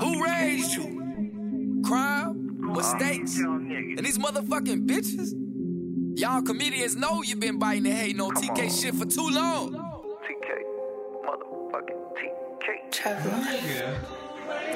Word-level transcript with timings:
Who 0.00 0.24
raised 0.24 0.74
you? 0.74 1.82
Crime? 1.84 2.58
Mistakes? 2.60 3.38
And 3.38 4.04
these 4.04 4.18
motherfucking 4.18 4.86
bitches? 4.86 5.32
Y'all 6.18 6.42
comedians 6.42 6.96
know 6.96 7.22
you 7.22 7.36
been 7.36 7.58
biting 7.58 7.86
and 7.86 7.94
hating 7.94 8.20
on 8.20 8.34
TK 8.34 8.80
shit 8.80 8.94
for 8.94 9.04
too 9.04 9.28
long. 9.28 9.72
TK. 9.72 10.48
Motherfucking 11.24 12.02
TK. 12.16 12.92
Yeah. 13.66 14.25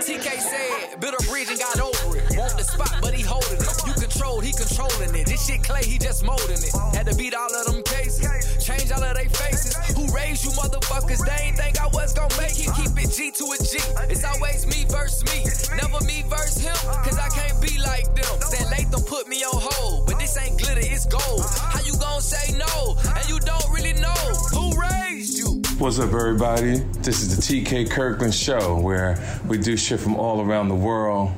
TK 0.00 0.40
said, 0.40 1.00
built 1.00 1.12
a 1.12 1.22
bridge 1.28 1.48
and 1.50 1.58
got 1.58 1.78
over 1.78 2.16
it. 2.16 2.24
Want 2.32 2.56
the 2.56 2.64
spot, 2.64 2.96
but 3.02 3.12
he 3.12 3.20
holding 3.22 3.60
it. 3.60 3.68
You 3.86 3.92
controlled, 3.92 4.44
he 4.44 4.52
controlling 4.52 5.12
it. 5.14 5.26
This 5.26 5.46
shit 5.46 5.62
clay, 5.62 5.84
he 5.84 5.98
just 5.98 6.24
molding 6.24 6.56
it. 6.56 6.72
Had 6.96 7.04
to 7.06 7.14
beat 7.14 7.34
all 7.34 7.52
of 7.52 7.66
them 7.66 7.82
cases, 7.84 8.24
change 8.64 8.90
all 8.92 9.04
of 9.04 9.14
they 9.14 9.28
faces. 9.28 9.76
Who 9.92 10.08
raised 10.08 10.44
you 10.44 10.52
motherfuckers? 10.56 11.20
They 11.20 11.52
ain't 11.52 11.56
think 11.56 11.80
I 11.80 11.88
was 11.88 12.14
gonna 12.14 12.32
make 12.40 12.56
it. 12.56 12.72
Keep 12.80 12.96
it 12.96 13.12
G 13.12 13.30
to 13.30 13.44
a 13.52 13.56
G. 13.60 13.76
It's 14.08 14.24
always 14.24 14.64
me 14.64 14.88
versus 14.88 15.20
me. 15.28 15.44
Never 15.76 16.00
me 16.04 16.24
versus 16.32 16.64
him, 16.64 16.80
cause 17.04 17.18
I 17.18 17.28
can't 17.28 17.60
be 17.60 17.76
like 17.84 18.08
them. 18.16 18.40
Said 18.40 18.72
Latham 18.72 19.04
put 19.04 19.28
me 19.28 19.44
on 19.44 19.52
hold, 19.52 20.06
but 20.06 20.18
this 20.18 20.36
ain't 20.40 20.56
glitter, 20.56 20.80
it's 20.80 21.04
gold. 21.04 21.44
How 21.60 21.80
you 21.84 21.92
gonna 22.00 22.22
say 22.24 22.56
no? 22.56 22.96
And 23.04 23.28
you 23.28 23.38
don't 23.40 23.68
really 23.68 23.92
know 24.00 24.22
who 24.56 24.72
raised 24.80 25.36
you. 25.36 25.49
What's 25.80 25.98
up, 25.98 26.12
everybody? 26.12 26.80
This 26.98 27.22
is 27.22 27.34
the 27.34 27.40
TK 27.40 27.90
Kirkland 27.90 28.34
Show, 28.34 28.78
where 28.78 29.18
we 29.48 29.56
do 29.56 29.78
shit 29.78 29.98
from 29.98 30.14
all 30.14 30.42
around 30.42 30.68
the 30.68 30.74
world, 30.74 31.32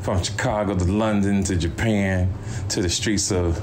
from 0.00 0.22
Chicago 0.22 0.74
to 0.74 0.84
London 0.84 1.44
to 1.44 1.54
Japan 1.54 2.32
to 2.70 2.80
the 2.80 2.88
streets 2.88 3.30
of 3.30 3.58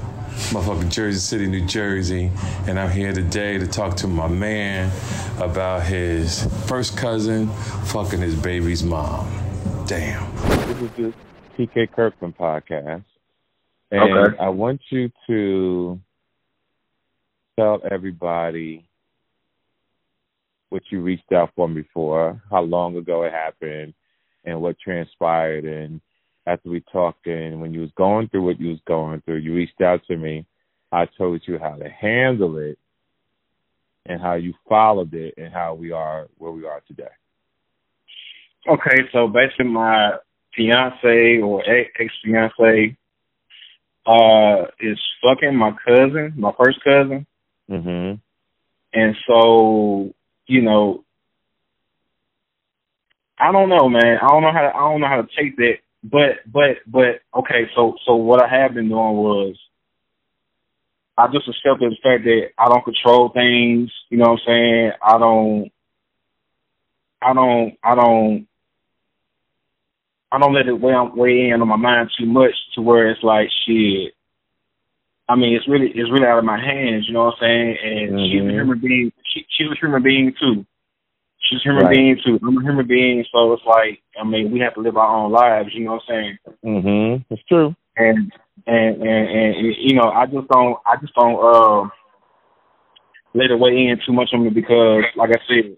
motherfucking 0.52 0.92
Jersey 0.92 1.18
City, 1.18 1.48
New 1.48 1.66
Jersey. 1.66 2.30
And 2.68 2.78
I'm 2.78 2.92
here 2.92 3.12
today 3.12 3.58
to 3.58 3.66
talk 3.66 3.96
to 3.96 4.06
my 4.06 4.28
man 4.28 4.92
about 5.40 5.82
his 5.82 6.44
first 6.68 6.96
cousin 6.96 7.48
fucking 7.86 8.20
his 8.20 8.36
baby's 8.36 8.84
mom. 8.84 9.26
Damn. 9.88 10.32
This 10.68 10.82
is 10.82 10.90
the 10.96 11.14
TK 11.66 11.90
Kirkland 11.90 12.38
podcast. 12.38 13.04
And 13.90 14.28
Okay. 14.28 14.38
I 14.38 14.50
want 14.50 14.82
you 14.90 15.10
to 15.26 16.00
tell 17.58 17.80
everybody 17.90 18.88
what 20.72 20.82
you 20.90 21.02
reached 21.02 21.30
out 21.32 21.50
for 21.54 21.68
me 21.68 21.84
for, 21.92 22.42
how 22.50 22.62
long 22.62 22.96
ago 22.96 23.24
it 23.24 23.32
happened, 23.32 23.92
and 24.44 24.60
what 24.60 24.80
transpired. 24.80 25.64
And 25.64 26.00
after 26.46 26.70
we 26.70 26.82
talked, 26.90 27.26
and 27.26 27.60
when 27.60 27.74
you 27.74 27.82
was 27.82 27.90
going 27.94 28.28
through 28.28 28.46
what 28.46 28.58
you 28.58 28.70
was 28.70 28.80
going 28.86 29.20
through, 29.20 29.36
you 29.36 29.54
reached 29.54 29.82
out 29.82 30.00
to 30.06 30.16
me. 30.16 30.46
I 30.90 31.06
told 31.06 31.42
you 31.46 31.58
how 31.58 31.76
to 31.76 31.88
handle 31.88 32.56
it, 32.56 32.78
and 34.06 34.20
how 34.20 34.34
you 34.34 34.54
followed 34.68 35.12
it, 35.12 35.34
and 35.36 35.52
how 35.52 35.74
we 35.74 35.92
are 35.92 36.28
where 36.38 36.52
we 36.52 36.64
are 36.64 36.80
today. 36.88 37.14
Okay, 38.66 39.02
so 39.12 39.28
basically 39.28 39.66
my 39.66 40.12
fiance 40.56 41.38
or 41.42 41.62
ex 41.68 42.12
fiance 42.24 42.96
uh 44.06 44.64
is 44.80 44.98
fucking 45.22 45.54
my 45.54 45.72
cousin, 45.86 46.32
my 46.36 46.52
first 46.58 46.82
cousin. 46.82 47.26
Mhm. 47.70 48.20
And 48.94 49.16
so, 49.26 50.12
you 50.52 50.62
know 50.62 51.04
I 53.38 53.50
don't 53.52 53.68
know, 53.68 53.88
man. 53.88 54.18
I 54.22 54.28
don't 54.28 54.42
know 54.42 54.52
how 54.52 54.62
to 54.62 54.76
I 54.76 54.80
don't 54.80 55.00
know 55.00 55.08
how 55.08 55.22
to 55.22 55.28
take 55.36 55.56
that. 55.56 55.76
But 56.04 56.40
but 56.46 56.78
but 56.86 57.22
okay, 57.40 57.66
so 57.74 57.94
so 58.06 58.16
what 58.16 58.42
I 58.42 58.48
have 58.48 58.74
been 58.74 58.88
doing 58.88 59.16
was 59.16 59.56
I 61.18 61.26
just 61.28 61.48
accepted 61.48 61.92
the 61.92 61.96
fact 62.02 62.24
that 62.24 62.50
I 62.58 62.68
don't 62.68 62.84
control 62.84 63.30
things, 63.30 63.90
you 64.10 64.18
know 64.18 64.30
what 64.30 64.40
I'm 64.40 64.46
saying? 64.46 64.92
I 65.02 65.18
don't 65.18 65.70
I 67.22 67.34
don't 67.34 67.78
I 67.82 67.94
don't 67.94 68.48
I 70.32 70.38
don't 70.38 70.54
let 70.54 70.68
it 70.68 70.80
weigh, 70.80 70.94
weigh 71.14 71.50
in 71.50 71.62
on 71.62 71.68
my 71.68 71.76
mind 71.76 72.10
too 72.18 72.26
much 72.26 72.54
to 72.74 72.82
where 72.82 73.10
it's 73.10 73.22
like 73.22 73.48
shit. 73.66 74.14
I 75.32 75.36
mean, 75.36 75.56
it's 75.56 75.66
really 75.66 75.88
it's 75.94 76.10
really 76.12 76.26
out 76.26 76.38
of 76.38 76.44
my 76.44 76.60
hands, 76.60 77.06
you 77.08 77.14
know 77.14 77.24
what 77.24 77.40
I'm 77.40 77.40
saying? 77.40 77.76
And 77.82 78.20
she's 78.28 78.42
a 78.42 78.52
human 78.52 78.80
being. 78.80 79.12
She, 79.32 79.40
she's 79.56 79.68
a 79.72 79.80
human 79.80 80.02
being 80.02 80.32
too. 80.38 80.66
She's 81.48 81.60
a 81.60 81.62
human 81.64 81.84
Right. 81.86 81.94
being 81.96 82.16
too. 82.24 82.38
I'm 82.46 82.58
a 82.58 82.62
human 82.62 82.86
being, 82.86 83.24
so 83.32 83.52
it's 83.54 83.62
like 83.64 84.02
I 84.20 84.24
mean, 84.28 84.50
we 84.52 84.60
have 84.60 84.74
to 84.74 84.80
live 84.80 84.96
our 84.98 85.08
own 85.16 85.32
lives, 85.32 85.70
you 85.72 85.84
know 85.86 85.92
what 85.92 86.02
I'm 86.14 86.36
saying? 86.62 86.84
Mhm. 86.84 87.24
It's 87.30 87.42
true. 87.48 87.74
and 87.96 88.30
and 88.66 88.96
and, 89.02 89.28
and 89.56 89.74
you 89.80 89.94
know, 89.96 90.10
I 90.10 90.26
just 90.26 90.48
don't 90.48 90.76
I 90.84 90.96
just 91.00 91.14
don't 91.14 91.38
uh 91.40 91.88
let 93.34 93.50
it 93.50 93.58
weigh 93.58 93.88
in 93.88 93.98
too 94.04 94.12
much 94.12 94.28
on 94.34 94.44
me 94.44 94.50
because 94.50 95.04
like 95.16 95.30
I 95.30 95.40
said, 95.48 95.76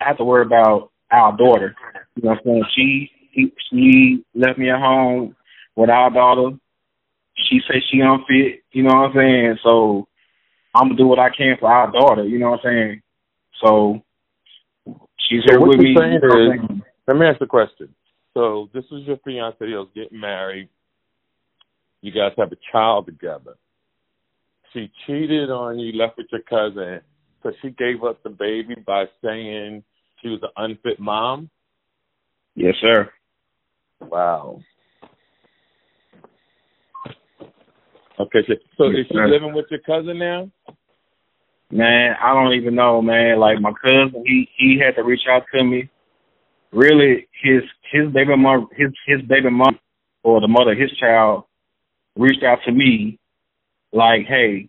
I 0.00 0.08
have 0.08 0.16
to 0.18 0.24
worry 0.24 0.42
about 0.44 0.90
our 1.12 1.36
daughter. 1.36 1.76
You 2.16 2.22
know 2.24 2.30
what 2.30 2.38
I'm 2.38 2.44
saying? 2.44 2.64
She 2.74 3.10
she, 3.34 3.52
she 3.70 4.24
left 4.34 4.58
me 4.58 4.70
at 4.70 4.80
home 4.80 5.36
with 5.76 5.88
our 5.88 6.10
daughter. 6.10 6.56
She 7.36 7.60
said 7.66 7.82
she 7.90 8.00
unfit, 8.00 8.62
you 8.72 8.82
know 8.82 8.94
what 8.94 9.10
I'm 9.10 9.14
saying? 9.14 9.58
So 9.62 10.08
I'm 10.74 10.88
gonna 10.88 10.96
do 10.96 11.06
what 11.06 11.18
I 11.18 11.30
can 11.30 11.56
for 11.58 11.70
our 11.70 11.90
daughter, 11.90 12.24
you 12.24 12.38
know 12.38 12.50
what 12.50 12.60
I'm 12.64 12.72
saying? 12.72 13.02
So 13.64 14.02
she's 15.18 15.42
So 15.46 15.52
here 15.52 15.60
what 15.60 15.70
with 15.70 15.78
me. 15.80 15.94
saying 15.96 16.12
you 16.14 16.20
know 16.20 16.28
what 16.28 16.54
I'm 16.54 16.76
is-? 16.76 16.82
Let 17.06 17.16
me 17.16 17.26
ask 17.26 17.40
a 17.40 17.46
question. 17.46 17.94
So 18.34 18.70
this 18.72 18.84
is 18.92 19.06
your 19.06 19.18
fiance 19.24 19.58
was 19.60 19.88
getting 19.94 20.20
married. 20.20 20.68
You 22.00 22.12
guys 22.12 22.32
have 22.38 22.52
a 22.52 22.56
child 22.70 23.06
together. 23.06 23.54
She 24.72 24.90
cheated 25.06 25.50
on 25.50 25.78
you, 25.78 25.92
left 25.92 26.16
with 26.16 26.26
your 26.32 26.40
cousin, 26.42 27.00
so 27.42 27.52
she 27.60 27.70
gave 27.70 28.02
up 28.02 28.22
the 28.22 28.30
baby 28.30 28.74
by 28.86 29.04
saying 29.22 29.84
she 30.20 30.28
was 30.28 30.40
an 30.42 30.50
unfit 30.56 30.98
mom. 30.98 31.50
Yes, 32.54 32.74
sir. 32.80 33.10
Wow. 34.00 34.60
Okay, 38.20 38.40
so, 38.46 38.54
so 38.76 38.84
Yes, 38.86 39.00
is 39.00 39.06
she 39.08 39.14
sir. 39.14 39.28
living 39.28 39.54
with 39.54 39.66
your 39.70 39.80
cousin 39.80 40.18
now? 40.18 40.50
Man, 41.70 42.14
I 42.22 42.34
don't 42.34 42.52
even 42.54 42.74
know, 42.74 43.00
man. 43.00 43.38
Like 43.38 43.60
my 43.60 43.72
cousin, 43.72 44.22
he 44.26 44.48
he 44.58 44.78
had 44.78 44.94
to 44.96 45.02
reach 45.02 45.22
out 45.28 45.44
to 45.54 45.64
me. 45.64 45.88
Really, 46.70 47.26
his 47.42 47.62
his 47.90 48.12
baby 48.12 48.36
mom, 48.36 48.68
his 48.76 48.90
his 49.06 49.22
baby 49.22 49.48
mom, 49.50 49.78
or 50.22 50.40
the 50.40 50.48
mother 50.48 50.72
of 50.72 50.78
his 50.78 50.92
child, 50.98 51.44
reached 52.16 52.42
out 52.44 52.58
to 52.66 52.72
me, 52.72 53.18
like, 53.92 54.26
"Hey, 54.26 54.68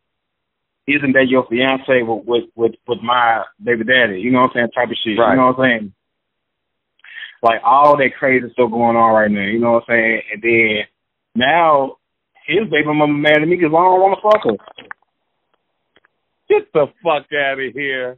isn't 0.88 1.12
that 1.14 1.28
your 1.28 1.46
fiance 1.50 2.04
with 2.04 2.24
with 2.25 2.44
with, 2.56 2.72
with 2.88 3.00
my 3.04 3.44
baby 3.62 3.84
daddy?" 3.84 4.22
You 4.22 4.31
know 4.31 4.42
what 4.42 4.52
I'm 4.52 4.56
saying? 4.56 4.72
Type 4.74 4.90
of 4.90 4.98
shit. 5.04 5.20
Right. 5.20 5.31
You 5.31 5.38
know 5.38 5.48
what 5.48 5.60
I'm 5.60 5.80
saying? 5.80 5.94
Like 7.42 7.60
all 7.66 7.98
that 7.98 8.16
crazy 8.18 8.48
stuff 8.54 8.72
going 8.72 8.96
on 8.96 9.14
right 9.14 9.30
now. 9.30 9.42
You 9.44 9.60
know 9.60 9.74
what 9.74 9.84
I'm 9.90 9.96
saying? 9.96 10.22
And 10.31 10.42
then 10.42 10.78
now 11.36 11.98
his 12.48 12.70
baby 12.70 12.86
mama 12.88 13.08
mad 13.08 13.42
at 13.42 13.48
me 13.48 13.56
because 13.56 13.72
I 13.74 13.81
don't 13.84 14.02
want 14.02 14.18
to 14.18 14.24
fuck 14.24 14.44
her. 14.46 14.58
Get 16.50 16.72
the 16.74 16.88
fuck 17.04 17.26
out 17.34 17.59
of 17.59 17.74
here. 17.74 18.18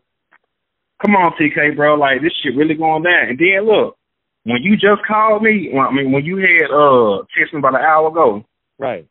Come 1.05 1.15
on, 1.15 1.33
TK, 1.39 1.75
bro. 1.75 1.95
Like 1.95 2.21
this 2.21 2.31
shit 2.41 2.55
really 2.55 2.73
going 2.75 3.03
down. 3.03 3.29
And 3.29 3.37
then 3.39 3.65
look, 3.65 3.97
when 4.43 4.61
you 4.63 4.75
just 4.75 5.05
called 5.07 5.43
me, 5.43 5.71
I 5.77 5.91
mean 5.93 6.11
when 6.11 6.25
you 6.25 6.37
had 6.37 6.71
uh 6.71 7.23
texted 7.35 7.53
me 7.53 7.59
about 7.59 7.75
an 7.75 7.81
hour 7.85 8.07
ago, 8.09 8.45
Right. 8.77 9.07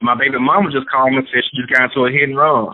my 0.00 0.14
baby 0.14 0.38
mama 0.38 0.70
just 0.70 0.88
called 0.90 1.10
me 1.10 1.18
and 1.18 1.26
said 1.32 1.42
she 1.50 1.60
just 1.62 1.72
got 1.72 1.90
into 1.90 2.06
a 2.06 2.10
hit 2.12 2.28
and 2.28 2.36
run, 2.36 2.68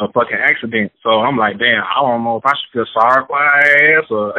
a 0.00 0.10
fucking 0.12 0.38
accident. 0.40 0.92
So 1.02 1.10
I'm 1.20 1.36
like, 1.36 1.58
damn, 1.58 1.82
I 1.84 2.00
don't 2.00 2.24
know 2.24 2.36
if 2.38 2.46
I 2.46 2.52
should 2.56 2.72
feel 2.72 2.86
sorry 2.94 3.24
for 3.26 3.38
her 3.38 3.98
ass 4.00 4.06
or 4.10 4.34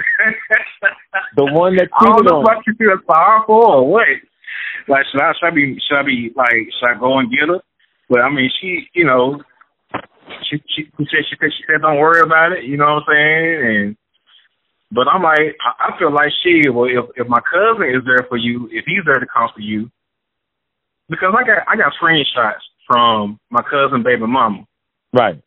The 1.35 1.45
one 1.53 1.75
that 1.77 1.89
I 1.99 2.05
don't 2.05 2.25
know 2.25 2.39
on 2.39 2.43
if 2.43 2.49
I 2.49 2.61
should 2.63 2.77
feel 2.77 2.97
sorry 3.05 3.41
for 3.45 3.65
or 3.77 3.89
what. 3.91 4.07
Like 4.87 5.05
should 5.11 5.21
I 5.21 5.33
should 5.39 5.47
I 5.47 5.51
be 5.51 5.79
should 5.87 5.97
I 5.97 6.03
be 6.03 6.31
like 6.35 6.67
should 6.79 6.89
I 6.89 6.99
go 6.99 7.19
and 7.19 7.31
get 7.31 7.49
her? 7.49 7.61
But 8.09 8.21
I 8.21 8.29
mean 8.29 8.49
she 8.59 8.87
you 8.93 9.05
know 9.05 9.41
she 10.49 10.57
she, 10.75 10.83
she 10.97 11.05
said 11.11 11.23
she 11.29 11.35
said 11.39 11.51
she 11.57 11.63
said 11.67 11.81
don't 11.81 11.99
worry 11.99 12.21
about 12.21 12.51
it, 12.53 12.65
you 12.65 12.77
know 12.77 12.99
what 12.99 13.03
I'm 13.07 13.13
saying? 13.13 13.59
And 13.63 13.97
but 14.91 15.07
I'm 15.07 15.23
like 15.23 15.55
I, 15.61 15.89
I 15.93 15.99
feel 15.99 16.13
like 16.13 16.31
she. 16.43 16.69
well 16.69 16.89
if 16.89 17.05
if 17.15 17.27
my 17.27 17.41
cousin 17.41 17.89
is 17.89 18.03
there 18.05 18.25
for 18.27 18.37
you, 18.37 18.69
if 18.71 18.85
he's 18.85 19.05
there 19.05 19.19
to 19.19 19.27
come 19.27 19.49
for 19.53 19.61
you 19.61 19.89
because 21.09 21.33
I 21.37 21.43
got 21.43 21.67
I 21.67 21.75
got 21.75 21.93
screenshots 22.01 22.63
from 22.87 23.39
my 23.49 23.61
cousin 23.63 24.03
baby 24.03 24.27
mama. 24.27 24.65
Right. 25.13 25.41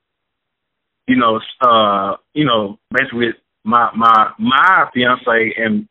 You 1.08 1.16
know, 1.16 1.40
uh, 1.60 2.16
you 2.34 2.44
know, 2.44 2.78
basically 2.90 3.30
my 3.64 3.90
my 3.96 4.32
my 4.38 4.86
fiance 4.92 5.54
and 5.56 5.88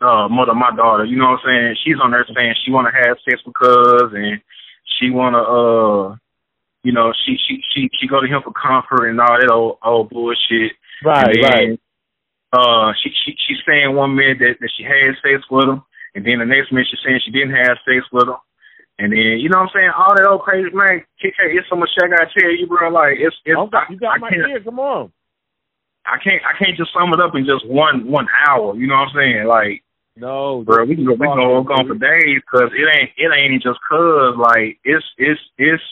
uh 0.00 0.28
mother 0.28 0.52
of 0.52 0.60
my 0.60 0.74
daughter, 0.76 1.04
you 1.04 1.16
know 1.16 1.36
what 1.36 1.40
I'm 1.44 1.74
saying? 1.74 1.76
She's 1.84 2.00
on 2.02 2.10
there 2.10 2.26
saying 2.34 2.54
she 2.64 2.72
wanna 2.72 2.92
have 2.92 3.16
sex 3.24 3.40
with 3.44 3.54
cuz 3.54 4.12
and 4.12 4.40
she 4.98 5.10
wanna 5.10 5.42
uh 5.42 6.16
you 6.82 6.92
know, 6.92 7.12
she 7.24 7.36
she 7.48 7.62
she 7.72 7.88
she 8.00 8.06
go 8.06 8.20
to 8.20 8.26
him 8.26 8.42
for 8.44 8.52
comfort 8.52 9.08
and 9.08 9.20
all 9.20 9.38
that 9.40 9.50
old 9.50 9.78
old 9.82 10.10
bullshit. 10.10 10.72
Right, 11.04 11.26
and 11.26 11.42
then, 11.42 11.50
right. 11.52 11.80
Uh 12.52 12.92
she 13.02 13.10
she 13.24 13.36
she's 13.46 13.62
saying 13.66 13.94
one 13.94 14.14
minute 14.14 14.38
that, 14.40 14.56
that 14.60 14.70
she 14.76 14.84
had 14.84 15.16
sex 15.22 15.44
with 15.50 15.68
him 15.68 15.82
and 16.14 16.24
then 16.24 16.38
the 16.38 16.46
next 16.46 16.70
minute 16.70 16.86
she's 16.90 17.02
saying 17.04 17.20
she 17.24 17.34
didn't 17.34 17.58
have 17.58 17.82
sex 17.82 18.06
with 18.12 18.30
him. 18.30 18.38
And 18.98 19.10
then 19.10 19.42
you 19.42 19.50
know 19.50 19.58
what 19.58 19.74
I'm 19.74 19.74
saying, 19.74 19.90
all 19.90 20.14
that 20.14 20.30
old 20.30 20.46
crazy 20.46 20.70
man, 20.70 21.02
KK, 21.18 21.58
it's 21.58 21.66
so 21.68 21.74
much 21.74 21.90
shit 21.90 22.06
I 22.06 22.14
gotta 22.14 22.30
tell 22.30 22.54
you, 22.54 22.66
bro. 22.70 22.90
Like 22.94 23.18
it's 23.18 23.34
it's 23.44 23.58
Okay, 23.58 23.76
I, 23.76 23.90
you 23.90 23.98
got 23.98 24.14
I 24.14 24.18
my 24.18 24.30
ear. 24.30 24.62
Come 24.62 24.78
on. 24.78 25.10
I 26.06 26.18
can't 26.22 26.42
I 26.44 26.52
can't 26.58 26.76
just 26.76 26.92
sum 26.92 27.12
it 27.12 27.20
up 27.20 27.34
in 27.34 27.44
just 27.46 27.66
one 27.66 28.06
one 28.10 28.26
hour. 28.48 28.74
You 28.76 28.86
know 28.86 28.94
what 28.94 29.08
I'm 29.08 29.16
saying? 29.16 29.46
Like, 29.46 29.82
No, 30.16 30.62
bro, 30.62 30.84
we 30.84 30.94
can 30.96 31.04
go 31.04 31.12
we 31.12 31.26
can 31.26 31.36
go 31.36 31.74
on 31.74 31.86
for 31.88 31.94
days 31.94 32.40
because 32.44 32.70
it 32.72 32.86
ain't 32.96 33.10
it 33.16 33.30
ain't 33.32 33.62
just 33.62 33.78
cause 33.88 34.36
like 34.36 34.78
it's 34.84 35.04
it's 35.18 35.40
it's 35.58 35.82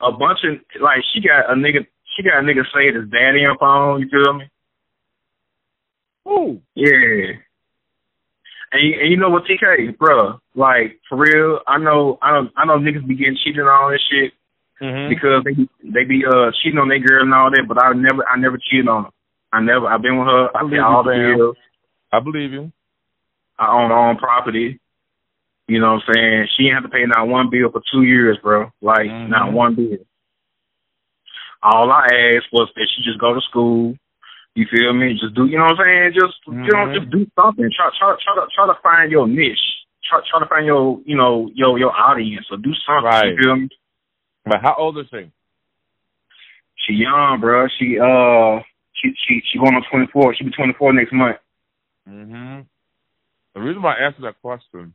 a 0.00 0.12
bunch 0.12 0.40
of 0.44 0.60
like 0.80 1.00
she 1.12 1.20
got 1.20 1.50
a 1.50 1.54
nigga 1.54 1.86
she 2.16 2.22
got 2.22 2.38
a 2.38 2.42
nigga 2.42 2.62
say 2.74 2.92
his 2.92 3.08
daddy 3.10 3.46
on 3.46 3.56
phone. 3.58 4.00
You 4.00 4.08
feel 4.10 4.32
me? 4.34 4.44
Ooh. 6.28 6.60
Yeah. 6.74 7.40
And 8.70 8.82
you, 8.84 9.00
and 9.00 9.10
you 9.10 9.16
know 9.16 9.30
what, 9.30 9.44
TK, 9.44 9.96
bro? 9.96 10.38
Like 10.54 11.00
for 11.08 11.16
real, 11.16 11.60
I 11.66 11.78
know 11.78 12.18
I 12.20 12.32
know 12.32 12.48
I 12.56 12.66
know 12.66 12.78
niggas 12.78 13.06
be 13.08 13.16
getting 13.16 13.38
cheated 13.42 13.60
on 13.62 13.68
all 13.68 13.90
this 13.90 14.02
shit 14.10 14.32
Mm-hmm. 14.80 15.08
because 15.08 15.42
they 15.42 15.54
be, 15.54 15.68
they 15.82 16.04
be 16.04 16.22
uh 16.24 16.52
cheating 16.62 16.78
on 16.78 16.88
their 16.88 17.00
girl 17.00 17.22
and 17.24 17.34
all 17.34 17.50
that. 17.50 17.66
But 17.66 17.82
I 17.82 17.92
never 17.94 18.22
I 18.28 18.38
never 18.38 18.58
cheated 18.58 18.86
on 18.86 19.04
her. 19.04 19.10
I 19.52 19.60
never 19.60 19.86
I've 19.86 20.02
been 20.02 20.18
with 20.18 20.26
her. 20.26 20.48
I 20.54 20.60
I 20.60 20.62
believe 20.62 20.80
all 20.82 21.04
you, 21.04 21.10
the 21.10 21.36
bills. 21.36 21.56
I 22.12 22.20
believe 22.20 22.52
you. 22.52 22.72
I 23.58 23.72
own 23.72 23.88
my 23.88 24.08
own 24.10 24.16
property. 24.16 24.80
You 25.66 25.80
know 25.80 25.94
what 25.94 26.02
I'm 26.08 26.14
saying? 26.14 26.48
She 26.56 26.64
ain't 26.64 26.74
have 26.74 26.84
to 26.84 26.88
pay 26.88 27.04
not 27.04 27.28
one 27.28 27.50
bill 27.50 27.70
for 27.70 27.82
two 27.92 28.02
years, 28.02 28.38
bro. 28.42 28.70
Like 28.80 29.10
Mhm. 29.10 29.28
not 29.28 29.52
one 29.52 29.74
bill. 29.74 29.98
All 31.62 31.90
I 31.90 32.06
asked 32.06 32.52
was 32.52 32.70
that 32.74 32.88
she 32.94 33.02
just 33.02 33.18
go 33.18 33.34
to 33.34 33.40
school. 33.40 33.96
You 34.54 34.66
feel 34.66 34.92
me? 34.92 35.14
Just 35.14 35.34
do 35.34 35.46
you 35.46 35.58
know 35.58 35.64
what 35.64 35.80
I'm 35.80 35.86
saying? 35.86 36.12
Just 36.14 36.38
you 36.46 36.52
know, 36.54 36.86
Mhm. 36.86 36.94
just 36.94 37.10
do 37.10 37.26
something. 37.34 37.70
Try 37.70 37.90
try 37.98 38.16
try 38.20 38.34
to 38.36 38.46
try 38.54 38.66
to 38.66 38.74
find 38.82 39.10
your 39.10 39.26
niche. 39.26 39.84
Try 40.04 40.20
try 40.28 40.40
to 40.40 40.46
find 40.46 40.66
your 40.66 41.00
you 41.04 41.16
know 41.16 41.50
your 41.54 41.78
your 41.78 41.94
audience 41.96 42.46
or 42.50 42.56
do 42.56 42.74
something. 42.74 43.04
Right. 43.04 43.32
You 43.32 43.36
feel 43.42 43.56
me? 43.56 43.68
But 44.44 44.62
how 44.62 44.74
old 44.74 44.98
is 44.98 45.08
she? 45.10 45.30
She 46.76 46.94
young, 46.94 47.40
bro. 47.40 47.68
She 47.68 47.98
uh 47.98 48.62
she 49.00 49.12
she 49.26 49.42
she 49.50 49.58
going 49.58 49.74
on 49.74 49.84
24. 49.90 50.34
She 50.34 50.44
be 50.44 50.50
24 50.50 50.92
next 50.92 51.12
month. 51.12 51.36
Mm-hmm. 52.08 52.60
The 53.54 53.60
reason 53.60 53.82
why 53.82 53.94
I 53.94 54.06
asked 54.06 54.20
that 54.20 54.40
question 54.40 54.94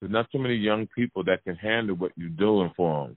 there's 0.00 0.12
not 0.12 0.30
too 0.30 0.38
many 0.38 0.54
young 0.54 0.86
people 0.86 1.24
that 1.24 1.44
can 1.44 1.56
handle 1.56 1.96
what 1.96 2.12
you're 2.16 2.28
doing 2.28 2.72
for 2.76 3.06
them. 3.06 3.16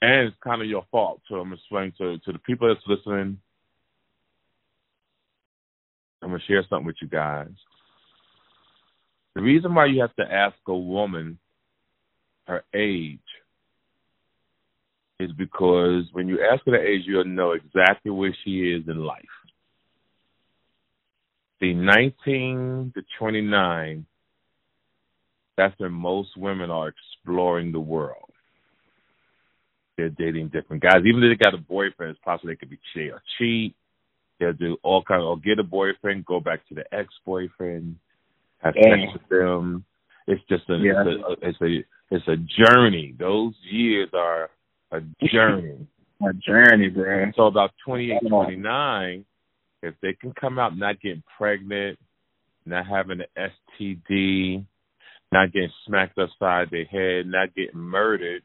And 0.00 0.28
it's 0.28 0.36
kind 0.44 0.60
of 0.60 0.68
your 0.68 0.84
fault. 0.90 1.22
So 1.28 1.36
I'm 1.36 1.52
explaining 1.52 1.92
to 1.98 2.18
to 2.18 2.32
the 2.32 2.38
people 2.38 2.68
that's 2.68 2.86
listening. 2.86 3.38
I'm 6.22 6.30
gonna 6.30 6.42
share 6.46 6.64
something 6.68 6.86
with 6.86 6.96
you 7.00 7.08
guys. 7.08 7.50
The 9.34 9.42
reason 9.42 9.74
why 9.74 9.86
you 9.86 10.00
have 10.00 10.14
to 10.16 10.32
ask 10.32 10.56
a 10.66 10.76
woman 10.76 11.38
her 12.46 12.64
age 12.74 13.18
is 15.20 15.32
because 15.32 16.04
when 16.12 16.28
you 16.28 16.38
ask 16.50 16.64
her 16.64 16.72
the 16.72 16.80
age, 16.80 17.02
you'll 17.04 17.24
know 17.24 17.52
exactly 17.52 18.10
where 18.10 18.34
she 18.44 18.70
is 18.70 18.84
in 18.88 19.04
life. 19.04 19.24
The 21.60 21.74
19 21.74 22.92
to 22.94 23.02
29, 23.18 24.06
that's 25.56 25.74
when 25.78 25.92
most 25.92 26.36
women 26.36 26.70
are 26.70 26.88
exploring 26.88 27.72
the 27.72 27.80
world. 27.80 28.30
They're 29.96 30.08
dating 30.10 30.48
different 30.48 30.84
guys. 30.84 31.02
Even 31.04 31.24
if 31.24 31.36
they 31.36 31.44
got 31.44 31.54
a 31.54 31.58
boyfriend, 31.58 32.12
it's 32.12 32.24
possible 32.24 32.50
they 32.50 32.56
could 32.56 32.70
be 32.70 32.78
cheat 32.94 33.10
or 33.10 33.20
cheat. 33.38 33.74
They'll 34.38 34.52
do 34.52 34.76
all 34.84 35.02
kind 35.02 35.20
of, 35.20 35.26
or 35.26 35.36
get 35.36 35.58
a 35.58 35.64
boyfriend, 35.64 36.24
go 36.26 36.38
back 36.38 36.60
to 36.68 36.76
the 36.76 36.84
ex-boyfriend, 36.94 37.96
have 38.58 38.74
Damn. 38.74 39.00
sex 39.00 39.12
with 39.14 39.28
them. 39.28 39.84
It's 40.28 40.40
just 40.48 40.70
a, 40.70 40.76
Yeah. 40.76 41.02
it's 41.04 41.08
a, 41.10 41.48
it's 41.48 41.60
a, 41.60 42.14
it's 42.14 42.28
a 42.28 42.36
journey. 42.36 43.16
Those 43.18 43.54
years 43.68 44.10
are 44.14 44.50
a 44.92 45.00
journey. 45.32 45.86
a 46.22 46.32
journey, 46.34 46.88
bro. 46.88 47.30
So 47.36 47.46
about 47.46 47.70
28, 47.84 48.28
29, 48.28 49.24
if 49.82 49.94
they 50.02 50.14
can 50.14 50.32
come 50.32 50.58
out 50.58 50.76
not 50.76 51.00
getting 51.00 51.22
pregnant, 51.36 51.98
not 52.66 52.86
having 52.86 53.20
an 53.20 53.48
STD, 53.80 54.64
not 55.32 55.52
getting 55.52 55.70
smacked 55.86 56.18
upside 56.18 56.70
their 56.70 56.84
head, 56.84 57.26
not 57.26 57.54
getting 57.54 57.78
murdered 57.78 58.42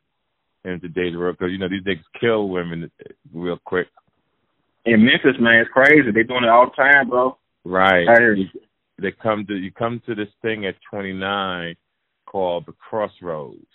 in 0.66 0.80
today's 0.80 1.16
world, 1.16 1.38
because, 1.38 1.52
you 1.52 1.58
know, 1.58 1.70
these 1.70 1.84
niggas 1.84 2.20
kill 2.20 2.50
women 2.50 2.90
real 3.34 3.60
quick. 3.66 3.88
In 4.86 5.06
Memphis, 5.06 5.40
man, 5.40 5.62
it's 5.62 5.70
crazy. 5.72 6.12
They 6.14 6.24
doing 6.24 6.44
it 6.44 6.50
all 6.50 6.70
the 6.70 6.76
time, 6.76 7.10
bro. 7.10 7.38
Right. 7.64 8.06
You. 8.36 8.46
They 9.02 9.12
come 9.12 9.46
to, 9.48 9.56
you 9.56 9.72
come 9.72 10.02
to 10.06 10.14
this 10.14 10.28
thing 10.42 10.66
at 10.66 10.76
29 10.92 11.76
called 12.26 12.66
the 12.68 12.74
crossroads. 12.74 13.66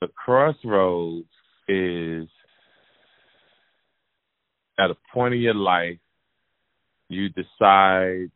The 0.00 0.08
crossroads 0.08 1.28
is 1.68 2.28
at 4.78 4.90
a 4.90 4.96
point 5.12 5.34
in 5.34 5.40
your 5.40 5.54
life, 5.54 5.98
you 7.08 7.28
decide 7.28 8.30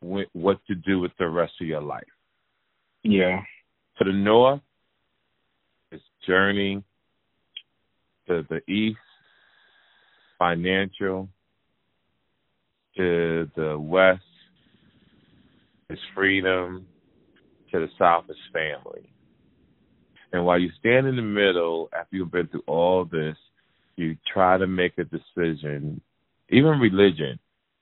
wh- 0.00 0.34
what 0.34 0.58
to 0.66 0.74
do 0.74 0.98
with 0.98 1.12
the 1.18 1.28
rest 1.28 1.52
of 1.60 1.66
your 1.66 1.80
life. 1.80 2.02
Yeah. 3.04 3.42
To 3.98 4.04
the 4.04 4.12
north, 4.12 4.60
it's 5.92 6.02
journey. 6.26 6.82
To 8.26 8.44
the 8.48 8.60
east, 8.68 8.98
financial. 10.38 11.28
To 12.96 13.48
the 13.54 13.78
west, 13.78 14.22
is 15.90 15.98
freedom. 16.14 16.86
To 17.70 17.80
the 17.80 17.88
south, 17.98 18.24
is 18.28 18.36
family. 18.52 19.13
And 20.34 20.44
while 20.44 20.58
you 20.58 20.68
stand 20.80 21.06
in 21.06 21.14
the 21.14 21.22
middle, 21.22 21.88
after 21.96 22.16
you've 22.16 22.32
been 22.32 22.48
through 22.48 22.64
all 22.66 23.04
this, 23.04 23.36
you 23.94 24.16
try 24.32 24.58
to 24.58 24.66
make 24.66 24.98
a 24.98 25.04
decision. 25.04 26.00
Even 26.50 26.80
religion, 26.80 27.38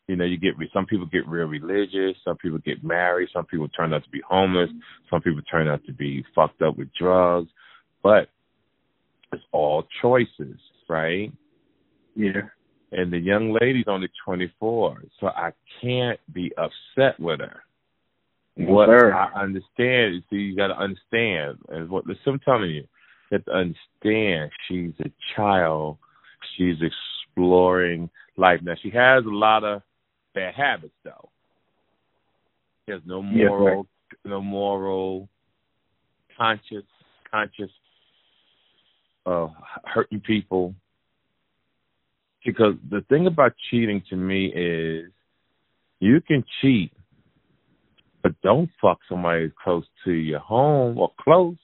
you 0.06 0.16
know, 0.16 0.26
you 0.26 0.36
get 0.36 0.52
some 0.70 0.84
people 0.84 1.06
get 1.06 1.26
real 1.26 1.46
religious, 1.46 2.14
some 2.22 2.36
people 2.36 2.58
get 2.58 2.84
married, 2.84 3.30
some 3.32 3.46
people 3.46 3.68
turn 3.68 3.94
out 3.94 4.04
to 4.04 4.10
be 4.10 4.20
homeless, 4.28 4.68
some 5.08 5.22
people 5.22 5.40
turn 5.50 5.66
out 5.66 5.82
to 5.86 5.94
be 5.94 6.22
fucked 6.34 6.60
up 6.60 6.76
with 6.76 6.88
drugs, 6.92 7.48
but 8.02 8.28
it's 9.32 9.42
all 9.52 9.84
choices, 10.02 10.58
right? 10.90 11.32
Yeah. 12.14 12.42
And 12.90 13.10
the 13.10 13.18
young 13.18 13.56
lady's 13.58 13.86
only 13.88 14.08
24, 14.26 15.04
so 15.18 15.28
I 15.28 15.52
can't 15.80 16.20
be 16.34 16.52
upset 16.58 17.18
with 17.18 17.40
her. 17.40 17.62
Yes, 18.56 18.68
what 18.68 18.86
sir. 18.88 19.12
I 19.12 19.42
understand, 19.42 20.14
you 20.14 20.22
see, 20.28 20.36
you 20.36 20.56
got 20.56 20.68
to 20.68 20.76
understand, 20.78 21.58
and 21.68 21.88
what 21.88 22.06
listen, 22.06 22.22
I'm 22.26 22.38
telling 22.40 22.70
you, 22.70 22.82
you 23.30 23.38
have 23.38 23.44
to 23.46 23.52
understand 23.52 24.50
she's 24.68 24.92
a 25.00 25.10
child, 25.34 25.96
she's 26.56 26.76
exploring 26.82 28.10
life. 28.36 28.60
Now 28.62 28.74
she 28.82 28.90
has 28.90 29.24
a 29.24 29.28
lot 29.28 29.64
of 29.64 29.82
bad 30.34 30.54
habits, 30.54 30.92
though. 31.02 31.30
She 32.84 32.92
has 32.92 33.00
no 33.06 33.22
Yes, 33.22 33.48
moral, 33.48 33.86
no 34.24 34.42
moral, 34.42 35.28
conscious, 36.36 36.84
conscious, 37.30 37.70
uh, 39.24 39.48
hurting 39.84 40.20
people. 40.20 40.74
Because 42.44 42.74
the 42.90 43.00
thing 43.08 43.26
about 43.26 43.54
cheating 43.70 44.02
to 44.10 44.16
me 44.16 44.46
is, 44.46 45.10
you 46.00 46.20
can 46.20 46.44
cheat 46.60 46.92
but 48.22 48.32
don't 48.42 48.70
fuck 48.80 48.98
somebody 49.08 49.50
close 49.62 49.84
to 50.04 50.12
your 50.12 50.40
home 50.40 50.98
or 50.98 51.10
close. 51.20 51.56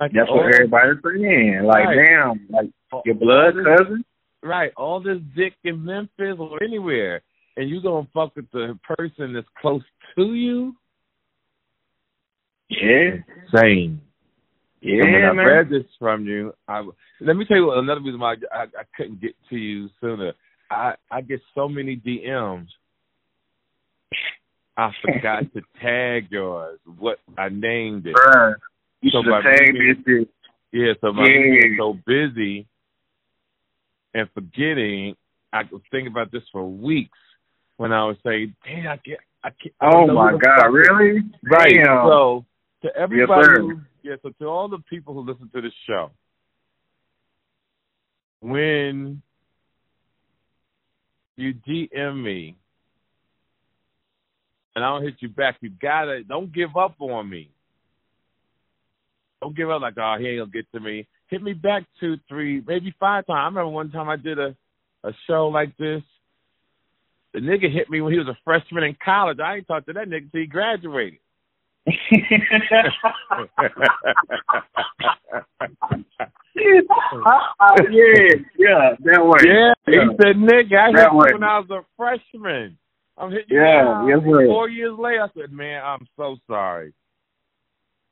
Like 0.00 0.12
That's 0.12 0.30
what 0.30 0.54
everybody's 0.54 1.02
saying. 1.04 1.62
Like, 1.64 1.84
Right. 1.86 2.06
damn, 2.06 2.46
like 2.50 2.70
your 3.04 3.14
blood 3.14 3.54
cousin. 3.64 4.04
Right, 4.42 4.72
all 4.76 5.00
this 5.00 5.18
dick 5.36 5.54
in 5.62 5.84
Memphis 5.84 6.36
or 6.38 6.60
anywhere, 6.62 7.22
and 7.56 7.70
you 7.70 7.80
gonna 7.80 8.08
fuck 8.12 8.34
with 8.34 8.50
the 8.50 8.78
person 8.82 9.34
that's 9.34 9.46
close 9.60 9.84
to 10.16 10.34
you? 10.34 10.74
Yeah. 12.68 13.18
Same. 13.54 14.00
Yeah, 14.80 15.04
and 15.04 15.12
when 15.12 15.24
I 15.24 15.32
man. 15.32 15.46
read 15.46 15.70
this 15.70 15.84
from 15.98 16.26
you, 16.26 16.52
I 16.66 16.82
let 17.20 17.36
me 17.36 17.44
tell 17.44 17.56
you 17.56 17.70
another 17.72 18.00
reason 18.00 18.18
why 18.18 18.32
I, 18.32 18.56
I, 18.56 18.62
I 18.62 18.84
couldn't 18.96 19.20
get 19.20 19.36
to 19.50 19.56
you 19.56 19.88
sooner. 20.00 20.32
I 20.70 20.94
I 21.10 21.20
get 21.20 21.40
so 21.54 21.68
many 21.68 21.96
DMs. 21.96 22.66
I 24.76 24.90
forgot 25.02 25.44
to 25.54 25.62
tag 25.80 26.28
yours. 26.30 26.78
What 26.98 27.18
I 27.36 27.48
named 27.48 28.06
it. 28.06 28.14
Bruh, 28.16 28.54
you 29.00 29.10
So 29.10 29.22
should 29.22 29.32
have 29.32 29.42
by 29.44 29.50
tagged 29.50 30.06
this. 30.06 30.26
Yeah, 30.72 30.92
so 31.00 31.12
my 31.12 31.26
Yeah. 31.28 31.76
so 31.78 31.98
busy 32.06 32.66
and 34.14 34.28
forgetting, 34.32 35.16
I 35.52 35.62
was 35.70 35.82
thinking 35.90 36.10
about 36.10 36.32
this 36.32 36.42
for 36.50 36.64
weeks 36.66 37.18
when 37.76 37.92
I 37.92 38.04
was 38.04 38.16
saying, 38.24 38.54
"Dang, 38.64 38.86
I 38.86 38.96
get, 38.96 39.18
I 39.44 39.50
can't." 39.50 39.74
I 39.80 39.90
Oh 39.94 40.06
my 40.06 40.32
God, 40.38 40.66
really? 40.68 41.20
Right. 41.42 41.74
Damn. 41.74 42.06
So 42.08 42.46
to 42.82 42.96
everybody, 42.96 43.44
sir. 43.44 43.60
who, 43.60 43.80
yeah. 44.02 44.16
So 44.22 44.30
to 44.40 44.46
all 44.46 44.68
the 44.68 44.78
people 44.88 45.12
who 45.12 45.20
listen 45.20 45.50
to 45.54 45.60
this 45.60 45.74
show, 45.86 46.10
when 48.40 49.20
you 51.36 51.54
DM 51.54 52.22
me 52.22 52.56
and 54.74 54.84
I 54.84 54.88
don't 54.88 55.02
hit 55.02 55.16
you 55.20 55.28
back, 55.28 55.56
you 55.60 55.70
gotta 55.70 56.22
don't 56.24 56.52
give 56.52 56.76
up 56.76 56.94
on 57.00 57.28
me. 57.28 57.50
Don't 59.40 59.56
give 59.56 59.70
up 59.70 59.82
like, 59.82 59.94
oh, 59.98 60.16
he 60.18 60.28
ain't 60.28 60.40
gonna 60.40 60.50
get 60.50 60.70
to 60.72 60.80
me. 60.80 61.06
hit 61.28 61.42
me 61.42 61.52
back 61.52 61.84
two, 61.98 62.16
three, 62.28 62.62
maybe 62.66 62.94
five 63.00 63.26
times. 63.26 63.38
I 63.38 63.44
remember 63.46 63.68
one 63.68 63.90
time 63.90 64.08
I 64.08 64.16
did 64.16 64.38
a 64.38 64.56
a 65.04 65.12
show 65.26 65.48
like 65.48 65.76
this. 65.76 66.02
The 67.34 67.40
nigga 67.40 67.72
hit 67.72 67.90
me 67.90 68.00
when 68.00 68.12
he 68.12 68.18
was 68.18 68.28
a 68.28 68.38
freshman 68.44 68.84
in 68.84 68.96
college. 69.02 69.38
I 69.40 69.56
ain't 69.56 69.66
talked 69.66 69.86
to 69.86 69.92
that 69.94 70.08
nigga 70.08 70.30
till 70.30 70.42
he 70.42 70.46
graduated. 70.46 71.18
yeah, 71.86 71.96
yeah, 78.58 78.94
that 79.00 79.26
way. 79.26 79.40
Yeah, 79.44 79.72
he 79.86 79.92
said, 80.20 80.36
nigga, 80.36 80.76
I 80.78 80.90
hit 80.90 81.12
you 81.12 81.18
when 81.32 81.42
I 81.42 81.58
was 81.58 81.70
a 81.70 81.80
freshman. 81.96 82.78
I'm 83.18 83.30
hitting 83.30 83.46
you 83.50 83.60
Yeah, 83.60 84.06
yes, 84.08 84.18
sir. 84.24 84.46
Four 84.46 84.68
years 84.68 84.98
later, 84.98 85.22
I 85.22 85.28
said, 85.40 85.52
man, 85.52 85.82
I'm 85.84 86.06
so 86.16 86.36
sorry. 86.46 86.92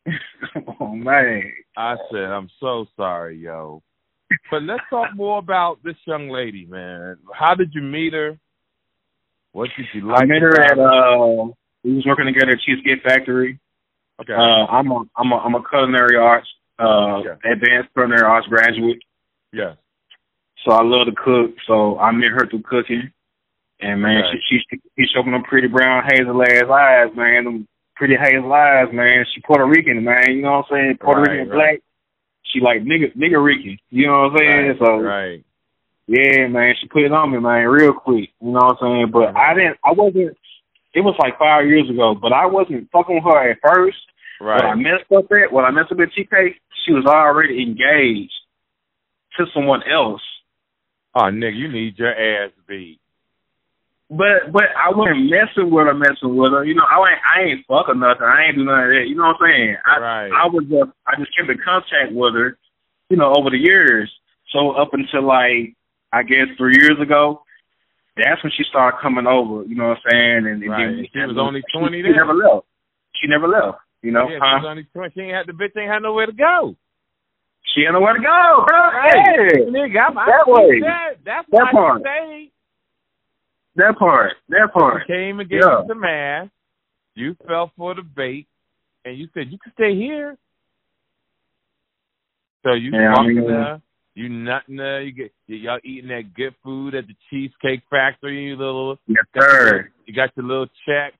oh 0.80 0.94
man. 0.94 1.52
I 1.76 1.96
said, 2.10 2.24
I'm 2.24 2.48
so 2.60 2.86
sorry, 2.96 3.38
yo. 3.38 3.82
But 4.50 4.62
let's 4.62 4.82
talk 4.90 5.08
more 5.14 5.38
about 5.38 5.78
this 5.82 5.96
young 6.06 6.28
lady, 6.28 6.66
man. 6.66 7.16
How 7.34 7.54
did 7.54 7.72
you 7.74 7.82
meet 7.82 8.12
her? 8.12 8.38
What 9.52 9.70
did 9.76 9.86
you 9.92 10.06
like? 10.08 10.22
I 10.22 10.26
met 10.26 10.42
her 10.42 10.60
at 10.60 10.78
uh 10.78 11.50
we 11.82 11.94
was 11.94 12.04
working 12.06 12.26
together 12.26 12.52
at 12.52 12.60
Cheesecake 12.60 13.02
Factory. 13.02 13.58
Okay. 14.20 14.32
Uh 14.32 14.66
I'm 14.66 14.90
a 14.92 15.02
I'm 15.16 15.32
a 15.32 15.36
I'm 15.36 15.54
a 15.56 15.68
culinary 15.68 16.16
arts 16.16 16.46
uh 16.78 17.22
Yeah. 17.24 17.34
advanced 17.52 17.92
culinary 17.94 18.22
arts 18.22 18.46
graduate. 18.46 19.02
yes. 19.52 19.76
So 20.64 20.72
I 20.72 20.82
love 20.84 21.06
to 21.06 21.12
cook. 21.12 21.56
So 21.66 21.98
I 21.98 22.12
met 22.12 22.30
her 22.30 22.46
through 22.46 22.62
cooking. 22.62 23.10
And 23.82 24.02
man, 24.02 24.24
Okay. 24.24 24.40
she 24.48 24.58
she 24.70 24.80
she 24.98 25.06
showed 25.12 25.26
me 25.26 25.32
them 25.32 25.42
pretty 25.42 25.68
brown 25.68 26.04
hazel 26.10 26.42
ass 26.42 26.64
eyes, 26.68 27.16
man. 27.16 27.44
Them 27.44 27.68
pretty 27.96 28.16
hazel 28.16 28.52
eyes, 28.52 28.88
man. 28.92 29.24
She 29.34 29.40
Puerto 29.40 29.66
Rican, 29.66 30.04
man. 30.04 30.36
You 30.36 30.42
know 30.42 30.52
what 30.60 30.66
I'm 30.70 30.76
saying? 30.76 30.98
Puerto 30.98 31.22
Right, 31.22 31.30
Rican 31.32 31.48
right. 31.48 31.56
black. 31.56 31.80
She 32.52 32.60
like 32.60 32.82
nigga 32.82 33.14
nigga 33.16 33.42
Rican. 33.42 33.78
You 33.90 34.06
know 34.06 34.28
what 34.28 34.32
I'm 34.32 34.38
saying? 34.38 34.68
Right, 34.68 34.78
so 34.78 35.00
right. 35.00 35.44
yeah, 36.06 36.46
man, 36.48 36.74
she 36.80 36.88
put 36.88 37.02
it 37.02 37.12
on 37.12 37.30
me, 37.32 37.38
man, 37.38 37.66
real 37.68 37.92
quick. 37.94 38.30
You 38.40 38.52
know 38.52 38.60
what 38.60 38.76
I'm 38.76 38.76
saying? 38.80 39.10
But 39.12 39.28
mm-hmm. 39.28 39.36
I 39.36 39.54
didn't 39.54 39.78
I 39.84 39.92
wasn't 39.92 40.36
it 40.94 41.00
was 41.00 41.14
like 41.18 41.38
five 41.38 41.66
years 41.66 41.88
ago, 41.88 42.14
but 42.20 42.32
I 42.32 42.46
wasn't 42.46 42.90
fucking 42.90 43.14
with 43.14 43.24
her 43.24 43.50
at 43.50 43.58
first. 43.62 43.98
Right. 44.40 44.56
What 44.56 44.64
I 44.64 44.74
messed 44.74 45.12
up 45.16 45.30
at, 45.30 45.52
what 45.52 45.64
I 45.64 45.70
messed 45.70 45.92
up 45.92 45.98
at 46.00 46.08
TK, 46.16 46.54
she 46.84 46.92
was 46.92 47.04
already 47.06 47.62
engaged 47.62 48.32
to 49.36 49.46
someone 49.54 49.82
else. 49.90 50.22
Oh, 51.14 51.22
nigga, 51.22 51.56
you 51.56 51.68
need 51.68 51.98
your 51.98 52.10
ass 52.12 52.50
beat. 52.66 52.99
But 54.10 54.50
but 54.50 54.64
I 54.74 54.90
wasn't 54.90 55.30
messing 55.30 55.70
with 55.70 55.86
her, 55.86 55.94
messing 55.94 56.34
with 56.34 56.50
her. 56.50 56.64
You 56.64 56.74
know, 56.74 56.82
I 56.82 56.98
ain't 57.14 57.22
I 57.22 57.36
ain't 57.46 57.66
fuck 57.66 57.88
or 57.88 57.94
nothing. 57.94 58.26
I 58.26 58.46
ain't 58.50 58.56
do 58.58 58.64
none 58.64 58.82
of 58.82 58.90
that. 58.90 59.06
You 59.06 59.14
know 59.14 59.30
what 59.30 59.38
I'm 59.38 59.46
saying? 59.46 59.76
I 59.86 59.98
Right. 59.98 60.30
I 60.34 60.46
was 60.50 60.64
just 60.66 60.90
I 61.06 61.14
just 61.16 61.30
kept 61.36 61.48
in 61.48 61.58
contact 61.62 62.10
with 62.10 62.34
her, 62.34 62.58
you 63.08 63.16
know, 63.16 63.32
over 63.38 63.50
the 63.50 63.58
years. 63.62 64.10
So 64.50 64.72
up 64.74 64.90
until 64.94 65.22
like 65.22 65.78
I 66.12 66.24
guess 66.26 66.50
three 66.58 66.74
years 66.74 66.98
ago, 67.00 67.42
that's 68.18 68.42
when 68.42 68.50
she 68.58 68.64
started 68.66 68.98
coming 69.00 69.28
over. 69.30 69.62
You 69.62 69.76
know 69.78 69.94
what 69.94 70.02
I'm 70.02 70.10
saying? 70.10 70.42
And, 70.50 70.58
and 70.62 70.70
Right. 70.70 70.90
then 70.90 71.06
She 71.14 71.18
was 71.22 71.38
only 71.38 71.62
20 71.70 71.98
She, 71.98 72.02
then? 72.02 72.10
she 72.10 72.16
never 72.18 72.34
left. 72.34 72.66
She 73.14 73.28
never 73.30 73.46
left. 73.46 73.78
You 74.02 74.10
know, 74.10 74.26
yeah, 74.28 74.38
huh? 74.42 74.58
she 74.58 74.66
was 74.66 74.70
only 74.74 74.84
20. 74.90 75.14
She 75.14 75.20
ain't 75.22 75.36
had 75.38 75.46
the 75.46 75.52
bitch 75.54 75.76
ain't 75.78 75.86
had 75.90 76.02
nowhere 76.02 76.26
to 76.26 76.32
go. 76.34 76.74
She 77.62 77.82
had 77.86 77.92
nowhere 77.94 78.14
to 78.14 78.20
go, 78.20 78.64
bro. 78.66 78.74
Right. 78.90 79.14
Yeah. 79.54 79.70
Nigga, 79.70 80.02
I'm, 80.10 80.18
I 80.18 80.26
That 80.26 80.42
see 80.46 80.50
way. 80.50 80.80
That. 80.82 81.10
That's 81.22 81.46
That 81.54 81.62
why 81.62 81.72
part. 81.72 82.02
she 82.02 82.02
stayed. 82.02 82.50
That 83.80 83.96
part. 83.98 84.32
That 84.50 84.68
part. 84.74 85.08
You 85.08 85.14
came 85.14 85.40
and 85.40 85.48
gave 85.48 85.60
Yeah. 85.64 85.80
you 85.80 85.88
some 85.88 86.04
ass. 86.04 86.48
You 87.14 87.34
fell 87.46 87.72
for 87.76 87.94
the 87.94 88.02
bait, 88.02 88.46
and 89.06 89.16
you 89.16 89.28
said 89.32 89.50
you 89.50 89.58
can 89.58 89.72
stay 89.72 89.94
here. 89.94 90.36
So 92.62 92.72
you 92.74 92.90
Yeah, 92.92 93.14
I 93.16 93.26
mean- 93.26 93.48
her, 93.48 93.80
you 94.14 94.28
nutting 94.28 94.76
her, 94.78 95.00
You 95.00 95.12
get 95.12 95.32
y'all 95.46 95.80
eating 95.82 96.08
that 96.10 96.34
good 96.34 96.54
food 96.62 96.94
at 96.94 97.06
the 97.06 97.14
Cheesecake 97.30 97.82
Factory. 97.88 98.44
You 98.48 98.56
little, 98.56 98.98
Yes, 99.06 99.24
sir. 99.38 99.90
you 100.04 100.12
got 100.12 100.36
your 100.36 100.44
little 100.44 100.66
checks. 100.84 101.16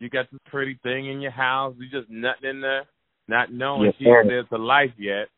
You 0.00 0.08
got 0.08 0.28
this 0.32 0.40
pretty 0.46 0.74
thing 0.82 1.06
in 1.06 1.20
your 1.20 1.30
house. 1.30 1.76
You 1.78 1.88
just 1.88 2.10
nutting 2.10 2.50
in 2.50 2.60
there, 2.60 2.86
not 3.28 3.52
knowing 3.52 3.84
Yes, 3.84 3.94
she 3.98 4.04
sir. 4.04 4.18
ain't 4.20 4.28
lived 4.28 4.48
life 4.58 4.92
yet. 4.98 5.28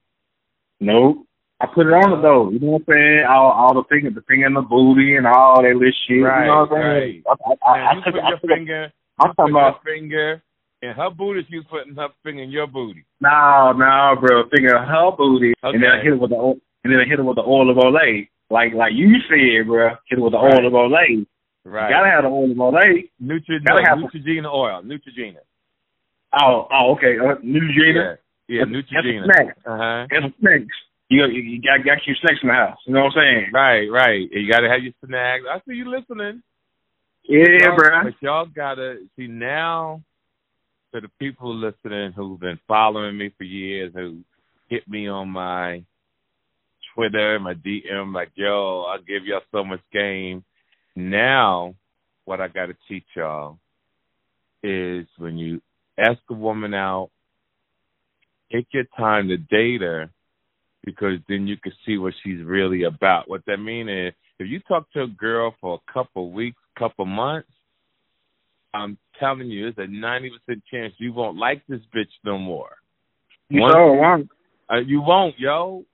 Nope. 0.81 1.27
I 1.61 1.67
put 1.67 1.87
it 1.87 1.93
on 1.97 2.13
her 2.17 2.21
though. 2.21 2.51
You 2.51 2.61
know 2.61 2.77
what 2.77 2.83
I'm 2.89 2.95
saying? 2.95 3.25
All 3.29 3.51
all 3.53 3.75
the 3.75 3.85
finger, 3.89 4.11
the 4.11 4.21
finger 4.29 4.47
in 4.47 4.55
the 4.55 4.61
booty 4.63 5.17
and 5.17 5.27
all 5.27 5.63
that 5.63 5.73
little 5.73 5.93
shit. 6.07 6.21
Right, 6.23 6.45
you 6.45 6.53
know 6.53 6.67
what 6.69 6.77
I'm 6.77 7.01
saying? 7.01 7.23
I, 7.25 7.33
I, 7.33 7.53
I, 7.65 7.73
I 7.81 7.93
you 7.97 8.01
took, 8.05 8.15
put 8.15 8.23
I 8.25 8.29
your 8.29 8.41
finger, 8.45 8.93
I'm 9.19 9.33
talking 9.35 9.55
put 9.55 9.61
about 9.61 9.85
finger 9.85 10.43
in 10.83 10.93
her 10.93 11.11
booty. 11.11 11.47
She 11.49 11.57
was 11.57 11.67
putting 11.71 11.95
her 11.97 12.09
finger 12.23 12.43
in 12.43 12.51
your 12.51 12.67
booty. 12.67 13.05
no, 13.21 13.73
no, 13.73 14.17
bro. 14.21 14.45
Finger 14.53 14.77
in 14.77 14.85
her 14.85 15.11
booty, 15.17 15.55
and 15.63 15.83
then 15.83 15.91
I 15.91 16.03
hit 16.05 16.13
it 16.13 16.21
with 16.21 16.31
the 16.31 16.37
and 16.85 16.93
then 16.93 17.01
I 17.01 17.09
hit 17.09 17.19
it 17.19 17.25
with 17.25 17.37
the 17.37 17.43
oil 17.49 17.71
of 17.71 17.79
Olay, 17.81 18.29
like 18.51 18.75
like 18.77 18.93
you 18.93 19.17
said, 19.29 19.67
bro. 19.67 19.97
Hit 20.13 20.19
it 20.19 20.23
with 20.23 20.33
the 20.33 20.39
Right. 20.39 20.61
oil 20.61 20.67
of 20.69 20.73
Olay. 20.77 21.25
Right. 21.65 21.89
You 21.89 21.97
gotta 21.97 22.11
have 22.13 22.23
the 22.25 22.31
oil 22.31 22.53
of 22.53 22.59
Olay. 22.61 23.09
Nutri- 23.19 23.65
Gotta 23.65 23.83
have- 23.89 23.99
Neutrogena 23.99 24.53
oil. 24.53 24.83
Neutrogena. 24.85 25.41
Oh, 26.39 26.69
oh, 26.71 26.93
okay. 26.95 27.17
Uh, 27.19 27.41
Neutrogena. 27.43 28.19
Yeah, 28.47 28.61
yeah 28.61 28.65
Neutrogena. 28.69 29.25
Uh 29.65 29.77
huh. 29.77 30.07
And 30.11 30.35
snakes. 30.39 30.77
You 31.09 31.25
you, 31.27 31.43
you 31.43 31.63
got 31.63 31.85
got 31.85 32.07
your 32.07 32.17
snakes 32.21 32.41
in 32.43 32.49
the 32.49 32.55
house. 32.55 32.79
You 32.87 32.95
know 32.95 33.05
what 33.05 33.17
I'm 33.17 33.23
saying? 33.23 33.51
Right, 33.53 33.87
right. 33.87 34.29
You 34.31 34.51
got 34.51 34.61
to 34.61 34.69
have 34.69 34.83
your 34.83 34.93
snags. 35.05 35.45
I 35.49 35.59
see 35.61 35.77
you 35.77 35.89
listening. 35.91 36.43
Yeah, 37.29 37.45
y'all, 37.61 37.77
bro. 37.77 38.05
But 38.05 38.15
y'all 38.21 38.47
gotta 38.47 38.97
see 39.17 39.27
now. 39.27 40.03
For 40.93 41.01
the 41.01 41.09
people 41.19 41.55
listening 41.55 42.13
who've 42.13 42.41
been 42.41 42.59
following 42.67 43.19
me 43.19 43.31
for 43.37 43.45
years, 43.45 43.93
who 43.95 44.21
hit 44.69 44.89
me 44.89 45.09
on 45.09 45.29
my 45.29 45.85
Twitter, 46.95 47.39
my 47.39 47.55
DM, 47.55 48.15
like, 48.15 48.31
yo, 48.35 48.87
I'll 48.89 49.03
give 49.03 49.27
y'all 49.27 49.43
so 49.53 49.63
much 49.65 49.81
game. 49.93 50.43
Now, 50.95 51.75
what 52.25 52.41
I 52.41 52.49
got 52.49 52.67
to 52.67 52.77
teach 52.89 53.05
y'all 53.15 53.59
is 54.63 55.07
when 55.19 55.37
you 55.37 55.61
ask 55.99 56.19
a 56.31 56.35
woman 56.35 56.73
out, 56.73 57.11
take 58.51 58.69
your 58.73 58.87
time 58.97 59.29
to 59.29 59.37
date 59.37 59.83
her 59.83 60.09
because 60.87 61.19
then 61.28 61.47
you 61.47 61.57
can 61.59 61.73
see 61.85 61.99
what 61.99 62.14
she's 62.25 62.43
really 62.43 62.85
about. 62.85 63.28
What 63.28 63.45
that 63.47 63.59
mean 63.59 63.88
is, 63.90 64.14
if 64.38 64.49
you 64.49 64.61
talk 64.61 64.90
to 64.93 65.02
a 65.02 65.07
girl 65.09 65.55
for 65.61 65.75
a 65.87 65.93
couple 65.93 66.31
weeks, 66.33 66.57
couple 66.78 67.05
months, 67.05 67.49
I'm 68.73 68.97
telling 69.19 69.49
you, 69.50 69.69
it's 69.69 69.78
a 69.78 69.83
90% 69.83 70.31
chance 70.71 70.95
you 70.99 71.12
won't 71.12 71.37
like 71.37 71.62
this 71.69 71.81
bitch 71.95 72.11
no 72.25 72.38
more. 72.38 72.71
You 73.50 73.62
Once- 73.62 73.73
sure 73.75 74.00
won't. 74.00 74.28
Uh, 74.71 74.76
you 74.78 75.00
won't, 75.00 75.38
yo. 75.38 75.85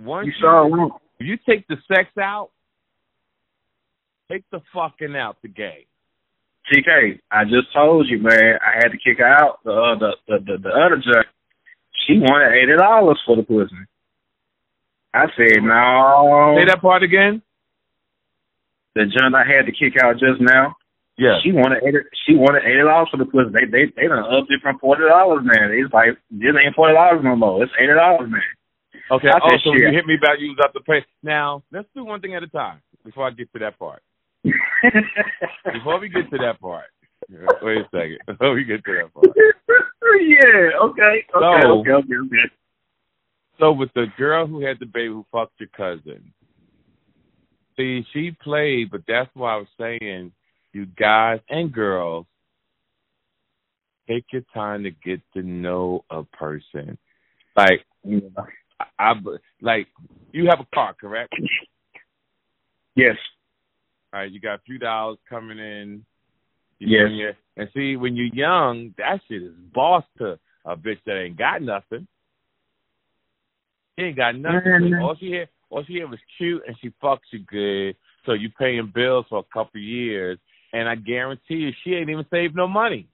Once 0.00 0.26
You 0.26 0.32
sure 0.40 0.66
won't. 0.66 0.92
if 1.20 1.26
you 1.26 1.36
take 1.46 1.66
the 1.68 1.76
sex 1.88 2.08
out, 2.20 2.50
take 4.30 4.44
the 4.50 4.60
fucking 4.74 5.14
out 5.16 5.36
the 5.42 5.48
game. 5.48 5.84
TK, 6.72 7.18
I 7.30 7.44
just 7.44 7.72
told 7.74 8.06
you, 8.08 8.18
man. 8.18 8.58
I 8.64 8.76
had 8.76 8.92
to 8.92 8.98
kick 8.98 9.18
her 9.18 9.26
out. 9.26 9.58
The 9.64 9.72
uh, 9.72 9.98
the, 9.98 10.12
the 10.28 10.38
the 10.46 10.58
the 10.62 10.68
other 10.70 10.96
judge, 10.96 11.26
she 12.06 12.18
wanted 12.18 12.54
eighty 12.56 12.76
dollars 12.76 13.20
for 13.26 13.36
the 13.36 13.42
pussy. 13.42 13.74
I 15.14 15.26
said 15.36 15.62
no. 15.62 16.56
Say 16.58 16.64
that 16.66 16.80
part 16.80 17.02
again. 17.02 17.42
The 18.94 19.04
judge 19.06 19.32
I 19.34 19.44
had 19.44 19.66
to 19.66 19.72
kick 19.72 20.00
out 20.02 20.14
just 20.20 20.40
now. 20.40 20.76
Yeah. 21.18 21.36
She 21.44 21.52
wanted 21.52 21.82
eighty. 21.84 21.98
She 22.26 22.34
wanted 22.34 22.64
eighty 22.64 22.80
dollars 22.82 23.08
for 23.10 23.16
the 23.18 23.24
pussy. 23.28 23.52
They 23.52 23.64
they 23.68 23.84
they 23.96 24.08
done 24.08 24.24
upped 24.24 24.50
it 24.50 24.60
from 24.62 24.78
forty 24.78 25.04
dollars, 25.04 25.44
man. 25.44 25.70
It's 25.72 25.92
like 25.92 26.16
this 26.30 26.56
ain't 26.56 26.74
forty 26.74 26.94
dollars 26.94 27.20
no 27.22 27.36
more. 27.36 27.62
It's 27.62 27.72
eighty 27.78 27.92
dollars, 27.92 28.30
man. 28.30 28.40
Okay. 29.10 29.28
I 29.28 29.36
Oh, 29.42 29.48
so 29.64 29.72
shit. 29.76 29.80
you 29.84 29.92
hit 29.92 30.06
me 30.06 30.16
back, 30.16 30.40
you 30.40 30.48
was 30.56 30.60
up 30.64 30.72
to 30.72 30.80
pay. 30.80 31.04
Now 31.22 31.62
let's 31.72 31.88
do 31.94 32.04
one 32.04 32.20
thing 32.20 32.34
at 32.34 32.42
a 32.42 32.48
time 32.48 32.80
before 33.04 33.26
I 33.26 33.30
get 33.30 33.52
to 33.52 33.58
that 33.60 33.78
part. 33.78 34.02
Before 34.44 36.00
we 36.00 36.08
get 36.08 36.30
to 36.30 36.38
that 36.38 36.60
part. 36.60 36.86
Wait 37.62 37.78
a 37.78 37.84
second. 37.92 38.18
Before 38.26 38.54
we 38.54 38.64
get 38.64 38.84
to 38.84 38.92
that 38.92 39.12
part. 39.12 39.26
yeah. 39.36 40.72
Okay. 40.82 40.82
Okay. 40.82 41.24
So- 41.32 41.80
okay. 41.80 41.92
Okay. 41.92 42.14
Okay. 42.14 42.52
So 43.62 43.70
with 43.70 43.90
the 43.94 44.06
girl 44.18 44.44
who 44.44 44.66
had 44.66 44.80
the 44.80 44.86
baby 44.86 45.06
who 45.06 45.24
fucked 45.30 45.60
your 45.60 45.68
cousin, 45.68 46.32
see, 47.76 48.04
she 48.12 48.32
played, 48.42 48.90
but 48.90 49.02
that's 49.06 49.30
why 49.34 49.54
I 49.54 49.56
was 49.58 49.68
saying, 49.78 50.32
you 50.72 50.86
guys 50.98 51.38
and 51.48 51.72
girls, 51.72 52.26
take 54.08 54.24
your 54.32 54.42
time 54.52 54.82
to 54.82 54.90
get 54.90 55.20
to 55.34 55.42
know 55.44 56.04
a 56.10 56.24
person. 56.24 56.98
Like, 57.56 57.86
I, 58.80 58.84
I 58.98 59.12
like 59.60 59.86
you 60.32 60.46
have 60.50 60.58
a 60.58 60.66
car, 60.74 60.96
correct? 61.00 61.32
Yes. 62.96 63.14
All 64.12 64.20
right, 64.20 64.32
you 64.32 64.40
got 64.40 64.54
a 64.54 64.62
few 64.66 64.78
dollars 64.78 65.18
coming 65.30 65.60
in. 65.60 66.04
You 66.80 66.88
Yes. 66.88 67.10
your- 67.12 67.36
and 67.56 67.68
see, 67.74 67.94
when 67.94 68.16
you're 68.16 68.26
young, 68.34 68.92
that 68.98 69.20
shit 69.28 69.40
is 69.40 69.54
boss 69.72 70.04
to 70.18 70.36
a 70.64 70.76
bitch 70.76 70.98
that 71.04 71.16
ain't 71.20 71.36
got 71.36 71.62
nothing. 71.62 72.08
She 73.98 74.06
ain't 74.06 74.16
got 74.16 74.36
nothing. 74.36 74.60
Mhm. 74.62 75.02
All 75.02 75.14
she 75.16 75.32
had, 75.32 75.48
all 75.70 75.84
she 75.84 75.98
had 76.00 76.10
was 76.10 76.20
cute, 76.38 76.62
and 76.66 76.76
she 76.80 76.90
fucks 77.02 77.30
you 77.30 77.40
good. 77.40 77.96
So 78.24 78.32
you 78.32 78.50
paying 78.50 78.86
bills 78.86 79.26
for 79.28 79.38
a 79.40 79.52
couple 79.52 79.80
years, 79.80 80.38
and 80.72 80.88
I 80.88 80.94
guarantee 80.94 81.56
you, 81.56 81.72
she 81.82 81.94
ain't 81.94 82.08
even 82.10 82.24
saved 82.30 82.54
no 82.54 82.66
money. 82.68 83.06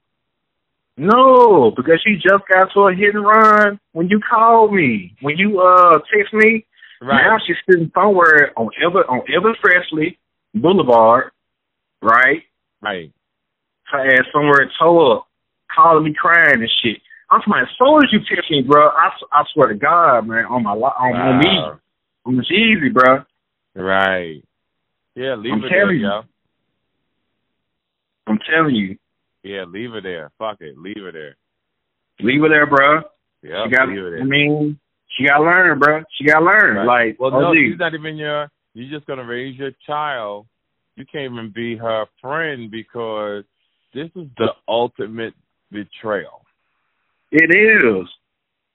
No, 0.97 1.71
because 1.71 2.01
she 2.05 2.15
just 2.15 2.43
got 2.51 2.71
to 2.73 2.87
a 2.87 2.93
hit 2.93 3.15
and 3.15 3.25
run 3.25 3.79
when 3.93 4.09
you 4.09 4.19
called 4.19 4.73
me. 4.73 5.15
When 5.21 5.37
you 5.37 5.59
uh 5.61 5.99
text 6.13 6.33
me, 6.33 6.65
Right. 7.01 7.23
now 7.23 7.37
she's 7.45 7.55
sitting 7.69 7.89
somewhere 7.93 8.51
on 8.57 8.69
Ever 8.83 9.05
on 9.09 9.21
Elvis 9.21 9.57
Presley 9.61 10.17
Boulevard, 10.53 11.31
right? 12.01 12.43
Right. 12.81 13.11
Her 13.85 14.05
ass 14.11 14.25
somewhere 14.33 14.69
toe 14.77 15.13
up, 15.17 15.27
calling 15.73 16.03
me 16.03 16.13
crying 16.13 16.61
and 16.61 16.71
shit. 16.83 17.01
I'm 17.31 17.41
talking, 17.41 17.61
as 17.61 17.67
soon 17.77 17.97
as 18.03 18.09
you 18.11 18.19
text 18.27 18.49
me, 18.49 18.63
bro, 18.63 18.87
I, 18.87 19.09
I 19.31 19.43
swear 19.53 19.67
to 19.69 19.75
God, 19.75 20.27
man, 20.27 20.45
on 20.45 20.63
my 20.63 20.71
on, 20.71 21.15
on 21.15 21.39
me, 21.39 21.79
on 22.25 22.37
this 22.37 22.49
easy, 22.51 22.89
bro. 22.89 23.23
Right. 23.75 24.43
Yeah, 25.15 25.35
leave 25.35 25.53
I'm 25.53 25.59
it 25.63 25.69
there, 25.69 25.79
telling 25.81 25.97
you. 25.99 26.07
yo. 26.07 26.21
I'm 28.27 28.39
telling 28.51 28.75
you, 28.75 28.97
Yeah, 29.43 29.65
leave 29.65 29.93
it 29.93 30.03
there. 30.03 30.31
Fuck 30.37 30.57
it. 30.61 30.77
Leave 30.77 30.97
it 30.97 31.13
there. 31.13 31.35
leave 32.19 32.41
her 32.41 32.49
there, 32.49 32.65
bro. 32.67 33.01
Yeah, 33.41 33.63
leave 33.63 33.73
it 34.05 34.09
there. 34.11 34.21
I 34.21 34.23
mean, 34.23 34.79
she 35.17 35.25
got 35.27 35.37
to 35.37 35.43
learn, 35.43 35.79
bro. 35.79 36.03
She 36.17 36.25
got 36.25 36.39
to 36.39 36.45
learn. 36.45 36.75
Right. 36.77 37.07
Like, 37.09 37.19
well, 37.19 37.31
no, 37.31 37.47
OG. 37.49 37.55
she's 37.55 37.79
not 37.79 37.93
even 37.93 38.17
your. 38.17 38.49
You're 38.73 38.97
just 38.97 39.07
gonna 39.07 39.25
raise 39.25 39.57
your 39.57 39.71
child. 39.85 40.45
You 40.95 41.05
can't 41.11 41.31
even 41.33 41.51
be 41.53 41.75
her 41.77 42.05
friend 42.21 42.69
because 42.69 43.43
this 43.93 44.09
is 44.15 44.27
the 44.37 44.49
ultimate 44.67 45.33
betrayal. 45.71 46.45
It 47.31 47.55
is. 47.55 48.07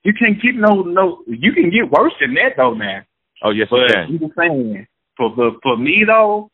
You 0.05 0.13
can't 0.13 0.41
get 0.41 0.55
no 0.55 0.83
no. 0.83 1.23
You 1.27 1.53
can 1.53 1.71
get 1.71 1.91
worse 1.91 2.13
than 2.21 2.35
that 2.35 2.55
though, 2.57 2.75
man. 2.75 3.05
Oh 3.43 3.51
yes, 3.51 3.69
But 3.71 3.81
you 3.81 3.87
can. 3.89 4.13
you 4.13 4.19
just 4.19 4.33
saying 4.39 4.87
for 5.17 5.35
for 5.35 5.53
for 5.63 5.77
me 5.77 6.05
though, 6.07 6.51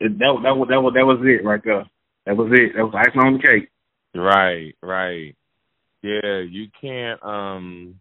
that 0.00 0.18
that 0.18 0.34
was 0.34 0.68
that 0.68 0.80
was 0.80 0.92
that 0.94 1.06
was 1.06 1.18
it 1.22 1.44
right 1.44 1.60
there. 1.64 1.84
That 2.26 2.36
was 2.36 2.50
it. 2.52 2.72
That 2.76 2.84
was 2.84 2.94
icing 2.96 3.20
on 3.20 3.34
the 3.34 3.38
cake. 3.38 3.68
Right, 4.14 4.74
right. 4.82 5.36
Yeah, 6.02 6.38
you 6.38 6.68
can't 6.80 7.22
um 7.22 8.00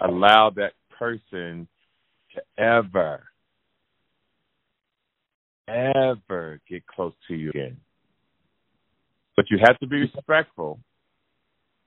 allow 0.00 0.50
that 0.56 0.72
person 0.98 1.68
to 2.34 2.42
ever 2.62 3.24
ever 5.68 6.60
get 6.68 6.86
close 6.86 7.12
to 7.28 7.34
you 7.34 7.50
again. 7.50 7.76
But 9.36 9.46
you 9.50 9.58
have 9.64 9.78
to 9.78 9.86
be 9.86 10.00
respectful. 10.00 10.80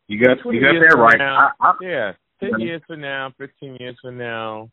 You 0.07 0.19
got 0.23 0.37
you 0.45 0.59
got 0.59 0.73
that 0.73 0.97
right. 0.97 1.17
now- 1.17 1.51
I, 1.59 1.67
I, 1.69 1.73
Yeah. 1.81 2.11
Ten 2.39 2.59
years 2.59 2.81
from 2.87 2.99
now, 3.01 3.31
fifteen 3.37 3.75
years 3.79 3.95
from 4.01 4.17
now, 4.17 4.69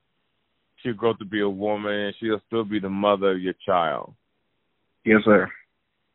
she'll 0.77 0.95
grow 0.95 1.13
to 1.15 1.25
be 1.25 1.41
a 1.41 1.49
woman 1.49 1.93
and 1.93 2.15
she'll 2.19 2.41
still 2.47 2.65
be 2.65 2.81
the 2.81 2.89
mother 2.89 3.33
of 3.33 3.41
your 3.41 3.55
child. 3.65 4.15
yes, 5.05 5.21
sir. 5.25 5.49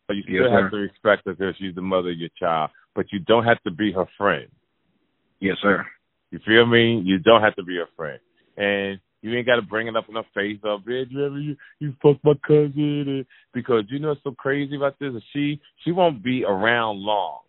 But 0.07 0.17
you 0.17 0.23
still 0.23 0.35
Yes, 0.43 0.51
have 0.51 0.65
sir. 0.65 0.69
to 0.71 0.77
respect 0.77 1.21
her 1.25 1.33
because 1.33 1.55
she's 1.57 1.73
the 1.75 1.81
mother 1.81 2.09
of 2.11 2.17
your 2.17 2.29
child. 2.37 2.71
But 2.93 3.11
you 3.11 3.19
don't 3.19 3.45
have 3.45 3.61
to 3.63 3.71
be 3.71 3.91
her 3.93 4.05
friend. 4.17 4.47
Yes, 5.39 5.57
sir. 5.61 5.85
You 6.31 6.39
feel 6.45 6.65
me? 6.65 6.99
You 7.03 7.19
don't 7.19 7.41
have 7.41 7.55
to 7.55 7.63
be 7.63 7.77
her 7.77 7.87
friend. 7.95 8.19
And 8.57 8.99
you 9.21 9.35
ain't 9.35 9.47
got 9.47 9.55
to 9.55 9.61
bring 9.63 9.87
it 9.87 9.95
up 9.95 10.07
in 10.09 10.15
her 10.15 10.23
face. 10.35 10.59
Oh, 10.63 10.77
bitch, 10.85 11.09
you 11.09 11.25
ever 11.25 11.39
you, 11.39 11.55
you 11.79 11.93
fucked 12.03 12.23
my 12.23 12.33
cousin? 12.45 13.05
And, 13.07 13.25
because 13.53 13.85
you 13.89 13.97
know 13.99 14.09
what's 14.09 14.23
so 14.23 14.31
crazy 14.31 14.75
about 14.75 14.99
this? 14.99 15.13
She 15.33 15.59
she 15.83 15.91
won't 15.91 16.21
be 16.23 16.43
around 16.43 16.99
long. 16.99 17.39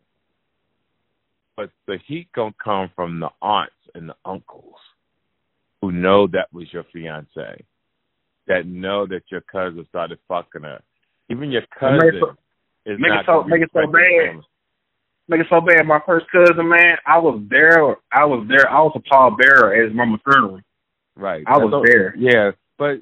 But 1.56 1.70
the 1.86 1.98
heat 2.06 2.28
gonna 2.34 2.54
come 2.62 2.90
from 2.94 3.18
the 3.18 3.30
aunts 3.40 3.72
and 3.94 4.08
the 4.08 4.16
uncles 4.24 4.76
who 5.80 5.90
know 5.90 6.26
that 6.28 6.52
was 6.52 6.70
your 6.72 6.84
fiance, 6.92 7.64
that 8.46 8.66
know 8.66 9.06
that 9.06 9.22
your 9.30 9.40
cousin 9.40 9.86
started 9.88 10.18
fucking 10.28 10.62
her. 10.62 10.82
Even 11.30 11.50
your 11.50 11.62
Make 11.62 11.70
cousin 11.70 12.14
it 12.14 12.20
so- 12.20 12.36
is 12.84 13.00
make 13.00 13.10
it 13.10 13.14
not 13.14 13.26
so- 13.26 13.44
make 13.44 13.62
it 13.62 13.70
so 13.72 13.86
bad. 13.86 14.40
Make 15.28 15.40
it 15.40 15.48
so 15.48 15.60
bad. 15.60 15.86
My 15.86 15.98
first 16.06 16.28
cousin, 16.30 16.68
man, 16.68 16.98
I 17.04 17.18
was 17.18 17.42
there. 17.48 17.96
I 18.12 18.24
was 18.24 18.46
there. 18.46 18.70
I 18.70 18.80
was 18.80 18.92
a 18.94 19.00
pallbearer 19.00 19.76
at 19.76 19.86
his 19.86 19.94
mama's 19.94 20.20
funeral. 20.22 20.60
Right. 21.16 21.42
I 21.46 21.58
was 21.58 21.84
there. 21.86 22.14
Yeah, 22.16 22.52
but 22.78 23.00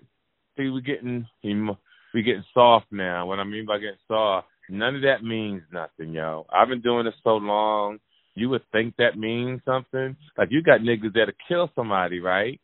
see, 0.56 0.70
we're 0.70 0.80
getting 0.80 1.26
we 1.42 2.22
getting 2.22 2.44
soft 2.54 2.86
now. 2.92 3.26
What 3.26 3.40
I 3.40 3.44
mean 3.44 3.66
by 3.66 3.78
getting 3.78 3.98
soft, 4.06 4.48
none 4.70 4.94
of 4.94 5.02
that 5.02 5.22
means 5.24 5.62
nothing, 5.72 6.12
yo. 6.12 6.46
I've 6.48 6.68
been 6.68 6.80
doing 6.80 7.04
this 7.04 7.20
so 7.22 7.36
long. 7.36 7.98
You 8.34 8.48
would 8.50 8.62
think 8.72 8.96
that 8.96 9.16
means 9.16 9.60
something. 9.64 10.16
Like 10.36 10.48
you 10.50 10.62
got 10.62 10.80
niggas 10.80 11.14
that'll 11.14 11.34
kill 11.46 11.70
somebody, 11.74 12.20
right? 12.20 12.60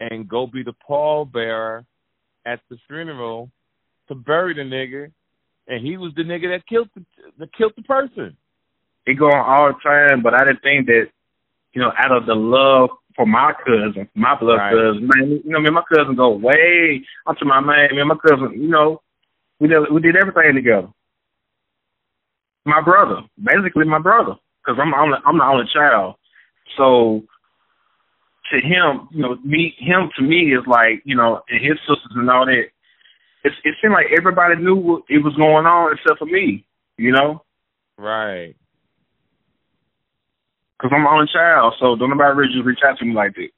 And 0.00 0.28
go 0.28 0.46
be 0.46 0.62
the 0.62 0.74
pallbearer 0.88 1.84
at 2.44 2.60
the 2.68 2.76
funeral 2.88 3.50
to 4.08 4.14
bury 4.14 4.54
the 4.54 4.62
nigga, 4.62 5.12
and 5.68 5.86
he 5.86 5.96
was 5.96 6.12
the 6.16 6.22
nigga 6.22 6.56
that 6.56 6.66
killed 6.66 6.88
the 6.94 7.04
that 7.38 7.52
killed 7.56 7.72
the 7.76 7.82
person. 7.82 8.36
It 9.06 9.14
go 9.18 9.26
on 9.26 9.44
all 9.46 9.68
the 9.68 9.78
time, 9.82 10.22
but 10.22 10.34
I 10.34 10.44
didn't 10.44 10.62
think 10.62 10.86
that, 10.86 11.06
you 11.72 11.80
know, 11.80 11.92
out 11.98 12.12
of 12.12 12.26
the 12.26 12.34
love 12.34 12.90
for 13.16 13.26
my 13.26 13.52
cousin, 13.64 14.08
my 14.14 14.38
blood 14.38 14.58
Right. 14.58 14.72
cousin, 14.72 15.08
man, 15.08 15.30
you 15.44 15.50
know, 15.50 15.60
me 15.60 15.66
and 15.66 15.74
my 15.74 15.82
cousin 15.92 16.14
go 16.14 16.30
way 16.30 17.04
up 17.26 17.36
to 17.38 17.44
my 17.44 17.60
man, 17.60 17.88
me 17.92 18.00
and 18.00 18.08
my 18.08 18.16
cousin, 18.16 18.52
you 18.52 18.68
know, 18.68 19.00
we 19.60 19.68
did 19.68 19.90
we 19.90 20.00
did 20.00 20.16
everything 20.16 20.54
together. 20.54 20.88
My 22.64 22.80
brother, 22.82 23.22
basically 23.42 23.86
my 23.86 23.98
brother, 23.98 24.34
because 24.64 24.78
I'm 24.80 24.94
I'm 24.94 25.10
the, 25.10 25.18
I'm 25.26 25.38
the 25.38 25.44
only 25.44 25.66
child, 25.72 26.16
so 26.76 27.22
to 28.50 28.56
him, 28.60 29.08
you 29.10 29.22
know, 29.22 29.36
me 29.44 29.74
him 29.78 30.10
to 30.16 30.22
me 30.22 30.54
is 30.54 30.66
like, 30.66 31.02
you 31.04 31.16
know, 31.16 31.42
and 31.48 31.64
his 31.64 31.78
sisters 31.80 32.12
and 32.14 32.30
all 32.30 32.46
that. 32.46 32.66
It 33.44 33.52
it 33.64 33.74
seemed 33.80 33.92
like 33.94 34.06
everybody 34.16 34.56
knew 34.56 34.76
what 34.76 35.02
it 35.08 35.18
was 35.18 35.34
going 35.36 35.66
on 35.66 35.92
except 35.92 36.18
for 36.18 36.26
me, 36.26 36.64
you 36.96 37.12
know. 37.12 37.42
Right. 37.96 38.54
Cause 40.80 40.90
I'm 40.94 41.02
the 41.02 41.10
only 41.10 41.26
child, 41.32 41.74
so 41.80 41.96
don't 41.96 42.10
nobody 42.10 42.36
really 42.36 42.54
just 42.54 42.64
reach 42.64 42.80
out 42.86 42.98
to 42.98 43.04
me 43.04 43.12
like 43.12 43.34
that. 43.34 43.48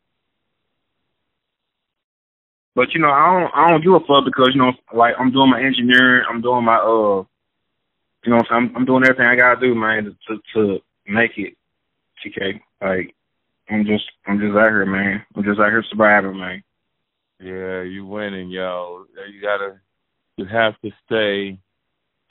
But 2.74 2.94
you 2.94 3.00
know, 3.00 3.10
I 3.10 3.40
don't 3.40 3.50
I 3.54 3.68
don't 3.68 3.82
give 3.82 3.92
a 3.92 4.00
fuck 4.00 4.24
because 4.24 4.50
you 4.54 4.60
know, 4.60 4.72
like 4.94 5.14
I'm 5.18 5.32
doing 5.32 5.50
my 5.50 5.62
engineering, 5.62 6.24
I'm 6.28 6.40
doing 6.40 6.64
my 6.64 6.76
uh, 6.76 7.24
you 8.24 8.32
know, 8.32 8.40
I'm? 8.50 8.68
I'm, 8.70 8.76
I'm 8.76 8.84
doing 8.84 9.04
everything 9.04 9.26
I 9.26 9.36
gotta 9.36 9.60
do, 9.60 9.74
man, 9.74 10.16
to 10.28 10.36
to 10.54 10.80
make 11.10 11.32
it. 11.36 11.54
TK, 12.24 12.60
like 12.82 13.14
I'm 13.70 13.84
just 13.86 14.04
I'm 14.26 14.38
just 14.38 14.56
out 14.56 14.70
here, 14.70 14.86
man. 14.86 15.24
I'm 15.34 15.44
just 15.44 15.60
out 15.60 15.70
here 15.70 15.84
surviving, 15.88 16.38
man. 16.38 16.62
Yeah, 17.38 17.82
you 17.82 18.04
winning, 18.04 18.50
yo. 18.50 19.06
You 19.32 19.40
gotta, 19.40 19.80
you 20.36 20.44
have 20.44 20.74
to 20.82 20.90
stay. 21.06 21.58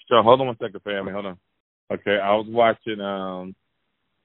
So 0.07 0.21
hold 0.21 0.41
on 0.41 0.47
one 0.47 0.57
second, 0.61 0.81
family. 0.81 1.11
Hold 1.11 1.25
on. 1.25 1.37
Okay, 1.91 2.19
I 2.21 2.35
was 2.35 2.45
watching. 2.47 3.01
Um, 3.01 3.55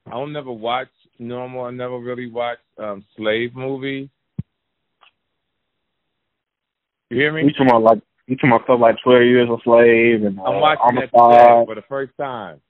I 0.06 0.10
don't 0.10 0.32
never 0.32 0.52
watch 0.52 0.88
normal. 1.18 1.64
I 1.64 1.70
never 1.70 1.98
really 1.98 2.30
watch 2.30 2.58
um 2.78 3.04
slave 3.16 3.54
movies. 3.54 4.08
You 7.08 7.16
hear 7.16 7.32
me? 7.32 7.44
You 7.44 7.52
talking 7.52 7.68
about 7.68 7.82
like 7.82 8.02
you 8.26 8.36
talking 8.36 8.50
about 8.50 8.64
stuff 8.64 8.80
like 8.80 8.96
Twelve 9.02 9.22
Years 9.22 9.48
a 9.48 9.56
Slave 9.64 10.24
and 10.24 10.38
uh, 10.38 10.42
I'm 10.42 10.60
watching 10.60 10.96
that 10.96 11.10
Homicide. 11.14 11.48
today 11.48 11.64
for 11.66 11.74
the 11.74 11.82
first 11.88 12.12
time. 12.18 12.60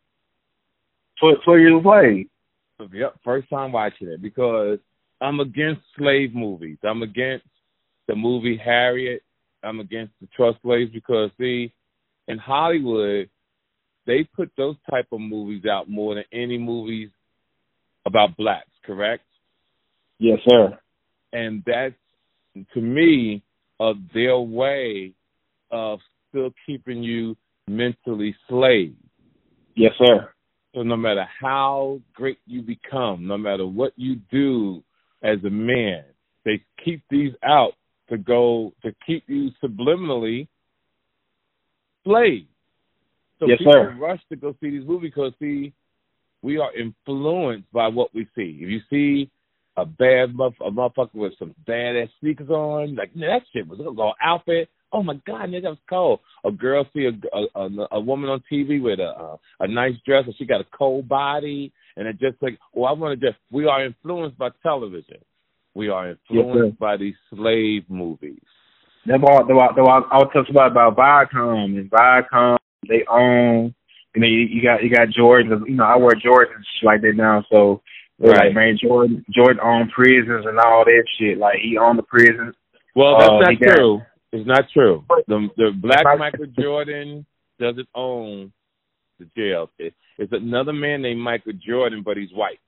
Twelve, 1.20 1.36
12 1.44 1.60
Years 1.60 1.80
a 1.80 1.82
Slave. 1.82 2.26
Yep, 2.92 3.14
first 3.24 3.48
time 3.48 3.72
watching 3.72 4.08
it 4.08 4.20
because 4.20 4.78
I'm 5.20 5.40
against 5.40 5.82
slave 5.96 6.34
movies. 6.34 6.78
I'm 6.84 7.02
against 7.02 7.46
the 8.08 8.16
movie 8.16 8.60
Harriet. 8.62 9.22
I'm 9.62 9.80
against 9.80 10.12
the 10.20 10.28
trust 10.36 10.58
slaves 10.62 10.90
because 10.92 11.30
see, 11.38 11.72
in 12.28 12.38
Hollywood, 12.38 13.30
they 14.06 14.24
put 14.24 14.50
those 14.56 14.76
type 14.90 15.06
of 15.12 15.20
movies 15.20 15.64
out 15.64 15.88
more 15.88 16.14
than 16.14 16.24
any 16.32 16.58
movies 16.58 17.10
about 18.04 18.36
blacks, 18.36 18.70
correct? 18.84 19.24
Yes, 20.18 20.38
sir. 20.48 20.78
And 21.32 21.62
that's 21.66 21.94
to 22.74 22.80
me 22.80 23.42
of 23.80 23.96
their 24.12 24.38
way 24.38 25.12
of 25.70 26.00
still 26.28 26.50
keeping 26.66 27.02
you 27.02 27.36
mentally 27.66 28.36
slave. 28.48 28.94
Yes, 29.74 29.92
sir. 29.98 30.30
So 30.74 30.82
no 30.82 30.96
matter 30.96 31.24
how 31.40 32.00
great 32.14 32.38
you 32.46 32.60
become, 32.60 33.26
no 33.26 33.38
matter 33.38 33.64
what 33.66 33.92
you 33.96 34.16
do 34.30 34.82
as 35.22 35.38
a 35.44 35.50
man, 35.50 36.04
they 36.44 36.62
keep 36.84 37.02
these 37.08 37.32
out 37.44 37.74
to 38.10 38.18
go 38.18 38.72
to 38.82 38.92
keep 39.06 39.24
you 39.28 39.50
subliminally 39.62 40.48
slave. 42.02 42.46
So 43.38 43.48
Yes, 43.48 43.58
people 43.58 43.72
sir. 43.72 43.96
rush 43.98 44.20
to 44.30 44.36
go 44.36 44.54
see 44.60 44.70
these 44.70 44.86
movies 44.86 45.12
because 45.14 45.32
see, 45.38 45.72
we 46.42 46.58
are 46.58 46.74
influenced 46.74 47.70
by 47.72 47.88
what 47.88 48.12
we 48.14 48.26
see. 48.34 48.58
If 48.60 48.68
you 48.68 48.80
see 48.90 49.30
a 49.76 49.86
bad 49.86 50.34
muff, 50.34 50.54
a 50.60 50.70
motherfucker 50.70 51.14
with 51.14 51.32
some 51.38 51.54
badass 51.66 52.10
sneakers 52.20 52.50
on, 52.50 52.96
like 52.96 53.14
that 53.14 53.42
shit 53.52 53.66
was 53.66 53.78
a 53.78 53.82
little 53.82 54.12
outfit. 54.22 54.68
Oh 54.94 55.02
my 55.02 55.14
god, 55.26 55.50
nigga, 55.50 55.62
that 55.62 55.70
was 55.70 55.78
cold. 55.90 56.20
A 56.44 56.52
girl 56.52 56.86
see 56.94 57.06
a 57.06 57.36
a, 57.36 57.60
a, 57.60 57.88
a 57.92 58.00
woman 58.00 58.30
on 58.30 58.42
TV 58.50 58.80
with 58.80 59.00
a, 59.00 59.10
a 59.10 59.38
a 59.60 59.68
nice 59.68 59.94
dress 60.06 60.22
and 60.26 60.34
she 60.38 60.46
got 60.46 60.60
a 60.60 60.66
cold 60.78 61.08
body, 61.08 61.72
and 61.96 62.06
it 62.06 62.18
just 62.20 62.40
like, 62.40 62.58
oh, 62.76 62.84
I 62.84 62.92
want 62.92 63.20
to 63.20 63.26
just. 63.26 63.38
We 63.50 63.66
are 63.66 63.84
influenced 63.84 64.38
by 64.38 64.50
television. 64.62 65.18
We 65.74 65.88
are 65.88 66.10
influenced 66.10 66.78
by 66.78 66.96
these 66.96 67.16
slave 67.34 67.82
movies. 67.88 68.38
That's 69.06 69.20
why, 69.20 69.38
that's 69.42 69.50
why, 69.50 69.66
that's 69.74 69.86
why 69.86 70.00
I 70.12 70.18
was 70.18 70.30
talking 70.32 70.54
about 70.54 70.70
about 70.70 70.96
Viacom 70.96 71.76
and 71.78 71.90
Viacom. 71.90 72.56
They 72.88 73.04
own 73.10 73.74
You 74.14 74.20
know, 74.20 74.26
you, 74.28 74.40
you 74.54 74.62
got 74.62 74.82
you 74.84 74.90
got 74.90 75.08
Jordan. 75.10 75.64
You 75.66 75.74
know, 75.74 75.84
I 75.84 75.96
wear 75.96 76.12
Jordans 76.12 76.64
like 76.84 77.00
that 77.02 77.14
now. 77.16 77.44
So 77.52 77.82
Right. 78.20 78.46
like, 78.46 78.54
man, 78.54 78.78
Jordan 78.80 79.24
Jordan 79.34 79.58
owned 79.60 79.90
prisons 79.90 80.46
and 80.46 80.56
all 80.60 80.84
that 80.84 81.04
shit. 81.18 81.36
Like 81.36 81.58
he 81.60 81.76
owned 81.76 81.98
the 81.98 82.04
prisons. 82.04 82.54
Well, 82.94 83.18
that's 83.18 83.28
Uh, 83.28 83.38
not 83.40 83.50
he 83.50 83.56
got- 83.56 83.74
true. 83.74 84.02
It's 84.34 84.46
not 84.48 84.64
true. 84.72 85.04
The 85.28 85.48
the 85.56 85.70
black 85.80 86.04
Michael 86.18 86.46
Jordan 86.58 87.24
doesn't 87.60 87.88
own 87.94 88.52
the 89.20 89.26
jail. 89.36 89.70
It, 89.78 89.94
it's 90.18 90.32
another 90.32 90.72
man 90.72 91.02
named 91.02 91.20
Michael 91.20 91.52
Jordan, 91.64 92.02
but 92.04 92.16
he's 92.16 92.32
white. 92.32 92.58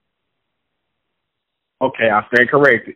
Okay, 1.83 2.09
I 2.09 2.23
stand 2.33 2.49
corrected. 2.51 2.95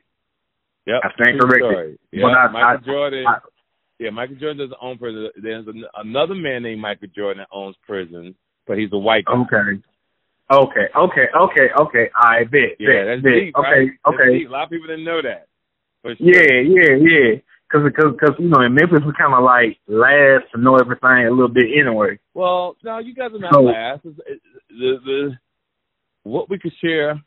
Yep. 0.86 1.00
I 1.02 1.12
stand 1.14 1.40
corrected. 1.40 1.98
Yeah, 2.12 2.22
But 2.22 2.32
I- 2.32 2.48
Michael 2.52 2.68
I- 2.68 2.86
Jordan. 2.86 3.26
I- 3.26 3.38
yeah, 3.98 4.10
Michael 4.10 4.36
Jordan 4.36 4.58
doesn't 4.58 4.78
own 4.80 4.96
prison. 4.98 5.28
There's 5.36 5.66
an, 5.66 5.84
another 5.96 6.34
man 6.34 6.62
named 6.62 6.80
Michael 6.80 7.08
Jordan 7.14 7.38
that 7.44 7.54
owns 7.54 7.76
prison, 7.86 8.34
but 8.66 8.78
he's 8.78 8.88
a 8.92 8.98
white 8.98 9.24
guy. 9.26 9.34
Okay. 9.34 9.82
Okay, 10.52 10.86
okay, 10.96 11.26
okay, 11.36 11.68
okay. 11.78 12.10
I 12.14 12.44
bet. 12.44 12.78
Yeah, 12.78 12.88
bet, 12.88 13.06
that's 13.06 13.22
bet. 13.22 13.32
deep, 13.32 13.54
Okay, 13.56 13.68
right? 13.68 13.90
That's 14.04 14.14
okay. 14.14 14.38
deep. 14.38 14.48
A 14.48 14.52
lot 14.52 14.64
of 14.64 14.70
people 14.70 14.86
didn't 14.86 15.04
know 15.04 15.20
that. 15.22 15.46
But 16.02 16.18
Yeah, 16.18 16.40
yeah, 16.64 16.96
yeah. 16.98 17.40
Cause, 17.72 17.82
cause, 17.96 18.14
cause, 18.18 18.34
you 18.40 18.48
know, 18.48 18.62
in 18.62 18.74
Memphis 18.74 18.98
we 19.06 19.12
kind 19.16 19.32
of 19.32 19.44
like 19.44 19.78
last 19.86 20.44
to 20.52 20.60
know 20.60 20.76
everything 20.76 21.26
a 21.26 21.30
little 21.30 21.48
bit 21.48 21.66
anyway. 21.78 22.18
Well, 22.34 22.76
no, 22.82 22.98
you 22.98 23.14
guys 23.14 23.30
are 23.32 23.38
not 23.38 23.54
So- 23.54 23.62
last. 23.62 24.04
It's- 24.04 24.20
it- 24.26 24.40
The 24.70 24.98
the 25.04 25.38
what 26.22 26.48
we 26.48 26.58
could 26.58 26.72
share 26.80 27.20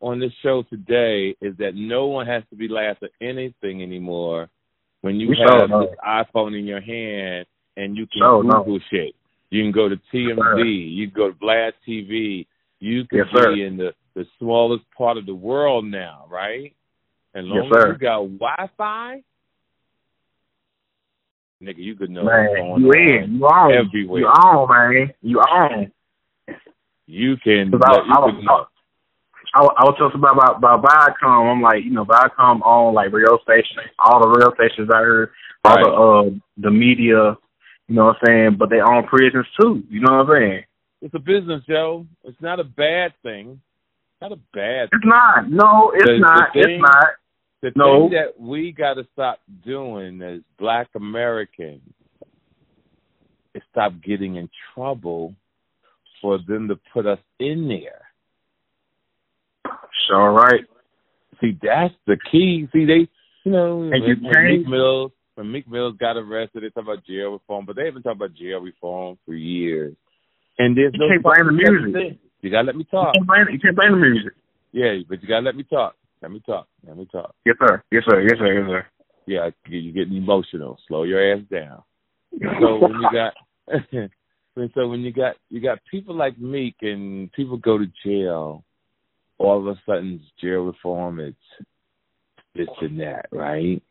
on 0.00 0.18
this 0.20 0.32
show 0.42 0.62
today 0.64 1.36
is 1.40 1.54
that 1.58 1.74
no 1.74 2.06
one 2.06 2.26
has 2.26 2.42
to 2.50 2.56
be 2.56 2.66
last 2.68 3.02
at 3.02 3.10
anything 3.20 3.82
anymore 3.82 4.48
when 5.02 5.20
you 5.20 5.28
have 5.34 5.68
this 5.68 5.94
iPhone 6.06 6.58
in 6.58 6.66
your 6.66 6.80
hand 6.80 7.46
and 7.76 7.96
you 7.96 8.06
can. 8.06 8.22
Google 8.22 8.78
shit. 8.90 9.14
You 9.50 9.62
can 9.64 9.72
go 9.72 9.88
to 9.88 9.96
TMZ, 10.12 10.36
sir. 10.38 10.64
you 10.64 11.06
can 11.08 11.14
go 11.16 11.28
to 11.28 11.34
Blast 11.36 11.76
TV, 11.86 12.46
you 12.78 13.04
can 13.06 13.18
Yes, 13.18 13.28
sir. 13.34 13.54
be 13.54 13.62
in 13.64 13.76
the 13.76 13.94
the 14.14 14.26
smallest 14.38 14.84
part 14.96 15.16
of 15.18 15.24
the 15.26 15.34
world 15.34 15.84
now, 15.84 16.24
right? 16.28 16.74
And 17.34 17.46
Yes, 17.46 17.56
long 17.70 17.76
as 17.76 17.92
you 17.92 17.98
got 17.98 18.22
Wi-Fi, 18.38 19.22
nigga, 21.62 21.78
you 21.78 21.94
could 21.96 22.10
know 22.10 22.24
what's 22.24 22.34
Man, 22.34 22.54
going 22.54 22.82
you 22.82 22.88
on 22.88 23.24
in, 23.24 23.34
you 23.38 23.44
on, 23.46 23.72
everywhere. 23.72 24.20
you 24.20 24.26
on, 24.26 24.68
man, 24.96 25.14
you 25.22 25.38
on. 25.40 25.92
You 27.06 27.36
can. 27.42 27.72
I, 27.74 27.96
you 27.96 28.12
I, 28.12 28.30
can 28.30 28.48
I, 28.48 28.64
I, 29.54 29.60
I 29.62 29.84
was 29.84 29.96
talking 29.98 30.20
about 30.20 30.34
about, 30.36 30.56
about 30.58 30.82
Viacom. 30.84 31.50
I'm 31.50 31.60
like, 31.60 31.82
you 31.84 31.90
know, 31.90 32.04
Viacom 32.04 32.62
on 32.62 32.94
like 32.94 33.12
radio 33.12 33.38
stations, 33.42 33.80
all 33.98 34.20
the 34.22 34.28
radio 34.28 34.54
stations 34.54 34.88
I 34.92 34.98
heard, 34.98 35.30
all 35.64 35.74
Right. 35.74 35.84
the 35.84 35.90
uh 35.90 36.38
the 36.58 36.70
media, 36.70 37.36
you 37.88 37.94
know 37.96 38.06
what 38.06 38.16
I'm 38.22 38.26
saying? 38.26 38.56
But 38.58 38.70
they 38.70 38.80
own 38.80 39.04
prisons 39.08 39.46
too. 39.60 39.82
You 39.90 40.00
know 40.00 40.18
what 40.24 40.30
I'm 40.30 40.40
saying? 40.40 40.64
it's 41.02 41.14
a 41.14 41.18
business, 41.18 41.62
Joe. 41.66 42.06
It's 42.24 42.40
not 42.42 42.60
a 42.60 42.64
bad 42.64 43.12
thing. 43.22 43.60
Not 44.20 44.32
a 44.32 44.36
bad. 44.52 44.90
It's 44.92 45.04
not. 45.04 45.48
No, 45.50 45.92
it's 45.94 46.04
The- 46.06 46.12
the 46.12 46.18
not. 46.20 46.52
thing- 46.52 46.62
it's 46.62 46.82
not. 46.82 47.06
The 47.62 47.72
No. 47.76 48.08
thing 48.08 48.10
that 48.12 48.40
we 48.40 48.72
got 48.72 48.94
to 48.94 49.06
stop 49.12 49.40
doing 49.64 50.22
as 50.22 50.40
Black 50.58 50.88
Americans 50.94 51.82
is 53.54 53.62
stop 53.70 53.92
getting 54.02 54.36
in 54.36 54.48
trouble 54.74 55.34
for 56.22 56.38
them 56.38 56.68
to 56.68 56.76
put 56.92 57.06
us 57.06 57.18
in 57.38 57.68
there. 57.68 58.02
Sure, 60.08 60.32
right. 60.32 60.64
See, 61.40 61.56
that's 61.62 61.94
the 62.06 62.16
key. 62.30 62.68
See, 62.72 62.84
they, 62.84 63.08
you 63.44 63.52
know, 63.52 63.82
And 63.82 63.90
when, 63.90 64.02
you 64.02 64.16
when 64.20 64.44
Meek 64.44 64.66
Mills, 64.68 65.12
when 65.34 65.52
Meek 65.52 65.68
Mills 65.68 65.94
got 65.98 66.16
arrested, 66.16 66.62
they 66.62 66.70
talk 66.70 66.84
about 66.84 67.04
jail 67.04 67.32
reform, 67.32 67.64
but 67.66 67.76
they 67.76 67.86
haven't 67.86 68.02
talked 68.02 68.16
about 68.16 68.34
jail 68.34 68.60
reform 68.60 69.18
for 69.24 69.34
years. 69.34 69.94
And 70.58 70.76
there's 70.76 70.92
You 70.94 71.00
no 71.00 71.08
can't 71.08 71.22
blame 71.22 71.46
the 71.46 71.52
music. 71.52 71.92
thing. 71.94 72.18
You 72.42 72.50
gotta 72.50 72.66
let 72.66 72.76
me 72.76 72.80
You 72.90 72.98
talk. 72.98 73.14
can't 73.14 73.26
blame, 73.26 73.46
you 73.50 73.58
can't 73.58 73.76
blame 73.76 73.92
the 73.92 73.98
music. 73.98 74.32
Yeah, 74.72 74.96
but 75.08 75.22
you 75.22 75.28
gotta 75.28 75.44
let 75.44 75.56
me 75.56 75.62
talk. 75.64 75.94
Let 76.22 76.30
me 76.30 76.42
talk. 76.44 76.68
Let 76.86 76.96
me 76.96 77.06
talk. 77.10 77.34
Yes, 77.46 77.56
sir. 77.58 77.82
Yes, 77.90 78.02
sir. 78.08 78.20
Yes, 78.20 78.38
sir. 78.38 78.52
Yes, 78.52 78.68
sir. 78.68 78.86
Yeah, 79.26 79.50
you're 79.68 79.92
getting 79.92 80.16
emotional. 80.16 80.78
Slow 80.88 81.04
your 81.04 81.34
ass 81.34 81.42
down. 81.50 81.82
So 82.60 82.78
when 82.78 82.92
you 82.92 83.08
got, 83.12 83.34
and 84.56 84.70
so 84.74 84.88
when 84.88 85.00
you 85.00 85.12
got 85.12 85.36
you 85.48 85.60
got 85.60 85.78
people 85.90 86.14
like 86.14 86.38
Meek 86.38 86.76
and 86.82 87.30
people 87.32 87.56
go 87.56 87.78
to 87.78 87.86
jail, 88.04 88.64
all 89.38 89.58
of 89.58 89.66
a 89.66 89.80
sudden 89.86 90.20
jail 90.40 90.64
reform 90.64 91.20
it's 91.20 91.36
this 92.54 92.68
and 92.80 93.00
that, 93.00 93.26
right? 93.30 93.82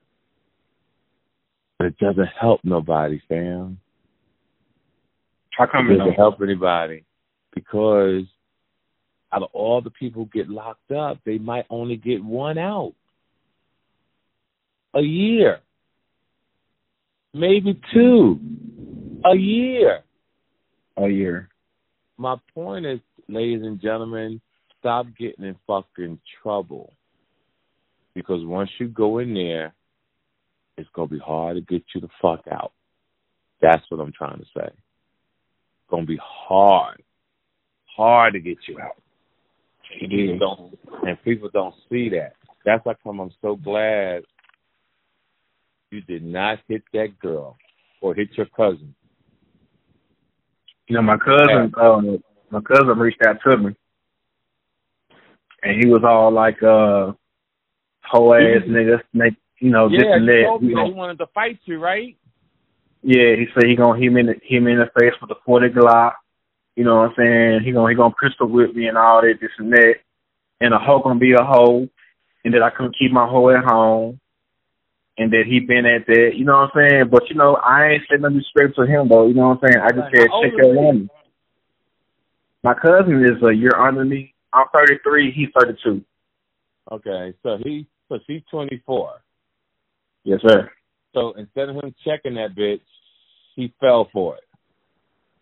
But 1.77 1.87
it 1.87 1.97
doesn't 1.97 2.29
help 2.39 2.59
nobody, 2.63 3.21
fam. 3.29 3.79
How 5.51 5.65
come 5.65 5.89
It 5.91 5.97
doesn't 5.97 6.13
help 6.13 6.41
anybody 6.41 7.05
because 7.53 8.23
out 9.31 9.43
of 9.43 9.49
all 9.53 9.81
the 9.81 9.91
people 9.91 10.23
who 10.23 10.39
get 10.39 10.49
locked 10.49 10.91
up, 10.91 11.19
they 11.25 11.37
might 11.37 11.65
only 11.69 11.97
get 11.97 12.23
one 12.23 12.57
out 12.57 12.93
a 14.93 15.01
year, 15.01 15.59
maybe 17.33 17.79
two 17.93 18.39
a 19.25 19.35
year. 19.35 20.01
A 20.97 21.07
year. 21.07 21.49
My 22.17 22.35
point 22.53 22.85
is, 22.85 22.99
ladies 23.27 23.61
and 23.63 23.79
gentlemen, 23.81 24.41
stop 24.79 25.05
getting 25.17 25.45
in 25.45 25.55
fucking 25.67 26.19
trouble 26.41 26.93
because 28.15 28.43
once 28.43 28.69
you 28.79 28.87
go 28.87 29.19
in 29.19 29.33
there, 29.33 29.73
it's 30.77 30.89
gonna 30.93 31.07
be 31.07 31.19
hard 31.19 31.55
to 31.55 31.61
get 31.61 31.83
you 31.93 32.01
the 32.01 32.09
fuck 32.21 32.41
out. 32.51 32.71
That's 33.61 33.83
what 33.89 33.99
I'm 33.99 34.13
trying 34.13 34.39
to 34.39 34.45
say. 34.57 34.65
It's 34.65 35.89
gonna 35.89 36.05
be 36.05 36.19
hard, 36.21 37.03
hard 37.95 38.33
to 38.33 38.39
get 38.39 38.57
you 38.67 38.79
out. 38.79 39.01
It 39.91 40.09
People 40.09 40.33
is. 40.35 40.39
don't, 40.39 40.79
and 41.07 41.23
people 41.23 41.49
don't 41.53 41.75
see 41.89 42.09
that. 42.09 42.33
That's 42.65 42.83
how 42.85 42.95
come 43.03 43.19
I'm 43.19 43.31
so 43.41 43.55
glad 43.55 44.23
you 45.91 46.01
did 46.01 46.23
not 46.23 46.59
hit 46.67 46.83
that 46.93 47.17
girl 47.19 47.57
or 48.01 48.13
hit 48.13 48.29
your 48.37 48.45
cousin. 48.55 48.93
You 50.87 50.95
know, 50.95 51.01
my 51.01 51.17
cousin, 51.17 51.73
uh, 51.75 52.01
my 52.51 52.61
cousin 52.61 52.97
reached 52.97 53.21
out 53.25 53.37
to 53.43 53.57
me, 53.57 53.75
and 55.63 55.83
he 55.83 55.89
was 55.89 56.03
all 56.03 56.31
like, 56.31 56.61
uh, 56.63 57.13
whole 58.03 58.33
ass 58.33 58.63
nigga, 58.67 59.01
make 59.13 59.35
you 59.59 59.71
know, 59.71 59.89
this 59.89 59.99
yeah, 60.03 60.15
and 60.15 60.25
you 60.25 60.31
that. 60.31 60.43
told 60.45 60.63
me 60.63 60.69
You 60.69 60.75
that 60.75 60.81
know. 60.81 60.87
he 60.87 60.93
wanted 60.93 61.17
to 61.19 61.27
fight 61.27 61.59
you, 61.65 61.79
right? 61.79 62.15
Yeah, 63.03 63.35
he 63.35 63.45
said 63.53 63.65
he 63.65 63.75
gonna 63.75 63.99
hit 63.99 64.11
me 64.11 64.21
in 64.21 64.27
the, 64.27 64.35
hit 64.43 64.61
me 64.61 64.73
in 64.73 64.79
the 64.79 64.89
face 64.99 65.13
with 65.21 65.31
a 65.31 65.35
forty 65.45 65.69
Glock. 65.69 66.13
You 66.79 66.85
know 66.85 66.95
what 66.95 67.09
I'm 67.09 67.15
saying? 67.17 67.59
He 67.65 67.73
gonna 67.73 67.89
he 67.89 67.95
gonna 67.97 68.15
pistol 68.15 68.47
whip 68.47 68.73
me 68.73 68.87
and 68.87 68.97
all 68.97 69.19
that, 69.21 69.33
this 69.41 69.51
and 69.57 69.69
that. 69.73 69.95
And 70.61 70.73
a 70.73 70.79
hoe 70.79 71.01
gonna 71.03 71.19
be 71.19 71.33
a 71.33 71.43
hoe, 71.43 71.89
and 72.45 72.53
that 72.53 72.63
I 72.63 72.69
couldn't 72.69 72.95
keep 72.97 73.11
my 73.11 73.27
hoe 73.27 73.49
at 73.49 73.65
home, 73.65 74.21
and 75.17 75.29
that 75.33 75.43
he 75.45 75.59
been 75.59 75.85
at 75.85 76.07
that. 76.07 76.35
You 76.37 76.45
know 76.45 76.53
what 76.53 76.71
I'm 76.73 76.89
saying? 76.89 77.09
But 77.11 77.29
you 77.29 77.35
know, 77.35 77.55
I 77.55 77.87
ain't 77.87 78.03
said 78.09 78.21
nothing 78.21 78.41
straight 78.49 78.73
to 78.75 78.85
him 78.85 79.09
though. 79.09 79.27
You 79.27 79.33
know 79.33 79.49
what 79.49 79.59
I'm 79.61 79.73
saying? 79.73 79.83
I 79.83 79.89
just 79.89 80.03
Right. 80.03 80.19
said 80.19 80.29
How 80.29 80.35
old 80.35 80.45
check 80.45 80.53
your 80.57 80.71
he? 80.71 80.77
woman. 80.77 81.09
My 82.63 82.75
cousin 82.75 83.25
is 83.25 83.43
a 83.43 83.53
year 83.53 83.75
under 83.77 84.05
me. 84.05 84.33
I'm 84.53 84.67
33. 84.73 85.33
He's 85.33 85.49
32. 85.59 86.01
Okay, 86.93 87.33
so 87.43 87.57
he 87.61 87.87
so 88.07 88.19
she's 88.25 88.41
24. 88.49 89.15
Yes, 90.23 90.39
sir. 90.47 90.71
So 91.13 91.33
instead 91.33 91.67
of 91.67 91.75
him 91.75 91.93
checking 92.05 92.35
that 92.35 92.55
bitch, 92.55 92.79
he 93.57 93.73
fell 93.81 94.07
for 94.13 94.37
it. 94.37 94.45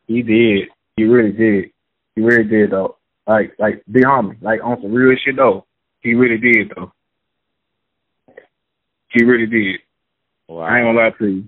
He 0.08 0.24
did. 0.24 0.70
He 0.98 1.06
really 1.06 1.32
did. 1.32 1.72
He 2.16 2.22
really 2.22 2.44
did 2.44 2.72
though. 2.72 2.98
Like, 3.28 3.54
like, 3.60 3.84
be 3.90 4.02
homie. 4.02 4.42
Like 4.42 4.60
on 4.64 4.82
some 4.82 4.92
real 4.92 5.16
shit 5.24 5.36
though. 5.38 5.66
He 6.02 6.16
really 6.16 6.38
did 6.38 6.74
though. 6.76 6.92
He 9.14 9.24
really 9.24 9.46
did. 9.48 9.80
Wow. 10.48 10.64
I 10.64 10.78
ain't 10.80 10.86
gonna 10.88 10.98
lie 11.00 11.12
to 11.20 11.28
you. 11.28 11.44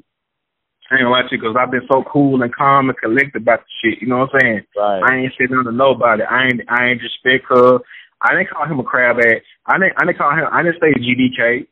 I 0.91 0.95
ain't 0.95 1.03
gonna 1.03 1.09
lie 1.09 1.21
to 1.23 1.35
you 1.35 1.41
because 1.41 1.55
I've 1.59 1.71
been 1.71 1.87
so 1.91 2.03
cool 2.03 2.41
and 2.41 2.53
calm 2.53 2.89
and 2.89 2.97
collected 2.97 3.41
about 3.41 3.61
the 3.61 3.71
shit. 3.81 4.01
You 4.01 4.07
know 4.07 4.19
what 4.19 4.29
I'm 4.33 4.39
saying? 4.39 4.61
right. 4.77 5.01
I 5.03 5.15
ain't 5.17 5.33
nothing 5.39 5.63
to 5.65 5.71
nobody. 5.71 6.23
I 6.23 6.45
ain't. 6.45 6.61
I 6.69 6.87
ain't 6.87 7.01
disrespect 7.01 7.45
her. 7.49 7.79
I 8.21 8.35
didn't 8.35 8.49
call 8.49 8.65
him 8.65 8.79
a 8.79 8.83
crab 8.83 9.17
ass. 9.17 9.41
I 9.65 9.77
didn't. 9.77 9.93
I 9.97 10.05
didn't 10.05 10.17
call 10.17 10.31
him. 10.31 10.45
I 10.51 10.63
didn't 10.63 10.81
say 10.81 10.93
GDK. 10.93 11.67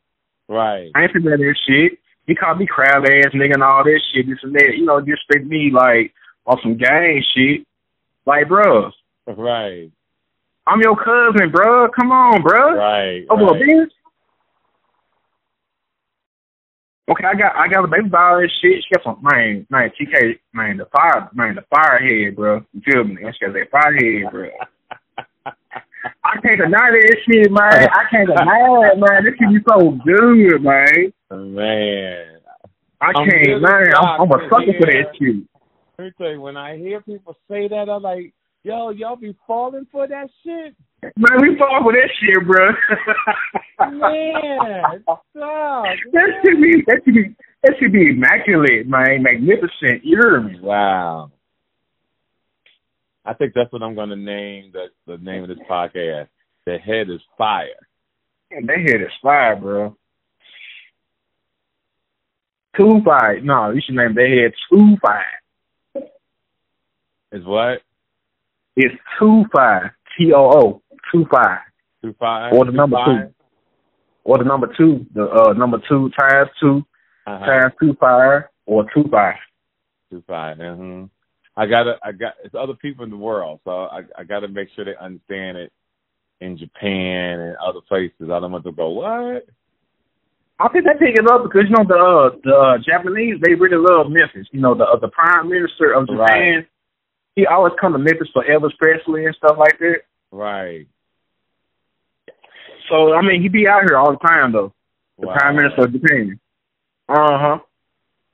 right. 0.48 0.90
I 0.96 1.04
ain't 1.04 1.12
saying 1.14 1.26
that 1.26 1.56
shit. 1.68 2.00
He 2.26 2.36
called 2.36 2.60
me 2.60 2.68
crab 2.68 3.04
ass 3.04 3.34
nigga 3.36 3.54
and 3.56 3.64
all 3.64 3.84
that 3.84 4.02
shit. 4.14 4.26
This 4.28 4.40
and 4.44 4.56
that. 4.56 4.74
You 4.78 4.86
know, 4.86 5.00
disrespect 5.02 5.46
me 5.46 5.72
like 5.74 6.14
on 6.46 6.58
some 6.64 6.78
gang 6.78 7.24
shit. 7.36 7.67
Like, 8.28 8.50
bro, 8.50 8.92
Right. 9.26 9.90
I'm 10.68 10.82
your 10.82 10.98
cousin, 10.98 11.50
bro. 11.50 11.88
Come 11.98 12.12
on, 12.12 12.42
bro. 12.42 12.76
Right. 12.76 13.26
Oh, 13.30 13.36
well, 13.36 13.54
right. 13.54 13.62
bitch. 13.62 13.88
Okay, 17.10 17.24
I 17.24 17.36
got 17.36 17.56
I 17.56 17.70
got 17.70 17.86
a 17.86 17.88
baby 17.88 18.10
doll 18.10 18.40
and 18.40 18.52
shit. 18.62 18.84
She 18.84 18.94
got 18.94 19.04
some 19.06 19.20
man, 19.24 19.66
man, 19.70 19.92
TK, 19.98 20.40
man, 20.54 20.76
the 20.76 20.86
fire, 20.92 21.30
man, 21.34 21.56
the 21.56 21.64
firehead, 21.74 22.36
bro. 22.36 22.66
You 22.74 22.82
feel 22.84 23.06
me? 23.06 23.16
She 23.32 23.46
got 23.46 23.54
that 23.54 23.72
firehead, 23.72 24.30
bro. 24.30 24.50
I 25.46 26.42
can't 26.44 26.60
deny 26.60 26.92
that 26.92 27.18
shit, 27.26 27.50
man. 27.50 27.88
I 27.94 28.04
can't 28.12 28.28
deny 28.28 28.92
it, 28.92 29.00
man. 29.00 29.24
This 29.24 29.36
shit 29.40 29.50
be 29.50 29.60
so 29.70 29.92
good, 30.04 30.62
man. 30.62 31.14
Man. 31.56 32.40
I 33.00 33.06
I'm 33.06 33.30
can't, 33.30 33.48
really 33.48 33.62
man. 33.62 33.94
I'm, 33.96 34.22
I'm 34.22 34.32
a 34.32 34.50
sucker 34.50 34.74
for 34.78 34.86
that 34.88 35.16
shit. 35.18 35.47
Let 36.00 36.06
me 36.06 36.12
tell 36.16 36.32
you, 36.32 36.42
when 36.42 36.58
I 36.58 36.78
hear 36.78 37.02
people 37.02 37.36
say 37.50 37.68
that, 37.70 37.90
I'm 37.90 38.04
like, 38.04 38.32
yo, 38.62 38.92
y'all 38.92 39.16
be 39.16 39.36
falling 39.48 39.88
for 39.92 40.08
that 40.08 40.30
shit. 40.44 40.76
Man, 41.02 41.42
we 41.42 41.58
fall 41.58 41.82
for 41.82 41.92
that 41.92 42.10
shit, 42.20 42.46
bro. 42.46 42.70
Man, 43.98 45.04
stop. 45.04 45.86
that 46.14 46.30
should 46.46 46.62
be 46.62 46.84
that 46.86 47.02
should 47.04 47.16
be 47.16 47.36
that 47.64 47.74
should 47.80 47.92
be 47.92 48.12
immaculate, 48.12 48.88
man, 48.88 49.24
magnificent. 49.24 50.04
You 50.04 50.20
hear 50.22 50.42
me? 50.42 50.60
Wow. 50.60 51.32
I 53.26 53.34
think 53.34 53.54
that's 53.56 53.72
what 53.74 53.82
I'm 53.82 53.96
going 53.96 54.10
to 54.10 54.16
name 54.16 54.72
the 54.74 54.88
the 55.08 55.18
name 55.18 55.44
of 55.44 55.50
this 55.50 55.60
podcast. 55.70 56.28
The 56.66 56.78
head 56.78 57.10
is 57.10 57.22
fire. 57.40 57.88
Man, 58.52 58.68
they 58.68 58.84
hit 58.84 59.02
is 59.02 59.10
fire, 59.22 59.56
bro. 59.56 59.98
Two 62.76 63.02
five. 63.04 63.44
No, 63.44 63.72
you 63.72 63.82
should 63.84 63.96
name 63.96 64.14
they 64.14 64.42
head 64.42 64.54
two 64.70 64.96
five. 65.04 65.37
Is 67.32 67.44
what? 67.46 67.82
It's 68.76 68.96
two 69.20 69.44
five. 69.56 69.92
T 70.18 70.32
O 70.34 70.52
O. 70.52 70.82
Two 71.12 71.26
five. 71.32 71.60
Two 72.04 72.14
five. 72.20 72.54
Or 72.54 72.66
the 72.66 72.72
two 72.72 72.78
number 72.78 72.98
five? 72.98 73.28
two. 73.28 73.34
Or 74.24 74.38
the 74.38 74.44
number 74.44 74.68
two. 74.78 75.06
The 75.14 75.24
uh 75.30 75.54
number 75.54 75.80
two 75.90 76.10
times 76.20 76.50
two 76.60 76.86
Uh-huh. 77.26 77.46
times 77.46 77.74
two 77.82 77.96
five 78.00 78.44
or 78.66 78.86
two 78.94 79.04
five. 79.12 79.36
Two 80.12 80.24
five. 80.28 80.60
Uh-huh. 80.60 81.06
I 81.56 81.66
gotta. 81.66 81.96
I 82.04 82.12
got. 82.12 82.34
It's 82.44 82.54
other 82.56 82.76
people 82.76 83.04
in 83.04 83.10
the 83.10 83.18
world, 83.18 83.60
so 83.64 83.72
I 83.72 84.02
I 84.18 84.24
gotta 84.24 84.48
make 84.48 84.70
sure 84.76 84.86
they 84.86 84.96
understand 85.02 85.58
it 85.58 85.72
in 86.40 86.58
Japan 86.58 87.40
and 87.40 87.58
other 87.58 87.82
places. 87.88 88.30
I 88.32 88.40
don't 88.40 88.52
want 88.52 88.64
to 88.66 88.72
go 88.72 88.90
what. 88.90 89.48
I 90.60 90.68
think 90.70 90.86
they 90.86 90.94
pick 90.94 91.18
it 91.18 91.30
up 91.30 91.44
because 91.44 91.64
you 91.70 91.76
know 91.76 91.84
the 91.88 91.96
uh, 91.98 92.38
the 92.44 92.56
uh, 92.56 92.78
Japanese 92.86 93.38
they 93.44 93.54
really 93.56 93.78
love 93.78 94.08
Memphis. 94.10 94.48
You 94.52 94.62
know 94.62 94.76
the 94.76 94.84
uh, 94.86 95.00
the 95.00 95.08
Prime 95.10 95.50
Minister 95.50 95.94
of 95.94 96.08
Japan. 96.08 96.18
Right. 96.20 96.68
He 97.38 97.46
always 97.46 97.74
come 97.80 97.94
to 97.94 98.00
Memphis 98.00 98.28
for 98.34 98.44
Elvis 98.44 98.76
Presley 98.80 99.26
and 99.26 99.36
stuff 99.36 99.58
like 99.60 99.78
that. 99.78 99.98
Right. 100.32 100.88
So 102.90 103.14
I 103.14 103.22
mean 103.22 103.44
he 103.44 103.48
be 103.48 103.68
out 103.68 103.84
here 103.88 103.96
all 103.96 104.12
the 104.12 104.28
time 104.28 104.52
though. 104.52 104.74
The 105.20 105.28
Wow. 105.28 105.36
Prime 105.36 105.56
Minister 105.56 105.84
of 105.84 105.94
Japan. 105.94 106.40
Uh 107.08 107.38
huh. 107.38 107.58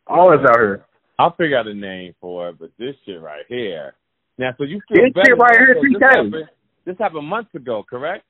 Always 0.07 0.39
out 0.47 0.57
here. 0.57 0.85
I'll 1.19 1.35
figure 1.35 1.57
out 1.57 1.67
a 1.67 1.73
name 1.73 2.15
for 2.21 2.49
it, 2.49 2.57
but 2.57 2.71
this 2.79 2.95
shit 3.05 3.21
right 3.21 3.43
here. 3.49 3.93
Now, 4.37 4.51
so 4.57 4.63
you 4.63 4.81
feel 4.87 5.03
This 5.03 5.13
better 5.13 5.31
shit 5.31 5.37
right 5.37 5.57
here, 5.57 5.75
this 5.81 6.01
happened, 6.01 6.49
this 6.85 6.97
happened 6.97 7.27
months 7.27 7.53
ago, 7.53 7.83
correct? 7.87 8.25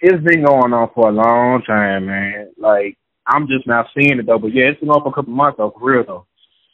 It's 0.00 0.22
been 0.24 0.44
going 0.44 0.72
on 0.72 0.88
for 0.94 1.08
a 1.08 1.12
long 1.12 1.62
time, 1.66 2.06
man. 2.06 2.52
Like 2.56 2.96
I'm 3.26 3.48
just 3.48 3.66
not 3.66 3.86
seeing 3.92 4.20
it 4.20 4.26
though. 4.26 4.38
But 4.38 4.54
yeah, 4.54 4.66
it's 4.70 4.78
been 4.78 4.90
on 4.90 5.02
for 5.02 5.08
a 5.08 5.12
couple 5.12 5.32
months 5.32 5.58
though, 5.58 5.74
for 5.76 5.90
real 5.90 6.04
though. 6.06 6.26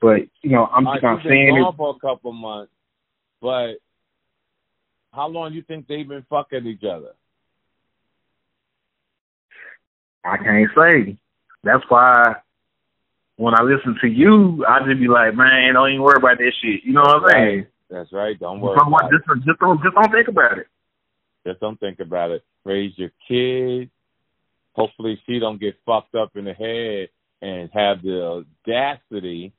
But 0.02 0.28
you 0.42 0.50
know, 0.50 0.66
I'm 0.66 0.84
just 0.84 1.02
right, 1.02 1.16
not 1.16 1.22
seeing 1.22 1.56
it. 1.56 1.76
for 1.78 1.96
a 1.96 1.98
couple 1.98 2.32
months, 2.32 2.70
but 3.44 3.74
how 5.12 5.28
long 5.28 5.50
do 5.50 5.56
you 5.56 5.62
think 5.62 5.86
they've 5.86 6.08
been 6.08 6.24
fucking 6.30 6.66
each 6.66 6.82
other? 6.82 7.10
I 10.24 10.38
can't 10.38 10.70
say. 10.74 11.18
That's 11.62 11.84
why 11.90 12.36
when 13.36 13.54
I 13.54 13.62
listen 13.62 13.98
to 14.00 14.08
you, 14.08 14.64
I 14.66 14.78
just 14.88 14.98
be 14.98 15.08
like, 15.08 15.34
man, 15.34 15.74
don't 15.74 15.90
even 15.90 16.00
worry 16.00 16.16
about 16.16 16.38
that 16.38 16.52
shit. 16.62 16.80
You 16.84 16.94
know 16.94 17.02
what 17.02 17.24
I'm 17.24 17.30
saying? 17.32 17.66
That's 17.90 18.10
right. 18.14 18.40
Don't 18.40 18.62
worry 18.62 18.78
Just, 18.78 18.88
about 18.88 19.12
it. 19.12 19.20
just, 19.28 19.46
just 19.46 19.60
don't 19.60 19.82
just 19.82 19.94
don't 19.94 20.10
think 20.10 20.28
about 20.28 20.58
it. 20.58 20.66
Just 21.46 21.60
don't 21.60 21.78
think 21.78 22.00
about 22.00 22.30
it. 22.30 22.42
Raise 22.64 22.92
your 22.96 23.10
kid. 23.28 23.90
Hopefully, 24.72 25.20
she 25.26 25.38
don't 25.38 25.60
get 25.60 25.76
fucked 25.84 26.14
up 26.14 26.34
in 26.34 26.46
the 26.46 26.54
head 26.54 27.10
and 27.42 27.68
have 27.74 28.00
the 28.02 28.42
audacity 28.66 29.52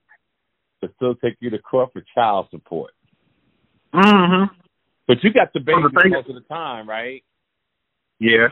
to 0.82 0.90
still 0.96 1.14
take 1.14 1.36
you 1.40 1.52
to 1.52 1.60
court 1.60 1.94
for 1.94 2.04
child 2.16 2.48
support. 2.50 2.92
Mm-hmm. 3.94 4.54
But 5.08 5.24
you 5.24 5.32
got 5.34 5.54
the 5.54 5.60
baby 5.60 5.82
Well, 5.82 5.90
the 5.94 6.02
thing- 6.02 6.12
most 6.12 6.30
of 6.30 6.36
the 6.36 6.42
time, 6.42 6.88
right? 6.90 7.24
Yeah. 8.20 8.48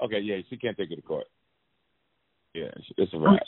Okay, 0.00 0.20
yeah, 0.20 0.36
she 0.48 0.56
can't 0.56 0.76
take 0.76 0.90
it 0.90 0.96
to 0.96 1.02
court. 1.02 1.26
Yeah, 2.54 2.70
it's 2.96 3.12
a 3.12 3.18
wrap. 3.18 3.42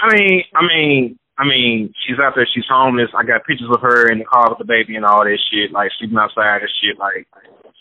I 0.00 0.14
mean, 0.14 0.42
I 0.54 0.62
mean, 0.66 1.18
I 1.38 1.44
mean, 1.44 1.92
she's 2.06 2.18
out 2.18 2.32
there. 2.34 2.46
She's 2.54 2.64
homeless. 2.68 3.10
I 3.16 3.24
got 3.24 3.44
pictures 3.44 3.68
of 3.74 3.80
her 3.82 4.10
in 4.10 4.18
the 4.18 4.24
car 4.24 4.48
with 4.48 4.58
the 4.58 4.64
baby 4.64 4.96
and 4.96 5.04
all 5.04 5.24
that 5.24 5.38
shit, 5.50 5.72
like 5.72 5.90
sleeping 5.98 6.18
outside 6.18 6.60
and 6.62 6.70
shit. 6.82 6.98
Like, 6.98 7.26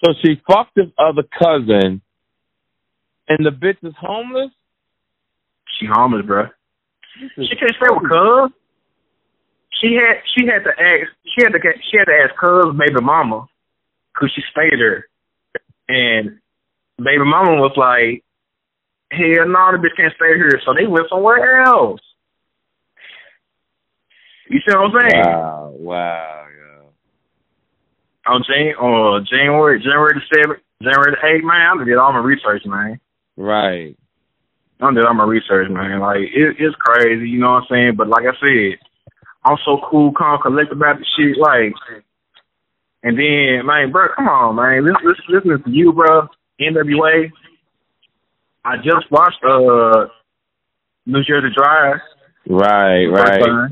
So 0.04 0.14
she 0.24 0.42
fucked 0.48 0.76
his 0.78 0.88
other 0.98 1.24
cousin, 1.38 2.02
and 3.30 3.46
the 3.46 3.52
bitch 3.52 3.78
is 3.84 3.94
homeless. 4.00 4.52
she 5.80 5.86
homeless, 5.92 6.26
bro. 6.26 6.48
She 7.20 7.56
can't 7.56 7.72
stay 7.76 7.90
with 7.90 8.10
Cuz. 8.10 8.52
She 9.82 9.94
had 9.96 10.22
she 10.36 10.46
had 10.48 10.64
to 10.64 10.72
ask 10.72 11.12
she 11.26 11.44
had 11.44 11.54
to 11.54 11.60
get, 11.60 11.76
she 11.90 11.98
had 11.98 12.06
to 12.06 12.18
ask 12.24 12.36
Cuz 12.36 12.76
baby 12.78 13.02
mama 13.02 13.48
could 14.16 14.32
she 14.36 14.42
stayed 14.52 14.80
there, 14.80 15.06
and 15.88 16.40
baby 16.98 17.24
mama 17.24 17.62
was 17.62 17.78
like, 17.78 18.24
"Hell 19.12 19.48
no, 19.48 19.72
the 19.72 19.78
bitch 19.78 19.96
can't 19.96 20.14
stay 20.16 20.36
here." 20.36 20.60
So 20.66 20.74
they 20.74 20.88
went 20.88 21.10
somewhere 21.10 21.62
else. 21.62 22.02
You 24.50 24.60
see 24.60 24.76
what 24.76 24.96
I'm 24.96 25.02
saying? 25.02 25.26
Wow, 25.26 25.74
wow, 25.78 26.46
yeah. 26.58 28.34
On 28.34 28.44
Jan 28.48 28.74
uh, 28.82 29.20
January 29.30 29.80
January 29.80 30.16
the 30.16 30.26
seventh, 30.34 30.64
January 30.82 31.12
the 31.12 31.28
eighth, 31.28 31.44
man, 31.44 31.80
I 31.80 31.84
did 31.84 31.98
all 31.98 32.14
my 32.14 32.20
research, 32.20 32.64
man. 32.66 33.00
Right. 33.36 33.96
I 34.80 34.94
did 34.94 35.06
all 35.06 35.14
my 35.14 35.26
research, 35.26 35.70
man. 35.70 36.00
Like 36.00 36.22
it, 36.22 36.56
it's 36.60 36.76
crazy, 36.80 37.30
you 37.30 37.40
know 37.40 37.52
what 37.52 37.64
I'm 37.64 37.68
saying? 37.70 37.96
But 37.98 38.08
like 38.08 38.26
I 38.26 38.34
said, 38.40 38.80
I'm 39.48 39.58
so 39.64 39.80
cool, 39.90 40.12
calm, 40.12 40.40
collect 40.42 40.72
about 40.72 40.98
the 41.00 41.06
shit, 41.18 41.38
like. 41.38 41.74
And 43.04 43.18
then, 43.18 43.66
man, 43.66 43.92
bro, 43.92 44.08
come 44.16 44.28
on, 44.28 44.56
man. 44.56 44.84
Listen, 44.84 45.08
listen, 45.08 45.52
listen 45.52 45.64
to 45.64 45.72
you, 45.72 45.94
bro. 45.94 46.28
NWA. 46.60 47.32
I 48.66 48.76
just 48.78 49.10
watched 49.10 49.42
uh 49.44 50.08
New 51.06 51.24
Jersey 51.24 51.54
Drive. 51.56 52.02
Right, 52.50 53.06
right. 53.06 53.40
time. 53.40 53.70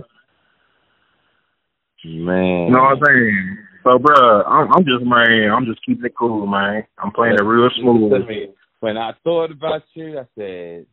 Man. 2.06 2.68
You 2.68 2.72
know 2.72 2.84
what 2.84 2.98
I'm 2.98 3.06
saying? 3.06 3.58
So, 3.84 4.00
bro, 4.00 4.44
I'm, 4.44 4.72
I'm 4.74 4.86
just 4.86 5.04
man. 5.04 5.52
I'm 5.52 5.66
just 5.66 5.84
keeping 5.86 6.06
it 6.06 6.14
cool, 6.18 6.46
man. 6.46 6.86
I'm 6.98 7.12
playing 7.12 7.36
it 7.36 7.44
real 7.44 7.70
smooth. 7.80 8.12
Listen 8.12 8.28
to 8.28 8.34
me. 8.34 8.48
When 8.80 8.98
I 8.98 9.14
thought 9.24 9.52
about 9.52 9.84
you, 9.96 10.20
I 10.20 10.26
said, 10.38 10.86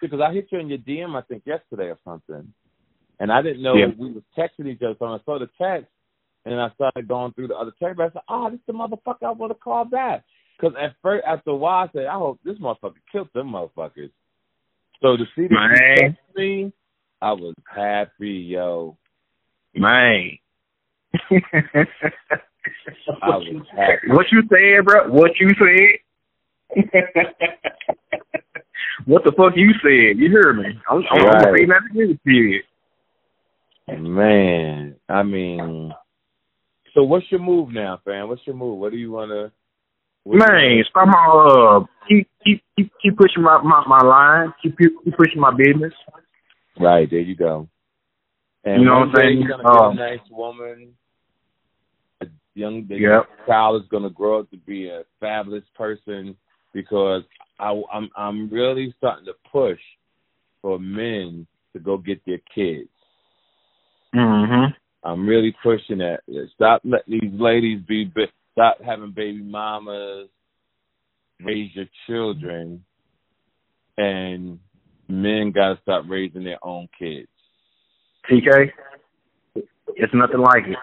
because 0.00 0.20
I 0.20 0.32
hit 0.32 0.48
you 0.50 0.58
in 0.58 0.68
your 0.68 0.78
DM, 0.78 1.16
I 1.16 1.22
think 1.22 1.44
yesterday 1.46 1.86
or 1.86 1.98
something, 2.04 2.52
and 3.22 3.30
I 3.32 3.40
didn't 3.40 3.62
know 3.62 3.76
Yeah. 3.76 3.86
we 3.96 4.10
was 4.10 4.24
texting 4.36 4.66
each 4.66 4.82
other. 4.82 4.96
So 4.98 5.06
I 5.06 5.18
saw 5.24 5.38
the 5.38 5.48
text, 5.56 5.88
and 6.44 6.60
I 6.60 6.70
started 6.70 7.06
going 7.06 7.32
through 7.34 7.48
the 7.48 7.56
other 7.56 7.70
text. 7.80 7.96
But 7.96 8.06
I 8.06 8.10
said, 8.10 8.22
"Oh, 8.28 8.50
this 8.50 8.58
the 8.66 8.72
motherfucker 8.72 9.22
I 9.22 9.30
want 9.30 9.50
to 9.52 9.54
call 9.58 9.84
back." 9.84 10.24
Because 10.58 10.76
at 10.76 10.96
first, 11.00 11.24
after 11.24 11.50
a 11.50 11.56
while, 11.56 11.84
I 11.88 11.92
said, 11.92 12.06
"I 12.06 12.14
hope 12.14 12.40
this 12.44 12.58
motherfucker 12.58 12.96
killed 13.12 13.28
them 13.32 13.52
motherfuckers." 13.52 14.10
So 15.00 15.16
to 15.16 15.24
see 15.36 15.46
that 15.46 15.70
you 15.70 15.94
text 16.08 16.18
me, 16.34 16.72
I 17.20 17.32
was 17.32 17.54
happy, 17.72 18.30
yo. 18.30 18.96
Man. 19.74 20.38
I 21.30 21.86
was 23.22 23.66
happy. 23.70 24.08
what 24.08 24.26
you 24.32 24.42
said, 24.48 24.84
bro? 24.84 25.08
What 25.12 25.38
you 25.38 25.48
said? 25.50 26.00
what 29.04 29.22
the 29.24 29.32
fuck 29.32 29.52
you 29.56 29.72
said? 29.82 30.18
You 30.18 30.28
hear 30.28 30.52
me? 30.54 30.76
I'm, 30.88 31.04
I'm, 31.10 31.24
Right. 31.24 31.68
nothing 31.68 31.94
you 31.94 32.18
said. 32.24 32.62
Man, 34.00 34.96
I 35.08 35.22
mean, 35.22 35.92
so 36.94 37.02
what's 37.02 37.26
your 37.30 37.40
move 37.40 37.70
now, 37.70 38.00
fam? 38.04 38.28
What's 38.28 38.46
your 38.46 38.56
move? 38.56 38.78
What 38.78 38.92
do 38.92 38.98
you 38.98 39.12
want 39.12 39.30
to? 39.30 39.52
Man, 40.24 40.84
stop 40.88 41.08
my 41.08 41.26
uh, 41.26 41.84
keep 42.08 42.28
keep 42.44 42.62
keep 42.76 42.92
keep 43.02 43.16
pushing 43.16 43.42
my 43.42 43.60
my, 43.62 43.82
my 43.86 43.98
line. 43.98 44.52
Keep 44.62 44.78
keep 44.78 44.92
keep 45.04 45.16
pushing 45.16 45.40
my 45.40 45.52
business. 45.54 45.92
Right 46.78 47.08
there, 47.10 47.20
you 47.20 47.34
go. 47.34 47.68
And 48.64 48.82
You 48.82 48.88
know 48.88 49.00
what 49.00 49.08
I'm 49.08 49.14
saying? 49.16 49.38
You're 49.40 49.48
gonna 49.48 49.68
Um, 49.68 49.96
get 49.96 50.04
a 50.04 50.10
nice 50.10 50.30
woman. 50.30 50.94
A 52.22 52.26
young 52.54 52.86
the 52.86 52.96
Yep. 52.96 53.46
child 53.46 53.82
is 53.82 53.88
gonna 53.88 54.10
grow 54.10 54.40
up 54.40 54.50
to 54.50 54.56
be 54.58 54.88
a 54.88 55.04
fabulous 55.18 55.64
person 55.74 56.36
because 56.72 57.24
I, 57.58 57.80
I'm 57.92 58.08
I'm 58.16 58.48
really 58.48 58.94
starting 58.98 59.26
to 59.26 59.34
push 59.50 59.80
for 60.60 60.78
men 60.78 61.46
to 61.72 61.80
go 61.80 61.96
get 61.98 62.24
their 62.24 62.40
kids. 62.54 62.88
Mm-hmm. 64.14 64.72
I'm 65.04 65.26
really 65.26 65.54
pushing 65.62 65.98
that. 65.98 66.20
Stop 66.54 66.82
letting 66.84 67.18
these 67.20 67.40
ladies 67.40 67.80
be. 67.86 68.10
Stop 68.52 68.78
having 68.84 69.12
baby 69.12 69.42
mamas. 69.42 70.28
Raise 71.44 71.74
your 71.74 71.86
children, 72.06 72.84
and 73.98 74.60
men 75.08 75.50
gotta 75.52 75.78
stop 75.82 76.04
raising 76.08 76.44
their 76.44 76.64
own 76.64 76.88
kids. 76.96 77.28
TK, 78.30 78.70
it's 79.96 80.14
nothing 80.14 80.40
like 80.40 80.64
it 80.68 80.76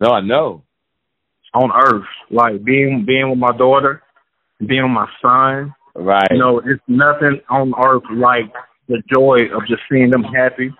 No, 0.00 0.08
I 0.10 0.20
know. 0.20 0.64
on 1.54 1.70
earth. 1.72 2.06
Like 2.30 2.64
being 2.64 3.04
being 3.06 3.30
with 3.30 3.38
my 3.38 3.56
daughter, 3.56 4.02
being 4.66 4.82
with 4.82 4.90
my 4.90 5.06
son. 5.22 5.72
Right. 5.94 6.26
You 6.32 6.38
know, 6.38 6.58
it's 6.58 6.82
nothing 6.88 7.40
on 7.48 7.72
earth 7.86 8.02
like 8.12 8.52
the 8.88 9.00
joy 9.12 9.38
of 9.54 9.62
just 9.68 9.82
seeing 9.90 10.10
them 10.10 10.24
happy. 10.24 10.70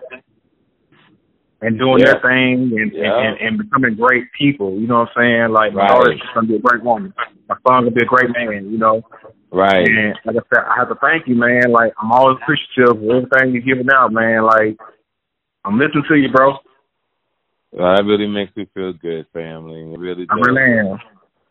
And 1.61 1.77
doing 1.77 1.99
Yeah. 1.99 2.13
their 2.13 2.21
thing 2.21 2.73
and, 2.77 2.91
Yeah. 2.91 3.19
and, 3.19 3.37
and 3.39 3.57
becoming 3.57 3.95
great 3.95 4.31
people. 4.37 4.73
You 4.79 4.87
know 4.87 4.99
what 4.99 5.09
I'm 5.15 5.21
saying? 5.21 5.51
Like 5.51 5.73
my 5.73 5.81
Right. 5.81 5.87
daughter's 5.89 6.21
gonna 6.33 6.47
be 6.47 6.55
a 6.55 6.59
great 6.59 6.83
woman. 6.83 7.13
My 7.47 7.55
son's 7.67 7.85
gonna 7.85 7.91
be 7.91 8.01
a 8.03 8.05
great 8.05 8.29
man. 8.31 8.71
You 8.71 8.77
know. 8.77 9.03
Right. 9.51 9.87
And 9.87 10.17
like 10.25 10.37
I 10.37 10.55
said, 10.55 10.63
I 10.65 10.75
have 10.77 10.89
to 10.89 10.95
thank 10.95 11.27
you, 11.27 11.35
man. 11.35 11.71
Like 11.71 11.93
I'm 12.01 12.11
always 12.11 12.37
appreciative 12.41 12.97
of 12.97 13.09
everything 13.09 13.53
you're 13.53 13.61
giving 13.75 13.91
out, 13.93 14.11
man. 14.11 14.43
Like 14.43 14.77
I'm 15.65 15.77
listening 15.77 16.05
to 16.07 16.15
you, 16.15 16.29
bro. 16.31 16.57
Well, 17.71 17.95
that 17.95 18.03
really 18.03 18.27
makes 18.27 18.55
me 18.55 18.67
feel 18.73 18.93
good, 18.93 19.27
family. 19.31 19.93
It 19.93 19.99
really 19.99 20.25
I 20.29 20.35
really 20.35 20.79
am. 20.79 20.99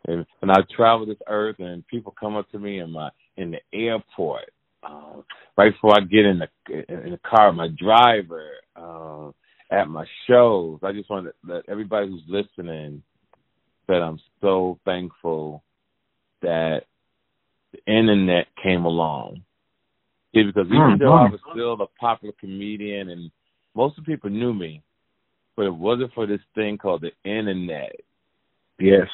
And 0.06 0.26
when 0.40 0.50
I 0.50 0.62
travel 0.74 1.06
this 1.06 1.18
earth 1.28 1.56
and 1.60 1.86
people 1.86 2.14
come 2.18 2.36
up 2.36 2.50
to 2.50 2.58
me 2.58 2.80
in 2.80 2.90
my 2.90 3.10
in 3.36 3.52
the 3.52 3.60
airport, 3.72 4.50
um, 4.82 5.24
right 5.56 5.72
before 5.72 5.96
I 5.96 6.00
get 6.00 6.26
in 6.26 6.40
the 6.40 6.48
in 6.88 7.12
the 7.12 7.20
car, 7.24 7.52
my 7.52 7.68
driver, 7.78 8.50
um, 8.76 9.34
at 9.70 9.88
my 9.88 10.04
shows, 10.28 10.80
I 10.82 10.92
just 10.92 11.10
want 11.10 11.26
to 11.26 11.32
let 11.46 11.68
everybody 11.68 12.08
who's 12.08 12.22
listening 12.28 13.02
that 13.88 14.02
I'm 14.02 14.18
so 14.40 14.78
thankful 14.84 15.62
that 16.42 16.82
the 17.72 17.78
internet 17.92 18.46
came 18.62 18.84
along. 18.84 19.42
See, 20.34 20.44
because 20.44 20.66
even 20.66 20.92
hmm, 20.92 20.98
though 20.98 21.14
I 21.14 21.28
was 21.28 21.40
still 21.52 21.72
a 21.74 21.86
popular 21.98 22.34
comedian 22.38 23.10
and 23.10 23.30
most 23.74 23.98
of 23.98 24.04
the 24.04 24.12
people 24.12 24.30
knew 24.30 24.54
me, 24.54 24.82
but 25.56 25.66
it 25.66 25.74
wasn't 25.74 26.12
for 26.14 26.26
this 26.26 26.40
thing 26.54 26.78
called 26.78 27.02
the 27.02 27.30
internet 27.30 27.96
Yes. 28.80 29.08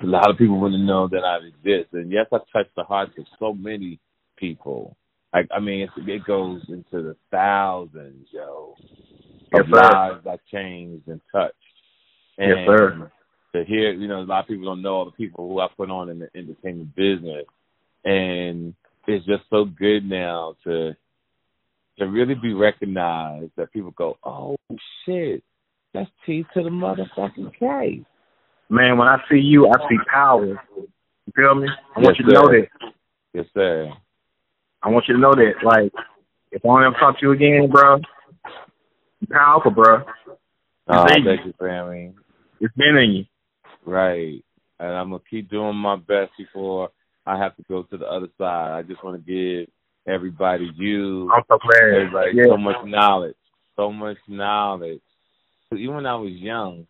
a 0.00 0.06
lot 0.06 0.30
of 0.30 0.38
people 0.38 0.58
wouldn't 0.58 0.84
know 0.84 1.06
that 1.08 1.22
I 1.22 1.36
exist. 1.46 1.92
And 1.92 2.10
yes, 2.10 2.26
I 2.32 2.38
touched 2.52 2.74
the 2.76 2.82
hearts 2.82 3.12
of 3.18 3.26
so 3.38 3.52
many 3.52 4.00
people. 4.36 4.96
Like, 5.32 5.48
I 5.54 5.60
mean, 5.60 5.82
it's, 5.82 5.92
it 5.96 6.24
goes 6.24 6.62
into 6.68 7.02
the 7.02 7.16
thousands, 7.30 8.26
yo, 8.32 8.74
Yes, 9.52 9.64
sir. 9.72 9.80
lives 9.80 10.26
I 10.26 10.36
changed 10.50 11.08
and 11.08 11.20
touched. 11.30 11.54
And 12.38 12.50
Yes, 12.50 12.66
sir. 12.66 13.12
To 13.54 13.64
hear, 13.64 13.92
you 13.92 14.08
know, 14.08 14.20
a 14.20 14.24
lot 14.24 14.40
of 14.40 14.48
people 14.48 14.64
don't 14.64 14.80
know 14.80 14.94
all 14.94 15.04
the 15.04 15.10
people 15.10 15.46
who 15.46 15.60
I 15.60 15.66
put 15.76 15.90
on 15.90 16.08
in 16.08 16.18
the 16.18 16.28
entertainment 16.34 16.94
business, 16.96 17.44
and 18.02 18.74
it's 19.06 19.26
just 19.26 19.42
so 19.50 19.66
good 19.66 20.08
now 20.08 20.56
to 20.64 20.96
to 21.98 22.06
really 22.06 22.34
be 22.34 22.54
recognized 22.54 23.50
that 23.56 23.70
people 23.72 23.90
go, 23.90 24.16
oh 24.24 24.56
shit, 25.04 25.42
that's 25.92 26.08
T 26.24 26.46
to 26.54 26.62
the 26.62 26.70
motherfucking 26.70 27.52
K. 27.58 28.04
Man, 28.70 28.96
when 28.96 29.06
I 29.06 29.18
see 29.30 29.36
you, 29.36 29.68
I 29.68 29.74
see 29.88 29.98
power. 30.10 30.46
You 30.46 31.32
feel 31.36 31.54
me? 31.54 31.68
I 31.94 32.00
want 32.00 32.16
Yes, 32.16 32.24
you 32.24 32.26
to 32.26 32.32
know 32.32 32.48
that. 32.48 32.66
Yes, 33.34 33.46
sir. 33.52 33.92
I 34.82 34.88
want 34.88 35.04
you 35.08 35.14
to 35.14 35.20
know 35.20 35.34
that. 35.34 35.62
Like, 35.62 35.92
if 36.50 36.64
I 36.64 36.68
don't 36.68 36.84
ever 36.84 36.96
talk 36.98 37.20
to 37.20 37.26
you 37.26 37.32
again, 37.32 37.68
bro, 37.70 38.00
powerful, 39.30 39.70
bro. 39.70 40.04
Oh, 40.88 41.06
Thank 41.06 41.24
you. 41.26 41.52
family. 41.58 42.12
It's 42.60 42.74
been 42.76 42.96
in 42.96 43.10
you. 43.12 43.24
Right. 43.84 44.44
And 44.80 44.92
I'm 44.92 45.10
gonna 45.10 45.22
keep 45.30 45.50
doing 45.50 45.76
my 45.76 45.96
best 45.96 46.32
before 46.38 46.90
I 47.26 47.38
have 47.38 47.56
to 47.56 47.62
go 47.68 47.84
to 47.84 47.96
the 47.96 48.06
other 48.06 48.28
side. 48.38 48.72
I 48.72 48.82
just 48.82 49.02
want 49.04 49.24
to 49.24 49.32
give 49.32 49.68
everybody 50.12 50.70
you, 50.76 51.30
I'm 51.32 51.42
so 51.48 51.58
glad. 51.58 51.94
everybody 51.94 52.32
Yeah. 52.34 52.44
so 52.48 52.56
much 52.56 52.84
knowledge, 52.84 53.36
so 53.76 53.92
much 53.92 54.18
knowledge. 54.28 55.00
'Cause 55.70 55.78
Even 55.78 55.96
when 55.96 56.06
I 56.06 56.16
was 56.16 56.32
young, 56.32 56.86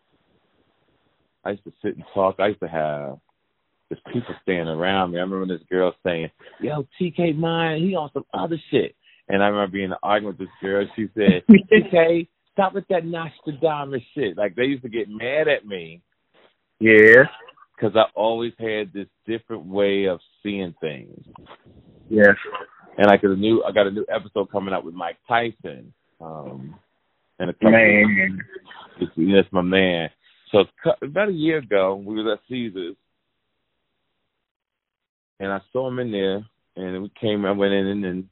I 1.45 1.51
used 1.51 1.63
to 1.65 1.73
sit 1.81 1.95
and 1.95 2.05
talk. 2.13 2.39
I 2.39 2.47
used 2.47 2.59
to 2.61 2.67
have 2.67 3.19
just 3.91 4.03
people 4.05 4.35
standing 4.41 4.73
around 4.73 5.11
me. 5.11 5.19
I 5.19 5.21
remember 5.21 5.45
this 5.57 5.65
girl 5.67 5.95
saying, 6.03 6.31
"Yo, 6.59 6.87
TK, 6.99 7.33
mine, 7.33 7.81
he 7.81 7.95
on 7.95 8.11
some 8.11 8.25
other 8.33 8.57
shit." 8.69 8.95
And 9.29 9.41
I 9.41 9.47
remember 9.47 9.71
being 9.71 9.85
in 9.85 9.91
an 9.93 9.97
argument 10.03 10.39
with 10.39 10.47
this 10.47 10.55
girl. 10.61 10.85
She 10.95 11.07
said, 11.15 11.43
"TK, 11.49 12.27
stop 12.51 12.73
with 12.73 12.87
that 12.89 13.05
Nostradamus 13.05 14.01
shit." 14.13 14.37
Like 14.37 14.55
they 14.55 14.63
used 14.63 14.83
to 14.83 14.89
get 14.89 15.07
mad 15.09 15.47
at 15.47 15.65
me 15.65 16.01
Yeah. 16.79 17.23
because 17.75 17.95
I 17.95 18.03
always 18.15 18.53
had 18.59 18.91
this 18.93 19.07
different 19.25 19.65
way 19.65 20.05
of 20.05 20.19
seeing 20.41 20.73
things. 20.81 21.23
Yes. 22.09 22.35
And 22.97 23.07
like 23.07 23.23
a 23.23 23.27
new, 23.27 23.63
I 23.63 23.71
got 23.71 23.87
a 23.87 23.91
new 23.91 24.05
episode 24.13 24.51
coming 24.51 24.73
out 24.73 24.85
with 24.85 24.93
Mike 24.93 25.17
Tyson. 25.27 25.93
Um, 26.21 26.75
and 27.39 27.49
a 27.49 27.53
couple, 27.53 27.71
Man. 27.71 28.39
that's 28.99 29.51
my 29.51 29.61
man. 29.61 30.09
So 30.51 30.65
about 31.01 31.29
a 31.29 31.33
year 31.33 31.57
ago, 31.57 31.95
we 31.95 32.13
was 32.15 32.37
at 32.37 32.47
Caesars, 32.47 32.95
and 35.39 35.51
I 35.51 35.59
saw 35.71 35.87
him 35.87 35.97
in 35.99 36.11
there, 36.11 36.45
and 36.75 37.01
we 37.01 37.11
came, 37.19 37.43
I 37.45 37.51
went 37.51 37.73
in, 37.73 37.87
and 37.87 38.03
then 38.03 38.29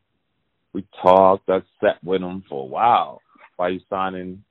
we 0.73 0.85
talked. 1.01 1.49
I 1.49 1.61
sat 1.81 2.03
with 2.03 2.21
him 2.21 2.43
for 2.47 2.63
a 2.63 2.67
while 2.67 3.21
while 3.55 3.71
he 3.71 3.85
signing 3.89 4.43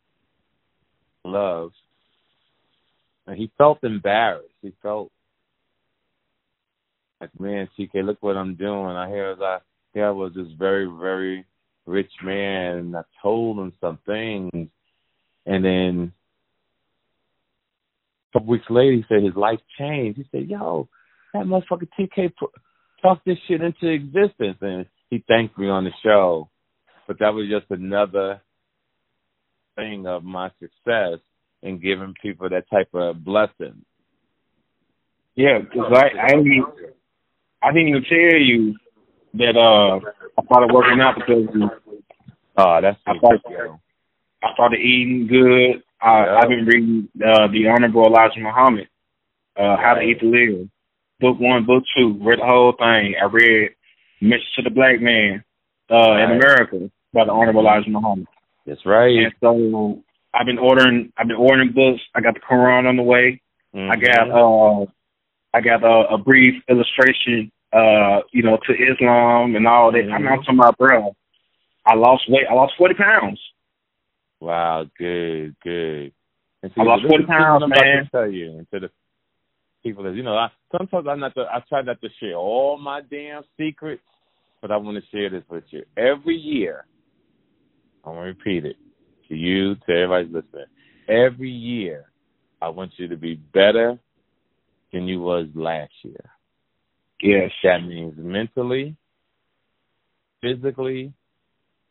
Love, 1.25 1.73
and 3.27 3.37
he 3.37 3.51
felt 3.59 3.85
embarrassed. 3.85 4.55
He 4.63 4.73
felt 4.83 5.11
like, 7.21 7.39
man, 7.39 7.69
TK, 7.79 8.05
look 8.05 8.19
what 8.21 8.37
I'm 8.37 8.55
doing. 8.55 8.97
I 8.97 9.09
hear 9.09 9.37
I 9.43 9.59
here 9.93 10.07
I 10.07 10.11
was 10.11 10.33
this 10.35 10.47
very, 10.59 10.87
very 10.87 11.45
rich 11.87 12.13
man, 12.23 12.77
and 12.77 12.97
I 12.97 13.03
told 13.23 13.59
him 13.59 13.73
some 13.81 13.99
things, 14.07 14.69
and 15.47 15.65
then 15.65 16.13
a 18.29 18.33
couple 18.33 18.53
weeks 18.53 18.67
later, 18.71 18.93
he 18.93 19.05
said 19.09 19.23
his 19.23 19.35
life 19.35 19.61
changed. 19.79 20.19
He 20.19 20.29
said, 20.31 20.49
"Yo, 20.49 20.89
that 21.35 21.45
motherfucker 21.45 21.89
TK 21.99 22.33
talked 23.03 23.25
this 23.27 23.39
shit 23.47 23.61
into 23.61 23.89
existence," 23.89 24.59
and 24.61 24.87
he 25.11 25.25
thanked 25.29 25.59
me 25.59 25.69
on 25.69 25.85
the 25.85 25.91
show. 26.03 26.49
But 27.07 27.19
that 27.19 27.35
was 27.35 27.49
just 27.49 27.67
another 27.71 28.41
thing 29.77 30.07
of 30.07 30.23
my 30.25 30.51
success 30.61 31.19
in 31.63 31.81
giving 31.81 32.15
people 32.23 32.49
that 32.49 32.71
type 32.71 32.89
of 32.95 33.25
blessing. 33.25 33.85
Yeah, 35.35 35.59
because 35.59 35.93
I, 35.95 36.11
I 36.23 36.29
didn't 36.29 36.47
even, 36.47 36.65
I 37.63 37.73
didn't 37.73 37.89
even 37.89 38.05
tell 38.05 38.41
you 38.41 38.77
that 39.35 39.57
uh 39.57 40.01
I 40.39 40.45
started 40.45 40.73
working 40.75 41.01
out 41.01 41.15
because 41.17 41.71
Oh, 42.57 42.79
that's 42.83 42.99
I 43.07 43.19
thought- 43.19 43.79
I 44.43 44.53
started 44.55 44.81
eating 44.81 45.27
good. 45.27 45.83
I, 46.01 46.25
Yeah. 46.25 46.39
I've 46.43 46.49
been 46.49 46.65
reading 46.67 47.09
uh, 47.25 47.47
the 47.49 47.69
Honorable 47.69 48.07
Elijah 48.07 48.41
Muhammad, 48.41 48.89
uh, 49.57 49.77
How 49.77 49.95
to 49.95 50.01
Eat 50.01 50.21
to 50.21 50.27
Live, 50.27 50.69
book 51.21 51.39
one, 51.39 51.67
book 51.67 51.85
two. 51.97 52.19
Read 52.23 52.39
the 52.41 52.47
whole 52.47 52.73
thing. 52.73 53.15
I 53.21 53.27
read 53.31 53.71
Mission 54.21 54.47
to 54.57 54.63
the 54.63 54.71
Black 54.71 55.01
Man 55.01 55.45
uh, 55.91 56.17
in 56.17 56.33
America 56.33 56.91
by 57.13 57.25
the 57.25 57.33
Honorable 57.33 57.61
Elijah 57.61 57.91
Muhammad. 57.91 58.27
That's 58.67 58.85
right. 58.85 59.17
And 59.17 59.33
so 59.41 60.03
I've 60.35 60.47
been 60.47 60.59
ordering. 60.59 61.13
I've 61.17 61.27
been 61.27 61.37
ordering 61.37 61.73
books. 61.73 62.03
I 62.15 62.21
got 62.21 62.35
the 62.35 62.41
Quran 62.41 62.89
on 62.89 62.97
the 62.97 63.03
way. 63.03 63.41
I 63.75 63.97
got 63.97 64.31
uh, 64.31 64.87
I 65.55 65.61
got 65.61 65.85
a, 65.85 66.15
a 66.15 66.19
brief 66.19 66.63
illustration, 66.69 67.53
uh, 67.73 68.21
you 68.33 68.43
know, 68.43 68.59
to 68.67 68.73
Islam 68.73 69.55
and 69.57 69.67
all 69.67 69.93
that. 69.93 70.11
I 70.13 70.19
mean, 70.19 70.29
I'm 70.29 70.41
talking 70.41 70.59
about, 70.59 70.77
bro. 70.77 71.15
I 71.87 71.95
lost 71.95 72.25
weight. 72.29 72.47
I 72.51 72.55
lost 72.55 72.75
forty 72.77 72.95
pounds. 72.95 73.41
Wow, 74.41 74.87
good, 74.99 75.55
good. 75.63 76.13
And 76.63 76.73
I 76.77 76.83
lost 76.83 77.03
40 77.03 77.25
is 77.25 77.29
what 77.29 77.29
pounds, 77.29 77.63
I'm 77.63 77.71
man. 77.71 78.05
To 78.05 78.11
tell 78.11 78.31
you, 78.31 78.59
and 78.59 78.67
to 78.73 78.81
the 78.81 78.91
people 79.83 80.05
that 80.05 80.15
you 80.15 80.23
know, 80.23 80.37
I, 80.37 80.49
sometimes 80.77 81.07
I'm 81.09 81.21
not. 81.21 81.35
To, 81.35 81.43
I 81.43 81.63
try 81.69 81.83
not 81.83 82.01
to 82.01 82.09
share 82.21 82.35
all 82.35 82.79
my 82.79 83.01
damn 83.11 83.43
secrets, 83.59 84.03
but 84.61 84.71
I 84.71 84.77
want 84.77 85.03
to 85.03 85.11
share 85.11 85.31
this 85.31 85.45
with 85.51 85.65
you. 85.71 85.83
Every 85.97 86.37
year, 86.37 86.87
I'm 88.05 88.15
gonna 88.15 88.27
repeat 88.27 88.65
it 88.65 88.77
to 89.29 89.35
you, 89.35 89.75
to 89.75 89.93
everybody 89.93 90.27
listening. 90.27 90.67
Every 91.09 91.51
year, 91.51 92.07
I 92.61 92.69
want 92.69 92.93
you 92.97 93.09
to 93.09 93.17
be 93.17 93.35
better 93.35 93.99
than 94.93 95.07
you 95.07 95.21
was 95.21 95.47
last 95.55 95.93
year. 96.03 96.31
Yes. 97.23 97.51
That 97.63 97.87
means 97.87 98.15
mentally, 98.17 98.97
physically, 100.41 101.13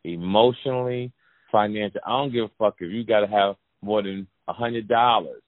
emotionally, 0.03 1.11
financially. 1.51 2.01
I 2.05 2.09
don't 2.09 2.33
give 2.33 2.45
a 2.45 2.51
fuck 2.57 2.75
if 2.79 2.91
you 2.91 3.03
got 3.03 3.21
to 3.21 3.27
have 3.27 3.55
more 3.81 4.01
than 4.01 4.27
a 4.47 4.53
hundred 4.53 4.87
dollars. 4.87 5.41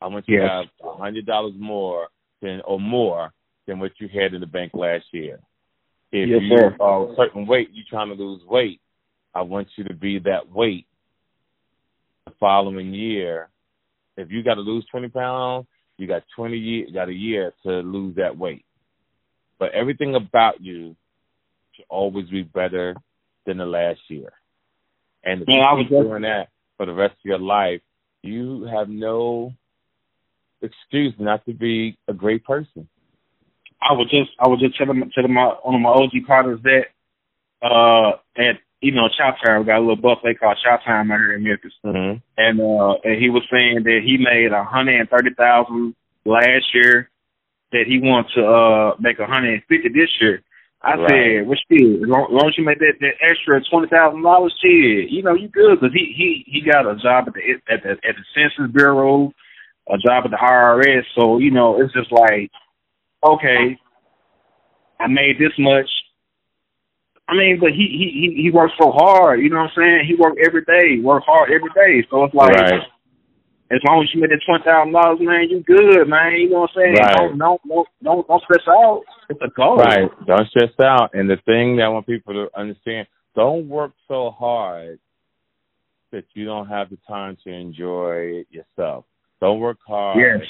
I 0.00 0.06
want 0.06 0.28
you 0.28 0.40
Yes. 0.40 0.48
to 0.48 0.48
have 0.48 0.66
a 0.94 0.96
hundred 0.96 1.26
dollars 1.26 1.54
more 1.58 2.08
than 2.40 2.60
or 2.62 2.78
more 2.78 3.32
than 3.66 3.78
what 3.78 3.92
you 3.98 4.08
had 4.08 4.34
in 4.34 4.40
the 4.40 4.46
bank 4.46 4.72
last 4.74 5.06
year. 5.12 5.40
If 6.12 6.28
Yes, 6.28 6.42
you 6.42 6.58
sir. 6.58 6.76
are 6.80 7.10
a 7.10 7.16
certain 7.16 7.46
weight, 7.46 7.70
you're 7.72 7.86
trying 7.88 8.08
to 8.08 8.14
lose 8.14 8.44
weight. 8.44 8.80
I 9.34 9.42
want 9.42 9.68
you 9.76 9.84
to 9.84 9.94
be 9.94 10.18
that 10.20 10.48
weight 10.50 10.86
the 12.26 12.32
following 12.38 12.94
year. 12.94 13.48
If 14.16 14.30
you 14.30 14.42
got 14.42 14.54
to 14.54 14.60
lose 14.60 14.84
twenty 14.86 15.08
pounds, 15.08 15.66
you 15.98 16.06
got 16.06 16.22
twenty 16.36 16.58
year, 16.58 16.86
got 16.92 17.08
a 17.08 17.14
year 17.14 17.52
to 17.64 17.80
lose 17.80 18.14
that 18.16 18.36
weight. 18.36 18.64
But 19.58 19.72
everything 19.72 20.14
about 20.14 20.60
you 20.60 20.94
should 21.72 21.86
always 21.88 22.28
be 22.28 22.42
better 22.42 22.94
than 23.46 23.58
the 23.58 23.66
last 23.66 24.00
year. 24.08 24.32
And 25.24 25.42
if 25.42 25.48
you 25.48 25.54
I 25.54 25.72
was 25.72 25.86
keep 25.88 25.90
doing 25.90 26.22
that 26.22 26.48
for 26.76 26.86
the 26.86 26.92
rest 26.92 27.12
of 27.14 27.24
your 27.24 27.38
life, 27.38 27.80
you 28.22 28.64
have 28.64 28.88
no 28.88 29.52
excuse 30.64 31.14
me 31.18 31.24
not 31.24 31.44
to 31.46 31.52
be 31.54 31.96
a 32.08 32.12
great 32.12 32.44
person. 32.44 32.88
I 33.82 33.92
was 33.92 34.08
just 34.10 34.30
I 34.40 34.48
was 34.48 34.60
just 34.60 34.76
telling 34.78 35.10
telling 35.14 35.32
my 35.32 35.54
one 35.62 35.74
of 35.74 35.80
my 35.80 35.90
OG 35.90 36.26
partners 36.26 36.60
that 36.64 36.86
uh 37.62 38.16
at 38.36 38.56
you 38.80 38.92
know, 38.92 39.08
Chow 39.16 39.34
Town. 39.42 39.60
We 39.60 39.66
got 39.66 39.78
a 39.78 39.80
little 39.80 39.96
buffet 39.96 40.38
called 40.38 40.58
Chow 40.62 40.76
Time 40.84 41.10
out 41.10 41.18
here 41.18 41.32
in 41.34 41.42
Memphis. 41.42 41.72
Mm-hmm. 41.84 42.20
And 42.36 42.60
uh 42.60 42.94
and 43.04 43.20
he 43.22 43.30
was 43.30 43.42
saying 43.50 43.84
that 43.84 44.00
he 44.04 44.18
made 44.18 44.52
a 44.52 44.64
hundred 44.64 45.00
and 45.00 45.08
thirty 45.08 45.30
thousand 45.34 45.94
last 46.24 46.64
year, 46.74 47.10
that 47.72 47.84
he 47.86 47.98
wants 48.00 48.34
to 48.34 48.44
uh 48.44 48.96
make 49.00 49.18
a 49.18 49.26
hundred 49.26 49.54
and 49.54 49.62
fifty 49.68 49.88
this 49.88 50.10
year. 50.20 50.42
I 50.84 50.96
Right. 50.96 51.08
said, 51.08 51.48
well, 51.48 51.56
shit, 51.64 52.02
as 52.02 52.08
long, 52.08 52.28
as 52.28 52.32
long 52.36 52.48
as 52.52 52.58
you 52.58 52.64
make 52.64 52.78
that, 52.78 53.00
that 53.00 53.16
extra 53.24 53.60
twenty 53.72 53.88
thousand 53.88 54.22
dollars, 54.22 54.52
shit, 54.60 55.08
you 55.08 55.22
know, 55.22 55.32
you 55.34 55.48
good 55.48 55.80
because 55.80 55.94
he 55.94 56.12
he 56.12 56.44
he 56.46 56.60
got 56.60 56.84
a 56.84 56.94
job 56.96 57.24
at 57.28 57.34
the 57.34 57.40
at 57.72 57.82
the 57.82 57.90
at 58.04 58.14
the 58.20 58.24
Census 58.36 58.70
Bureau, 58.70 59.32
a 59.88 59.98
job 59.98 60.24
at 60.24 60.30
the 60.30 60.36
IRS. 60.36 61.02
So 61.18 61.38
you 61.38 61.50
know, 61.50 61.80
it's 61.80 61.92
just 61.92 62.10
like, 62.12 62.50
okay, 63.24 63.78
I 65.00 65.06
made 65.08 65.38
this 65.38 65.52
much. 65.58 65.88
I 67.28 67.34
mean, 67.34 67.58
but 67.60 67.70
he 67.70 67.86
he 67.88 68.34
he 68.36 68.42
he 68.42 68.50
works 68.50 68.74
so 68.80 68.92
hard. 68.92 69.40
You 69.40 69.50
know 69.50 69.56
what 69.56 69.70
I'm 69.76 69.76
saying? 69.76 70.04
He 70.06 70.14
worked 70.14 70.38
every 70.44 70.64
day, 70.64 71.00
work 71.02 71.22
hard 71.26 71.50
every 71.50 71.70
day. 71.74 72.06
So 72.10 72.24
it's 72.24 72.34
like, 72.34 72.52
Right. 72.54 72.82
as 73.70 73.80
long 73.88 74.02
as 74.02 74.12
you 74.14 74.20
make 74.20 74.30
that 74.30 74.40
twenty 74.46 74.64
thousand 74.64 74.92
dollars, 74.92 75.18
man, 75.20 75.48
you 75.48 75.62
good, 75.62 76.06
man. 76.06 76.32
You 76.32 76.50
know 76.50 76.60
what 76.60 76.70
I'm 76.76 76.82
saying? 76.82 76.94
Right. 77.00 77.16
Don't, 77.16 77.38
don't 77.38 77.60
don't 77.66 77.88
don't 78.02 78.28
don't 78.28 78.42
stress 78.44 78.68
out. 78.68 79.02
It's 79.30 79.40
a 79.40 79.48
goal. 79.56 79.76
Right. 79.76 80.10
Don't 80.26 80.48
stress 80.48 80.72
out. 80.84 81.14
And 81.14 81.28
the 81.30 81.38
thing 81.46 81.76
that 81.76 81.84
I 81.84 81.88
want 81.88 82.06
people 82.06 82.34
to 82.34 82.48
understand, 82.58 83.06
don't 83.34 83.68
work 83.68 83.92
so 84.06 84.30
hard 84.30 84.98
that 86.12 86.24
you 86.34 86.44
don't 86.44 86.68
have 86.68 86.90
the 86.90 86.98
time 87.08 87.38
to 87.44 87.50
enjoy 87.50 88.44
yourself. 88.50 89.06
Don't 89.40 89.60
work 89.60 89.78
hard 89.86 90.18
Yes. 90.18 90.46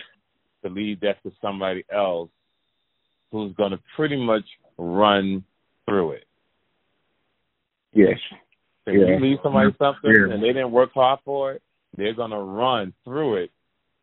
to 0.63 0.71
leave 0.71 1.01
that 1.01 1.23
to 1.23 1.33
somebody 1.41 1.85
else 1.91 2.31
who's 3.31 3.53
going 3.55 3.73
to 3.73 3.81
pretty 3.97 4.17
much 4.17 4.45
run 4.79 5.45
through 5.87 6.13
it. 6.13 6.27
Yes. 7.93 8.19
If 8.87 8.95
Yeah. 8.95 9.15
you 9.15 9.19
leave 9.21 9.39
somebody 9.43 9.71
mm-hmm. 9.71 9.83
something 9.83 10.15
Yeah. 10.15 10.35
and 10.35 10.43
they 10.43 10.53
didn't 10.53 10.73
work 10.73 10.93
hard 10.93 11.21
for 11.25 11.53
it, 11.53 11.63
they're 11.97 12.15
going 12.15 12.31
to 12.31 12.39
run 12.39 12.93
through 13.05 13.37
it 13.37 13.51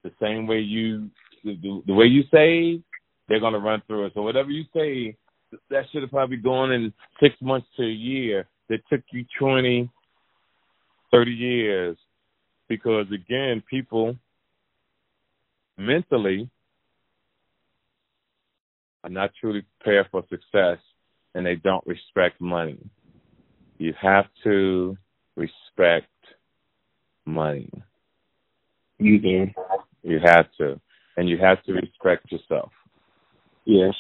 the 0.04 0.12
same 0.20 0.48
way 0.48 0.60
you, 0.60 1.10
the, 1.44 1.56
the, 1.56 1.84
the 1.88 1.94
way 1.94 2.06
you 2.06 2.24
say, 2.32 2.82
they're 3.28 3.40
going 3.40 3.54
to 3.54 3.60
run 3.60 3.82
through 3.88 4.06
it. 4.06 4.14
So 4.14 4.22
whatever 4.22 4.50
you 4.50 4.66
say, 4.74 5.16
that 5.70 5.84
should 5.92 6.02
have 6.02 6.12
probably 6.12 6.38
gone 6.38 6.72
in 6.72 6.94
six 7.20 7.36
months 7.42 7.68
to 7.78 7.84
a 7.84 7.90
year. 7.90 8.48
That 8.70 8.80
took 8.90 9.02
you 9.12 9.26
twenty, 9.38 9.90
thirty 11.12 11.32
years. 11.32 11.98
Because 12.70 13.06
again, 13.12 13.62
people 13.70 14.16
mentally 15.92 16.50
are 19.04 19.10
not 19.10 19.32
truly 19.40 19.64
prepared 19.80 20.08
for 20.12 20.24
success 20.30 20.78
and 21.34 21.46
they 21.46 21.56
don't 21.56 21.86
respect 21.86 22.40
money. 22.40 22.78
You 23.78 23.94
have 24.00 24.26
to 24.44 24.98
respect 25.36 26.08
money. 27.26 27.70
You 29.00 29.20
do. 29.20 29.48
You 30.04 30.20
have 30.24 30.46
to. 30.60 30.80
And 31.18 31.28
you 31.28 31.38
have 31.40 31.64
to 31.64 31.74
respect 31.74 32.32
yourself. 32.32 32.72
Yes. 33.66 33.94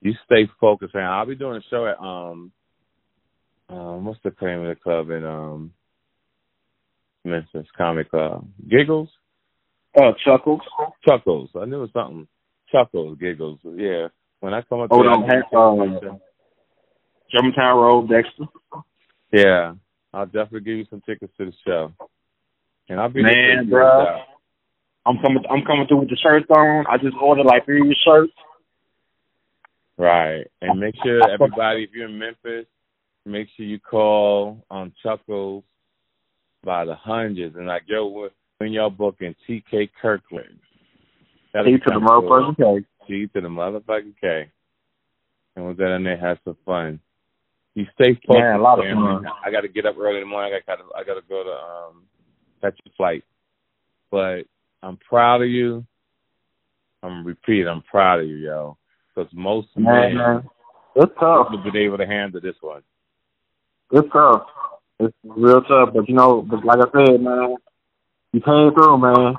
You 0.00 0.12
stay 0.24 0.48
focused. 0.60 0.94
And 0.94 1.04
I'll 1.04 1.26
be 1.26 1.34
doing 1.34 1.58
a 1.58 1.70
show 1.70 1.86
at 1.86 1.98
um 2.00 2.50
um 3.68 4.04
what's 4.04 4.20
the 4.24 4.32
name 4.42 4.62
of 4.62 4.68
the 4.68 4.82
club 4.82 5.10
in 5.10 5.24
um 5.24 5.72
Memphis 7.24 7.66
Comic 7.76 8.10
Club? 8.10 8.46
Giggles? 8.68 9.08
Uh, 9.96 10.12
Chuckles. 10.24 10.60
Chuckles. 11.08 11.50
I 11.60 11.64
knew 11.64 11.76
it 11.78 11.80
was 11.80 11.90
something. 11.92 12.28
Chuckles, 12.70 13.16
giggles. 13.18 13.58
Yeah. 13.64 14.08
When 14.40 14.52
I 14.52 14.62
come 14.62 14.80
up 14.80 14.88
Oh, 14.90 15.02
have, 15.02 15.44
um, 15.54 16.20
Germantown 17.32 17.78
Road, 17.78 18.08
Dexter. 18.08 18.44
Yeah. 19.32 19.74
I'll 20.12 20.26
definitely 20.26 20.60
give 20.60 20.76
you 20.78 20.86
some 20.90 21.00
tickets 21.02 21.32
to 21.38 21.46
the 21.46 21.52
show. 21.66 21.92
And 22.88 23.00
I'll 23.00 23.08
be 23.08 23.22
Man, 23.22 23.32
there 23.34 23.56
for 23.56 23.62
you, 23.64 23.70
bruh. 23.70 24.04
so. 24.18 24.32
I'm 25.06 25.18
coming. 25.18 25.42
I'm 25.48 25.64
coming 25.64 25.86
through 25.86 26.00
with 26.00 26.10
the 26.10 26.16
shirts 26.16 26.46
on. 26.50 26.84
I 26.88 26.98
just 26.98 27.16
ordered 27.20 27.46
like 27.46 27.64
three 27.64 27.96
shirts. 28.04 28.32
Right. 29.96 30.46
And 30.60 30.80
make 30.80 30.94
sure 31.02 31.20
everybody, 31.30 31.84
if 31.84 31.90
you're 31.94 32.08
in 32.08 32.18
Memphis, 32.18 32.66
make 33.24 33.48
sure 33.56 33.64
you 33.64 33.78
call 33.78 34.64
on 34.70 34.92
Chuckles 35.02 35.64
by 36.64 36.84
the 36.84 36.94
hundreds 36.96 37.54
and 37.56 37.66
like, 37.66 37.82
yo, 37.86 38.28
when- 38.58 38.68
when 38.68 38.72
y'all 38.72 38.90
booking 38.90 39.34
TK 39.46 39.90
Kirkland. 40.00 40.58
That'll 41.52 41.72
T 41.72 41.78
to 41.78 41.84
the 41.84 41.90
come 41.92 42.06
cool. 42.06 42.22
motherfucking 42.22 42.56
K. 42.80 42.86
G 43.06 43.26
to 43.28 43.40
the 43.40 43.48
motherfucking 43.48 44.14
K. 44.20 44.50
And 45.54 45.66
with 45.68 45.76
that 45.78 45.94
in 45.94 46.04
there, 46.04 46.16
have 46.16 46.38
some 46.44 46.56
fun. 46.66 47.00
You 47.74 47.86
stay 47.94 48.14
focused. 48.14 48.28
Man, 48.28 48.56
a 48.58 48.62
lot 48.62 48.78
of 48.78 48.84
fun. 48.86 49.26
I 49.44 49.50
got 49.50 49.62
to 49.62 49.68
get 49.68 49.86
up 49.86 49.96
early 49.98 50.16
in 50.16 50.22
the 50.22 50.26
morning. 50.26 50.52
I 50.54 50.60
got 50.66 50.76
to 50.76 50.84
I 50.94 51.04
got 51.04 51.14
to 51.14 51.22
go 51.28 51.44
to 51.44 51.50
um 51.50 52.02
catch 52.60 52.78
a 52.86 52.90
flight. 52.96 53.24
But 54.10 54.46
I'm 54.82 54.96
proud 54.98 55.42
of 55.42 55.48
you. 55.48 55.84
I'm 57.02 57.24
repeat. 57.24 57.66
I'm 57.66 57.82
proud 57.82 58.20
of 58.20 58.26
you, 58.26 58.36
yo. 58.36 58.78
Because 59.14 59.32
most 59.32 59.68
Man, 59.76 60.14
men 60.14 60.16
man. 60.16 60.50
It's 60.96 61.12
tough. 61.20 61.48
have 61.50 61.62
been 61.62 61.76
able 61.76 61.98
to 61.98 62.06
handle 62.06 62.40
this 62.40 62.56
one. 62.62 62.82
It's 63.92 64.08
tough. 64.12 64.46
It's 64.98 65.14
real 65.24 65.60
tough. 65.62 65.90
But 65.94 66.08
you 66.08 66.14
know, 66.14 66.42
but 66.42 66.64
like 66.64 66.78
I 66.78 66.90
said, 67.06 67.20
man, 67.20 67.56
you 68.36 68.42
came 68.42 68.70
through, 68.74 68.98
man. 68.98 69.34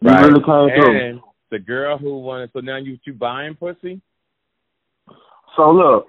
You 0.00 0.10
Right. 0.10 0.24
really 0.24 0.40
came 0.40 0.70
through. 0.80 0.96
And 0.96 1.20
the 1.50 1.58
girl 1.58 1.98
who 1.98 2.20
wanted, 2.20 2.50
so 2.54 2.60
now 2.60 2.76
you 2.76 2.98
you 3.04 3.12
buying 3.12 3.54
pussy? 3.54 4.00
So 5.56 5.70
look, 5.70 6.08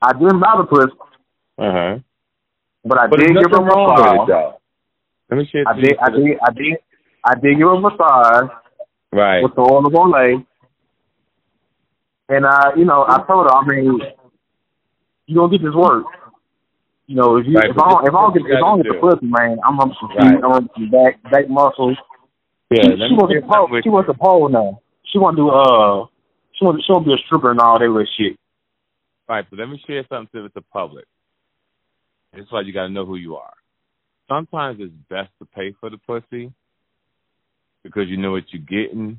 I 0.00 0.12
didn't 0.12 0.38
buy 0.38 0.54
the 0.58 0.64
pussy, 0.64 0.92
Uh 1.58 1.72
huh. 1.72 1.98
but 2.84 2.98
I 3.00 3.08
But 3.08 3.18
did 3.18 3.36
give 3.36 3.50
her 3.50 3.56
a 3.56 3.60
wrong 3.60 3.96
with 3.96 4.06
it, 4.06 4.32
massage. 4.32 4.54
Let 5.28 5.36
me 5.38 5.46
share 5.46 5.64
I 5.66 5.72
did. 5.74 5.98
I 5.98 6.10
did, 6.10 6.38
I 6.40 6.52
did, 6.52 6.76
I 7.24 7.34
did 7.34 7.58
give 7.58 7.66
her 7.66 7.74
a 7.74 7.80
massage 7.80 8.50
Right. 9.12 9.42
with 9.42 9.54
the 9.56 9.62
oil 9.62 9.84
of 9.84 9.92
Olay. 9.92 10.46
And 12.28 12.46
I, 12.46 12.74
you 12.76 12.84
know, 12.84 13.04
I 13.08 13.24
told 13.26 13.46
her, 13.46 13.52
I 13.52 13.66
mean, 13.66 14.00
you 15.26 15.34
gonna 15.34 15.50
get 15.50 15.64
this 15.64 15.74
work. 15.74 16.04
You 17.10 17.16
know, 17.16 17.38
if 17.38 17.46
you 17.48 17.58
Right, 17.58 17.68
if 17.68 17.76
I 17.76 17.90
don't 17.90 18.06
if 18.06 18.14
I 18.14 18.22
don't 18.22 18.32
get 18.34 18.46
if 18.46 18.54
I 18.54 18.60
don't 18.60 18.82
get 18.82 18.92
the 18.92 19.00
pussy, 19.00 19.26
man, 19.26 19.58
I'm 19.66 19.80
on 19.80 19.90
some 19.98 20.10
Right. 20.14 20.38
I'm 20.38 20.52
on 20.52 20.70
some 20.76 20.90
back 20.90 21.20
back 21.28 21.50
muscles. 21.50 21.98
Yeah. 22.70 22.84
she, 22.86 23.08
she 23.08 23.14
wants 23.18 23.34
to 23.34 23.42
pole. 23.42 23.80
She 23.82 23.90
wants 23.90 24.06
to 24.06 24.14
pole 24.14 24.48
now. 24.48 24.80
She 25.10 25.18
want 25.18 25.36
to 25.36 25.42
do 25.42 25.50
uh. 25.50 26.06
She 26.54 26.64
want 26.64 26.80
she 26.86 26.92
want 26.92 27.02
to 27.02 27.08
be 27.08 27.14
a 27.14 27.26
stripper 27.26 27.50
and 27.50 27.58
all 27.58 27.80
that 27.80 27.88
little 27.88 28.06
shit. 28.16 28.38
Right, 29.28 29.44
but 29.50 29.58
let 29.58 29.68
me 29.68 29.82
share 29.88 30.06
something 30.08 30.40
with 30.40 30.54
the 30.54 30.62
public. 30.72 31.04
This 32.32 32.44
is 32.44 32.52
why 32.52 32.60
you 32.60 32.72
got 32.72 32.86
to 32.86 32.92
know 32.92 33.04
who 33.04 33.16
you 33.16 33.34
are. 33.34 33.54
Sometimes 34.28 34.78
it's 34.78 34.94
best 35.08 35.30
to 35.40 35.46
pay 35.46 35.74
for 35.80 35.90
the 35.90 35.98
pussy 35.98 36.52
because 37.82 38.06
you 38.06 38.18
know 38.18 38.30
what 38.30 38.44
you're 38.52 38.62
getting. 38.62 39.18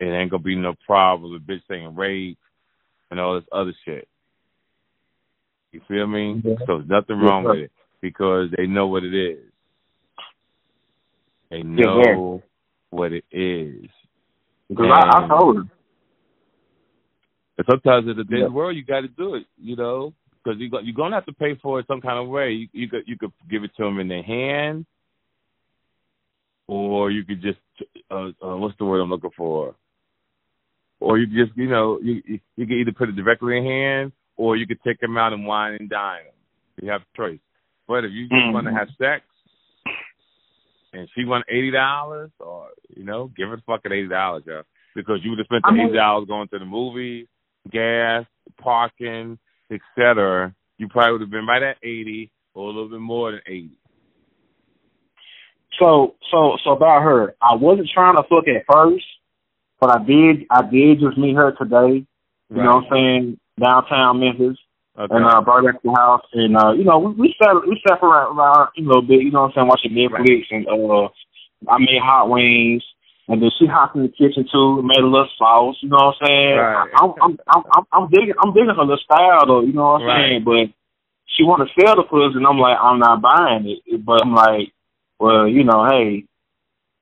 It 0.00 0.06
ain't 0.06 0.30
gonna 0.30 0.42
be 0.42 0.56
no 0.56 0.72
problem 0.86 1.34
with 1.34 1.46
bitch 1.46 1.60
saying 1.68 1.94
rape 1.96 2.38
and 3.10 3.20
all 3.20 3.34
this 3.34 3.48
other 3.52 3.74
shit. 3.84 4.08
You 5.74 5.80
feel 5.88 6.06
me? 6.06 6.40
Yeah. 6.44 6.54
So 6.66 6.78
there's 6.78 6.88
nothing 6.88 7.18
wrong 7.18 7.42
sure. 7.42 7.50
with 7.54 7.64
it 7.64 7.72
because 8.00 8.48
they 8.56 8.68
know 8.68 8.86
what 8.86 9.02
it 9.02 9.12
is. 9.12 9.40
They 11.50 11.58
Yeah, 11.58 11.64
know 11.64 12.42
what 12.90 13.12
it 13.12 13.24
is. 13.32 13.90
Because 14.68 14.86
I, 14.92 15.18
I 15.18 15.22
And- 15.22 15.30
told 15.30 15.56
her. 15.56 15.62
But 17.56 17.66
sometimes 17.70 18.08
in 18.08 18.16
today's 18.16 18.40
Yeah. 18.42 18.48
world, 18.48 18.76
you 18.76 18.84
got 18.84 19.00
to 19.00 19.08
do 19.08 19.34
it, 19.34 19.46
you 19.58 19.74
know, 19.74 20.12
because 20.42 20.60
you 20.60 20.70
go, 20.70 20.78
you're 20.78 20.94
gonna 20.94 21.16
have 21.16 21.26
to 21.26 21.32
pay 21.32 21.54
for 21.56 21.80
it 21.80 21.86
some 21.88 22.00
kind 22.00 22.18
of 22.18 22.28
way. 22.28 22.52
You, 22.52 22.68
you 22.72 22.88
could 22.88 23.02
you 23.06 23.16
could 23.18 23.32
give 23.50 23.64
it 23.64 23.70
to 23.76 23.84
them 23.84 23.98
in 24.00 24.08
their 24.08 24.22
hand, 24.24 24.86
or 26.66 27.10
you 27.10 27.24
could 27.24 27.40
just 27.42 27.58
uh, 28.10 28.30
uh, 28.42 28.56
what's 28.56 28.76
the 28.78 28.84
word 28.84 29.00
I'm 29.00 29.10
looking 29.10 29.30
for? 29.36 29.76
Or 30.98 31.16
you 31.18 31.26
just 31.26 31.56
you 31.56 31.68
know 31.68 32.00
you 32.02 32.22
you 32.26 32.40
you 32.56 32.66
could 32.66 32.76
either 32.76 32.92
put 32.92 33.08
it 33.08 33.16
directly 33.16 33.56
in 33.56 33.64
hand, 33.64 34.12
or 34.36 34.56
you 34.56 34.66
could 34.66 34.82
take 34.86 35.00
them 35.00 35.16
out 35.16 35.32
and 35.32 35.46
wine 35.46 35.76
and 35.78 35.88
dine 35.88 36.24
them. 36.24 36.34
You 36.82 36.90
have 36.90 37.02
a 37.02 37.16
choice. 37.16 37.40
But 37.86 38.04
if 38.04 38.12
you 38.12 38.28
just 38.28 38.52
want 38.52 38.66
to 38.66 38.70
mm-hmm. 38.70 38.78
have 38.78 38.88
sex, 38.98 39.24
and 40.92 41.08
she 41.14 41.24
want 41.24 41.44
eighty 41.48 41.70
dollars, 41.70 42.30
or 42.40 42.68
you 42.96 43.04
know, 43.04 43.30
give 43.36 43.48
her 43.48 43.56
the 43.56 43.62
fucking 43.66 43.92
eighty 43.92 44.08
dollars, 44.08 44.44
yo, 44.46 44.62
because 44.94 45.18
you 45.22 45.30
would 45.30 45.38
have 45.38 45.46
spent 45.46 45.62
the 45.62 45.82
eighty 45.82 45.96
dollars 45.96 46.26
going 46.26 46.48
to 46.48 46.58
the 46.58 46.64
movies, 46.64 47.26
gas, 47.70 48.24
parking, 48.60 49.38
etc. 49.70 50.54
You 50.78 50.88
probably 50.88 51.12
would 51.12 51.20
have 51.22 51.30
been 51.30 51.46
right 51.46 51.62
at 51.62 51.76
eighty 51.82 52.30
or 52.54 52.64
a 52.64 52.72
little 52.72 52.88
bit 52.88 53.00
more 53.00 53.32
than 53.32 53.40
eighty. 53.46 53.78
So 55.78 56.14
so 56.30 56.56
so 56.64 56.70
about 56.70 57.02
her, 57.02 57.34
I 57.42 57.56
wasn't 57.56 57.90
trying 57.92 58.16
to 58.16 58.22
fuck 58.22 58.48
at 58.48 58.64
first, 58.70 59.04
but 59.80 59.90
I 59.90 60.04
did 60.04 60.46
I 60.50 60.62
did 60.62 61.00
just 61.00 61.18
meet 61.18 61.36
her 61.36 61.52
today. 61.52 62.06
You 62.50 62.62
know 62.62 62.76
what 62.76 62.84
I'm 62.84 62.90
saying? 62.92 63.40
Downtown 63.60 64.20
Memphis. 64.20 64.58
Okay. 64.96 65.10
and 65.10 65.26
uh 65.26 65.40
brought 65.42 65.64
back 65.64 65.74
to 65.82 65.90
the 65.90 65.94
house 65.98 66.22
and 66.34 66.56
uh 66.56 66.70
you 66.70 66.84
know 66.84 67.00
we 67.00 67.10
we 67.14 67.34
sat 67.42 67.50
we 67.66 67.80
sat 67.82 67.98
around, 68.00 68.38
around 68.38 68.68
a 68.78 68.80
little 68.80 69.02
bit, 69.02 69.22
you 69.22 69.30
know 69.32 69.42
what 69.50 69.58
I'm 69.58 69.66
saying, 69.66 69.66
watching 69.66 69.90
Netflix 69.90 70.46
and 70.54 70.66
uh 70.70 71.08
I 71.66 71.78
made 71.78 71.98
hot 71.98 72.30
wings 72.30 72.84
and 73.26 73.42
then 73.42 73.50
she 73.58 73.66
hopped 73.66 73.96
in 73.96 74.02
the 74.02 74.08
kitchen 74.08 74.46
too, 74.52 74.82
made 74.82 75.02
a 75.02 75.06
little 75.06 75.28
sauce, 75.36 75.74
you 75.82 75.88
know 75.88 75.96
what 76.14 76.14
I'm 76.22 76.26
saying? 76.26 76.56
Right. 76.58 76.90
I'm 76.94 77.10
I'm 77.20 77.38
I'm 77.48 77.62
I'm 77.74 77.84
I'm 77.92 78.10
digging 78.10 78.34
I'm 78.38 78.52
digging 78.54 78.70
her 78.70 78.82
little 78.86 79.02
style 79.02 79.46
though, 79.46 79.62
you 79.62 79.72
know 79.72 79.98
what 79.98 80.02
I'm 80.02 80.06
Right. 80.06 80.28
saying? 80.30 80.44
But 80.44 80.70
she 81.26 81.42
want 81.42 81.66
to 81.66 81.74
sell 81.80 81.96
the 81.96 82.04
pussy, 82.04 82.36
and 82.36 82.46
I'm 82.46 82.58
like, 82.58 82.78
I'm 82.80 82.98
not 82.98 83.20
buying 83.20 83.66
it. 83.66 84.04
But 84.04 84.22
I'm 84.22 84.34
like, 84.34 84.70
well, 85.18 85.48
you 85.48 85.64
know, 85.64 85.84
hey, 85.90 86.24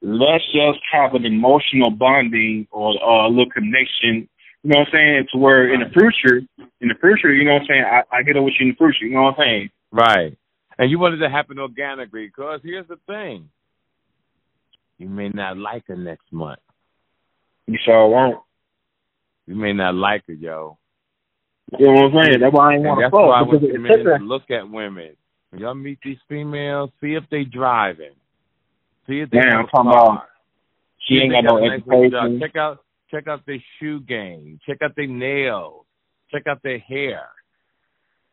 let's 0.00 0.44
just 0.52 0.78
have 0.92 1.14
an 1.14 1.26
emotional 1.26 1.90
bonding 1.90 2.66
or, 2.70 2.94
or 3.02 3.24
a 3.26 3.28
little 3.28 3.50
connection. 3.50 4.28
You 4.62 4.70
know 4.70 4.78
what 4.80 4.88
I'm 4.88 4.92
saying? 4.92 5.26
To 5.32 5.38
where 5.38 5.72
in 5.74 5.80
the 5.80 5.90
future, 5.90 6.38
in 6.80 6.88
the 6.88 6.94
future, 7.00 7.32
you 7.32 7.44
know 7.44 7.54
what 7.54 7.62
I'm 7.62 7.68
saying? 7.68 7.84
I, 7.84 8.02
I 8.16 8.22
get 8.22 8.36
it 8.36 8.40
with 8.40 8.54
you 8.60 8.66
in 8.66 8.70
the 8.70 8.76
future. 8.76 9.06
You 9.06 9.14
know 9.14 9.22
what 9.22 9.38
I'm 9.38 9.44
saying? 9.44 9.70
Right. 9.90 10.38
And 10.78 10.90
you 10.90 10.98
wanted 10.98 11.18
to 11.18 11.28
happen 11.28 11.58
organically 11.58 12.26
because 12.26 12.60
here's 12.62 12.86
the 12.86 12.98
thing. 13.06 13.48
You 14.98 15.08
may 15.08 15.28
not 15.30 15.58
like 15.58 15.86
her 15.88 15.96
next 15.96 16.32
month. 16.32 16.60
You 17.66 17.76
sure 17.84 18.08
won't. 18.08 18.40
You 19.46 19.56
may 19.56 19.72
not 19.72 19.94
like 19.94 20.22
her, 20.28 20.32
yo. 20.32 20.78
You 21.78 21.86
know 21.86 21.92
what 21.92 22.04
I'm 22.04 22.24
saying? 22.24 22.40
That's 22.40 22.54
why 22.54 22.72
I 22.72 22.74
ain't 22.74 22.84
want 22.84 22.98
to 22.98 23.04
that's 23.04 23.12
why 23.12 23.38
I 23.38 23.42
want 23.42 23.64
it 23.64 23.80
men 23.80 24.04
to 24.04 24.24
look 24.24 24.50
at 24.50 24.70
women. 24.70 25.16
Y'all 25.56 25.74
meet 25.74 25.98
these 26.04 26.18
females, 26.28 26.90
see 27.00 27.14
if 27.14 27.24
they 27.30 27.44
driving. 27.44 28.14
See 29.06 29.20
if 29.20 29.30
they 29.30 29.38
I'm 29.38 29.66
talking 29.66 29.90
about 29.90 30.24
she 31.06 31.16
ain't 31.16 31.32
got 31.32 31.44
no 31.44 31.58
education. 31.64 32.40
Check 32.40 32.56
out 32.56 32.84
check 33.12 33.28
out 33.28 33.44
their 33.46 33.62
shoe 33.78 34.00
game. 34.00 34.58
Check 34.66 34.78
out 34.82 34.96
their 34.96 35.06
nails. 35.06 35.84
Check 36.30 36.46
out 36.46 36.62
their 36.62 36.78
hair. 36.78 37.28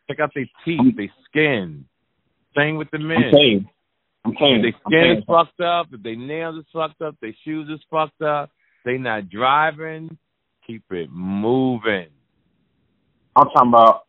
Check 0.07 0.19
out 0.19 0.31
their 0.33 0.49
teeth, 0.65 0.95
their 0.95 1.11
skin. 1.25 1.85
Same 2.57 2.77
with 2.77 2.89
the 2.91 2.99
men. 2.99 3.25
I'm 3.25 3.31
saying. 3.33 3.69
I'm 4.25 4.35
saying. 4.39 4.63
If 4.65 4.73
their 4.73 4.81
skin 4.87 5.17
is 5.17 5.23
fucked 5.27 5.61
up, 5.61 5.87
if 5.91 6.01
their 6.01 6.15
nails 6.15 6.57
is 6.59 6.65
fucked 6.73 7.01
up, 7.01 7.15
their 7.21 7.35
shoes 7.45 7.69
is 7.69 7.79
fucked 7.91 8.21
up, 8.21 8.49
they 8.85 8.97
not 8.97 9.29
driving, 9.29 10.17
keep 10.65 10.83
it 10.91 11.09
moving. 11.11 12.07
I'm 13.35 13.47
talking 13.49 13.69
about. 13.69 14.03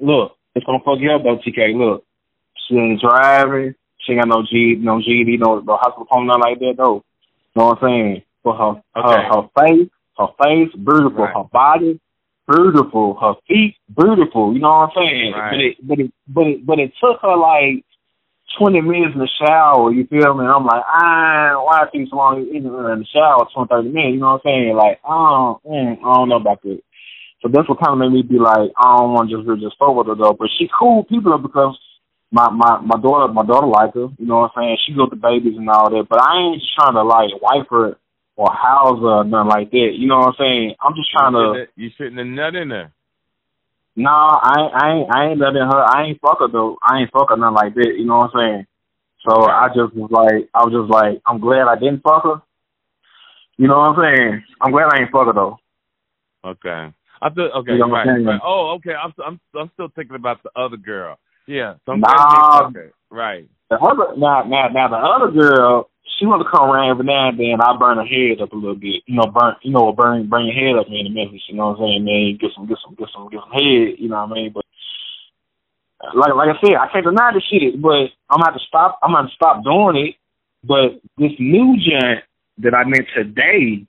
Look, 0.00 0.32
it's 0.54 0.66
gonna 0.66 0.80
fuck 0.84 0.98
you 0.98 1.12
up 1.12 1.22
though, 1.22 1.38
TK. 1.38 1.78
Look, 1.78 2.04
she 2.68 2.74
ain't 2.76 3.00
driving. 3.00 3.74
She 4.00 4.12
ain't 4.12 4.22
got 4.22 4.28
no 4.28 4.42
G, 4.42 4.76
no 4.78 4.98
GD, 4.98 5.38
no 5.38 5.60
no 5.60 5.76
hospital 5.76 6.06
phone, 6.12 6.26
nothing 6.26 6.42
like 6.42 6.58
that 6.58 6.74
though. 6.76 7.04
Know 7.54 7.66
what 7.66 7.82
I'm 7.82 7.88
saying? 7.88 8.22
But 8.42 8.56
her 8.56 8.82
Okay. 8.96 9.22
her 9.22 9.22
her 9.22 9.48
face, 9.58 9.88
her 10.18 10.28
face, 10.42 10.72
beautiful. 10.74 11.24
Right. 11.24 11.34
Her 11.36 11.44
body, 11.52 12.00
beautiful. 12.48 13.16
Her 13.20 13.34
feet, 13.48 13.76
beautiful. 13.96 14.54
You 14.54 14.60
know 14.60 14.68
what 14.68 14.90
I'm 14.90 14.96
saying? 14.96 15.32
Right. 15.32 15.50
But 15.50 15.60
it 15.60 15.76
but 15.82 15.98
it 16.00 16.12
but 16.28 16.46
it 16.46 16.66
but 16.66 16.78
it 16.78 16.92
took 17.00 17.20
her 17.22 17.36
like 17.36 17.84
twenty 18.58 18.80
minutes 18.80 19.14
in 19.14 19.20
the 19.20 19.30
shower. 19.40 19.92
You 19.92 20.06
feel 20.06 20.34
me? 20.34 20.44
And 20.44 20.52
I'm 20.52 20.64
like, 20.64 20.84
ah, 20.86 21.62
why 21.64 21.84
it 21.84 21.96
take 21.96 22.08
so 22.10 22.16
long 22.16 22.40
in 22.40 22.56
in 22.56 22.62
the 22.64 23.06
shower? 23.12 23.46
Twenty 23.52 23.68
thirty 23.68 23.88
minutes. 23.88 24.14
You 24.14 24.20
know 24.20 24.38
what 24.38 24.42
I'm 24.44 24.50
saying? 24.50 24.76
Like, 24.76 25.00
oh, 25.04 25.60
mm, 25.66 25.98
I 25.98 26.14
don't 26.14 26.28
know 26.28 26.36
about 26.36 26.62
that. 26.62 26.80
So 27.42 27.50
that's 27.52 27.68
what 27.68 27.80
kind 27.80 27.92
of 27.92 27.98
made 27.98 28.16
me 28.16 28.22
be 28.22 28.38
like, 28.38 28.72
I 28.72 28.96
don't 28.96 29.12
want 29.12 29.28
to 29.28 29.36
just 29.36 29.46
really 29.46 29.60
just 29.60 29.76
with 29.78 30.06
her 30.06 30.14
though. 30.14 30.32
But 30.32 30.48
she 30.58 30.68
cool 30.72 31.04
people 31.04 31.36
because 31.38 31.76
my 32.32 32.48
my 32.50 32.80
my 32.80 32.96
daughter 33.00 33.32
my 33.32 33.44
daughter 33.44 33.66
like 33.66 33.94
her. 33.94 34.08
You 34.18 34.26
know 34.26 34.48
what 34.48 34.52
I'm 34.56 34.62
saying? 34.62 34.78
She 34.86 34.94
got 34.94 35.10
the 35.10 35.16
babies 35.16 35.56
and 35.56 35.68
all 35.68 35.90
that. 35.90 36.06
But 36.08 36.22
I 36.22 36.40
ain't 36.40 36.60
just 36.60 36.74
trying 36.74 36.94
to 36.94 37.02
like 37.02 37.30
wipe 37.42 37.68
her 37.70 37.98
or 38.36 38.50
house 38.52 38.98
or 39.00 39.24
nothing 39.24 39.48
like 39.48 39.70
that. 39.70 39.90
You 39.96 40.08
know 40.08 40.18
what 40.18 40.28
I'm 40.28 40.34
saying? 40.38 40.74
I'm 40.80 40.94
just 40.94 41.10
trying 41.10 41.32
you 41.34 41.54
to. 41.54 41.66
you 41.76 41.90
shouldn't 41.96 42.18
have 42.18 42.26
nut 42.26 42.54
in 42.54 42.70
her. 42.70 42.92
Nah, 43.96 44.40
I 44.42 44.60
I 44.74 44.94
ain't, 44.94 45.14
I 45.14 45.24
ain't 45.30 45.40
letting 45.40 45.62
her. 45.62 45.82
I 45.82 46.06
ain't 46.06 46.20
fuck 46.20 46.40
her 46.40 46.48
though. 46.48 46.76
I 46.82 47.00
ain't 47.00 47.12
fuck 47.12 47.30
her 47.30 47.36
nothing 47.36 47.54
like 47.54 47.74
that. 47.74 47.94
You 47.96 48.06
know 48.06 48.18
what 48.18 48.30
I'm 48.34 48.38
saying? 48.38 48.66
So 49.28 49.48
I 49.48 49.68
just 49.68 49.94
was 49.94 50.10
like, 50.10 50.48
I 50.52 50.64
was 50.64 50.74
just 50.74 50.90
like, 50.90 51.22
I'm 51.26 51.40
glad 51.40 51.68
I 51.68 51.76
didn't 51.76 52.02
fuck 52.02 52.24
her. 52.24 52.42
You 53.56 53.68
know 53.68 53.78
what 53.78 53.96
I'm 53.96 54.02
saying? 54.02 54.42
I'm 54.60 54.72
glad 54.72 54.92
I 54.92 55.00
ain't 55.02 55.12
fuck 55.12 55.26
her 55.26 55.32
though. 55.32 55.58
Okay. 56.44 56.92
I 57.22 57.30
thought 57.30 57.56
okay, 57.60 57.72
You 57.72 57.78
know 57.78 57.88
right, 57.88 58.06
right. 58.06 58.40
Oh, 58.44 58.76
okay. 58.76 58.92
I'm 58.92 59.14
I'm 59.24 59.40
I'm 59.54 59.70
still 59.74 59.88
thinking 59.94 60.16
about 60.16 60.42
the 60.42 60.50
other 60.56 60.76
girl. 60.76 61.18
Yeah. 61.46 61.74
Nah. 61.86 61.96
glad 61.96 62.12
you 62.12 62.30
didn't 62.30 62.52
fuck 62.52 62.74
her. 62.74 62.92
Right. 63.10 63.48
The 63.70 63.76
other 63.76 64.16
now, 64.16 64.44
now, 64.44 64.68
now 64.68 64.88
the 64.88 64.96
other 64.96 65.30
girl, 65.32 65.90
she 66.18 66.26
want 66.26 66.42
to 66.44 66.50
come 66.50 66.70
around 66.70 66.90
every 66.90 67.04
now 67.04 67.28
and 67.28 67.38
then. 67.38 67.60
I 67.60 67.76
burn 67.76 67.98
her 67.98 68.06
head 68.06 68.40
up 68.40 68.52
a 68.52 68.56
little 68.56 68.76
bit. 68.76 69.02
You 69.06 69.16
know, 69.16 69.26
burn, 69.26 69.56
you 69.62 69.72
know, 69.72 69.92
burn, 69.92 70.28
burn 70.28 70.46
your 70.46 70.54
head 70.54 70.78
up 70.78 70.86
in 70.86 71.04
the 71.04 71.10
Memphis. 71.10 71.42
You 71.48 71.56
know 71.56 71.72
what 71.72 71.80
I'm 71.80 72.02
saying, 72.02 72.04
man? 72.04 72.38
Get 72.40 72.50
some, 72.54 72.66
get 72.66 72.78
some, 72.84 72.94
get 72.94 73.08
some, 73.12 73.28
get 73.30 73.40
some 73.40 73.52
head. 73.52 73.98
You 73.98 74.08
know 74.08 74.24
what 74.24 74.30
I 74.30 74.34
mean? 74.34 74.52
But 74.52 74.64
like, 76.14 76.34
like 76.34 76.50
I 76.54 76.58
said, 76.60 76.76
I 76.76 76.88
can't 76.92 77.04
deny 77.04 77.32
the 77.32 77.42
shit. 77.42 77.80
But 77.80 78.12
I'm 78.30 78.38
gonna 78.40 78.52
have 78.52 78.60
to 78.60 78.68
stop. 78.68 78.98
I'm 79.02 79.12
gonna 79.12 79.26
have 79.26 79.30
to 79.30 79.38
stop 79.38 79.64
doing 79.64 79.96
it. 79.96 80.14
But 80.62 81.00
this 81.18 81.32
new 81.38 81.76
joint 81.80 82.24
that 82.58 82.74
I 82.74 82.84
met 82.84 83.06
today, 83.16 83.84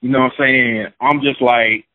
you 0.00 0.08
know 0.08 0.26
what 0.26 0.32
I'm 0.32 0.40
saying? 0.40 0.86
I'm 1.00 1.20
just 1.22 1.40
like, 1.40 1.86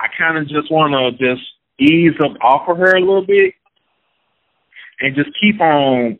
I 0.00 0.08
kind 0.18 0.38
of 0.38 0.48
just 0.48 0.70
want 0.72 0.92
to 0.92 1.12
just 1.16 1.42
ease 1.78 2.16
up 2.24 2.36
off 2.42 2.68
of 2.68 2.78
her 2.78 2.96
a 2.96 3.00
little 3.00 3.26
bit 3.26 3.54
and 5.02 5.16
just 5.16 5.30
keep 5.40 5.60
on 5.60 6.18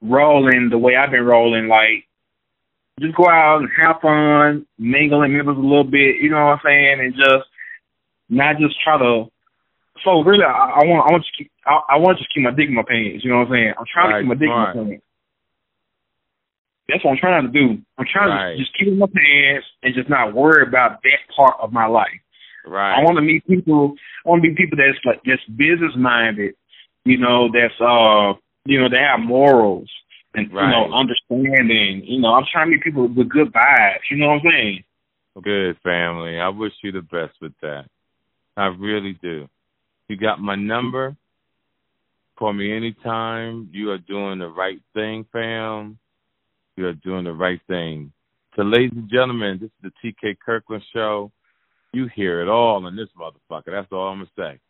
rolling 0.00 0.68
the 0.70 0.78
way 0.78 0.96
I've 0.96 1.10
been 1.10 1.24
rolling, 1.24 1.68
like 1.68 2.06
just 3.00 3.16
go 3.16 3.28
out 3.28 3.60
and 3.60 3.68
have 3.82 4.00
fun, 4.00 4.66
mingle 4.78 5.22
and 5.22 5.32
members 5.34 5.56
a 5.56 5.60
little 5.60 5.84
bit, 5.84 6.16
you 6.22 6.30
know 6.30 6.36
what 6.46 6.60
I'm 6.60 6.64
saying, 6.64 7.00
and 7.00 7.14
just 7.14 7.48
not 8.28 8.56
just 8.58 8.76
try 8.82 8.98
to. 8.98 9.26
So 10.04 10.22
really, 10.22 10.44
I, 10.44 10.80
I 10.80 10.84
want 10.86 11.04
I 11.08 11.12
want 11.12 11.24
to 11.24 11.32
keep 11.36 11.50
I, 11.66 11.80
I 11.90 11.96
want 11.98 12.16
to 12.16 12.22
just 12.24 12.32
keep 12.32 12.44
my 12.44 12.52
dick 12.52 12.68
in 12.68 12.74
my 12.74 12.86
pants. 12.86 13.24
You 13.24 13.30
know 13.30 13.38
what 13.38 13.48
I'm 13.48 13.52
saying? 13.52 13.74
I'm 13.78 13.84
trying 13.92 14.10
Right, 14.10 14.16
to 14.18 14.22
keep 14.22 14.28
my 14.28 14.34
dick 14.40 14.48
in 14.48 14.56
my 14.56 14.72
pants. 14.72 15.04
That's 16.88 17.04
what 17.04 17.10
I'm 17.12 17.18
trying 17.22 17.46
to 17.46 17.52
do. 17.52 17.78
I'm 17.98 18.06
trying 18.10 18.30
Right. 18.30 18.52
to 18.54 18.58
just 18.58 18.76
keep 18.78 18.88
it 18.88 18.92
in 18.92 18.98
my 18.98 19.06
pants 19.06 19.66
and 19.82 19.94
just 19.94 20.08
not 20.08 20.34
worry 20.34 20.66
about 20.66 21.02
that 21.02 21.20
part 21.34 21.54
of 21.60 21.72
my 21.72 21.86
life. 21.86 22.20
Right. 22.66 22.98
I 22.98 23.02
want 23.04 23.16
to 23.16 23.22
meet 23.22 23.46
people. 23.46 23.94
I 24.24 24.28
want 24.28 24.42
to 24.42 24.48
meet 24.48 24.56
people 24.56 24.78
that's 24.78 24.98
like 25.04 25.22
just 25.24 25.44
business 25.56 25.92
minded. 25.96 26.54
You 27.04 27.18
know, 27.18 27.48
that's 27.52 27.74
uh, 27.80 28.38
you 28.64 28.80
know, 28.80 28.88
they 28.88 28.98
have 28.98 29.20
morals 29.20 29.90
and 30.34 30.48
you 30.48 30.54
know, 30.54 30.92
understanding. 30.92 32.02
You 32.04 32.20
know, 32.20 32.34
I'm 32.34 32.44
trying 32.50 32.66
to 32.66 32.72
meet 32.72 32.82
people 32.82 33.08
with 33.08 33.28
good 33.28 33.52
vibes. 33.52 34.00
You 34.10 34.18
know 34.18 34.28
what 34.28 34.34
I'm 34.44 34.50
saying? 34.50 34.84
Good 35.42 35.78
family. 35.82 36.38
I 36.38 36.48
wish 36.48 36.72
you 36.82 36.92
the 36.92 37.02
best 37.02 37.34
with 37.40 37.52
that. 37.62 37.86
I 38.56 38.66
really 38.66 39.18
do. 39.22 39.48
You 40.08 40.16
got 40.16 40.40
my 40.40 40.56
number. 40.56 41.16
Call 42.36 42.52
me 42.52 42.74
anytime. 42.74 43.70
You 43.72 43.90
are 43.90 43.98
doing 43.98 44.38
the 44.38 44.48
right 44.48 44.80
thing, 44.94 45.24
fam. 45.32 45.98
You 46.76 46.86
are 46.86 46.94
doing 46.94 47.24
the 47.24 47.32
right 47.32 47.60
thing. 47.68 48.12
So, 48.56 48.62
ladies 48.62 48.92
and 48.96 49.10
gentlemen, 49.10 49.58
this 49.60 49.70
is 49.84 49.92
the 50.02 50.12
TK 50.12 50.36
Kirkland 50.44 50.82
Show. 50.92 51.30
You 51.92 52.08
hear 52.14 52.40
it 52.40 52.48
all 52.48 52.86
in 52.86 52.96
this 52.96 53.08
motherfucker. 53.18 53.66
That's 53.66 53.92
all 53.92 54.08
I'm 54.08 54.18
going 54.18 54.28
to 54.36 54.42
say. 54.56 54.60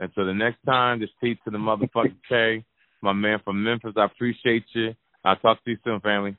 And 0.00 0.10
so 0.14 0.24
the 0.24 0.34
next 0.34 0.58
time, 0.66 0.98
just 1.00 1.12
T 1.22 1.34
to 1.44 1.50
the 1.50 1.58
motherfucking 1.58 2.16
K, 2.28 2.64
my 3.02 3.12
man 3.12 3.38
from 3.44 3.62
Memphis, 3.62 3.92
I 3.96 4.06
appreciate 4.06 4.64
you. 4.72 4.94
I'll 5.24 5.36
talk 5.36 5.62
to 5.64 5.70
you 5.70 5.78
soon, 5.84 6.00
family. 6.00 6.36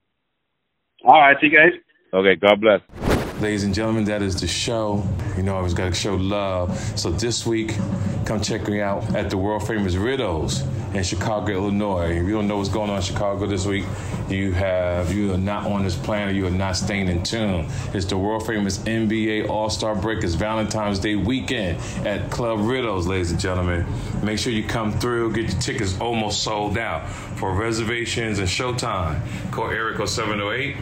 All 1.06 1.20
right, 1.20 1.38
see 1.40 1.48
you 1.48 1.58
guys. 1.58 1.80
Okay, 2.14 2.36
God 2.36 2.60
bless. 2.60 3.11
Ladies 3.42 3.64
and 3.64 3.74
gentlemen, 3.74 4.04
that 4.04 4.22
is 4.22 4.40
the 4.40 4.46
show. 4.46 5.04
You 5.36 5.42
know, 5.42 5.56
I 5.56 5.58
always 5.58 5.74
got 5.74 5.86
to 5.86 5.96
show 5.96 6.14
love. 6.14 6.78
So 6.96 7.10
this 7.10 7.44
week, 7.44 7.76
come 8.24 8.40
check 8.40 8.68
me 8.68 8.82
out 8.82 9.16
at 9.16 9.32
the 9.32 9.38
world 9.38 9.66
famous 9.66 9.96
Riddles 9.96 10.62
in 10.94 11.02
Chicago, 11.02 11.54
Illinois. 11.54 12.12
If 12.12 12.28
you 12.28 12.34
don't 12.34 12.48
know 12.48 12.58
what's 12.58 12.70
going 12.70 12.92
on 12.92 12.98
in 12.98 13.02
Chicago 13.02 13.48
this 13.48 13.66
week, 13.66 13.86
you 14.30 14.52
have 14.52 15.12
you 15.12 15.34
are 15.34 15.40
not 15.40 15.66
on 15.66 15.84
this 15.84 15.96
planet. 15.96 16.36
You 16.36 16.46
are 16.46 16.52
not 16.52 16.78
staying 16.78 17.08
in 17.08 17.24
tune. 17.24 17.66
It's 17.96 18.06
the 18.06 18.16
world 18.16 18.46
famous 18.46 18.78
NBA 18.78 19.50
All 19.50 19.72
Star 19.72 19.96
Break. 19.96 20.24
It's 20.24 20.36
Valentine's 20.36 21.00
Day 21.00 21.16
weekend 21.16 21.80
at 22.06 22.30
Club 22.30 22.60
Riddles, 22.60 23.08
ladies 23.08 23.32
and 23.32 23.40
gentlemen. 23.40 23.88
Make 24.22 24.38
sure 24.38 24.54
you 24.54 24.68
come 24.68 24.92
through. 24.92 25.34
Get 25.34 25.52
your 25.52 25.60
tickets 25.60 26.00
almost 26.00 26.44
sold 26.44 26.78
out. 26.78 27.10
For 27.10 27.56
reservations 27.56 28.38
and 28.38 28.48
showtime, 28.48 29.20
call 29.52 29.72
Eric 29.72 30.08
0708 30.08 30.76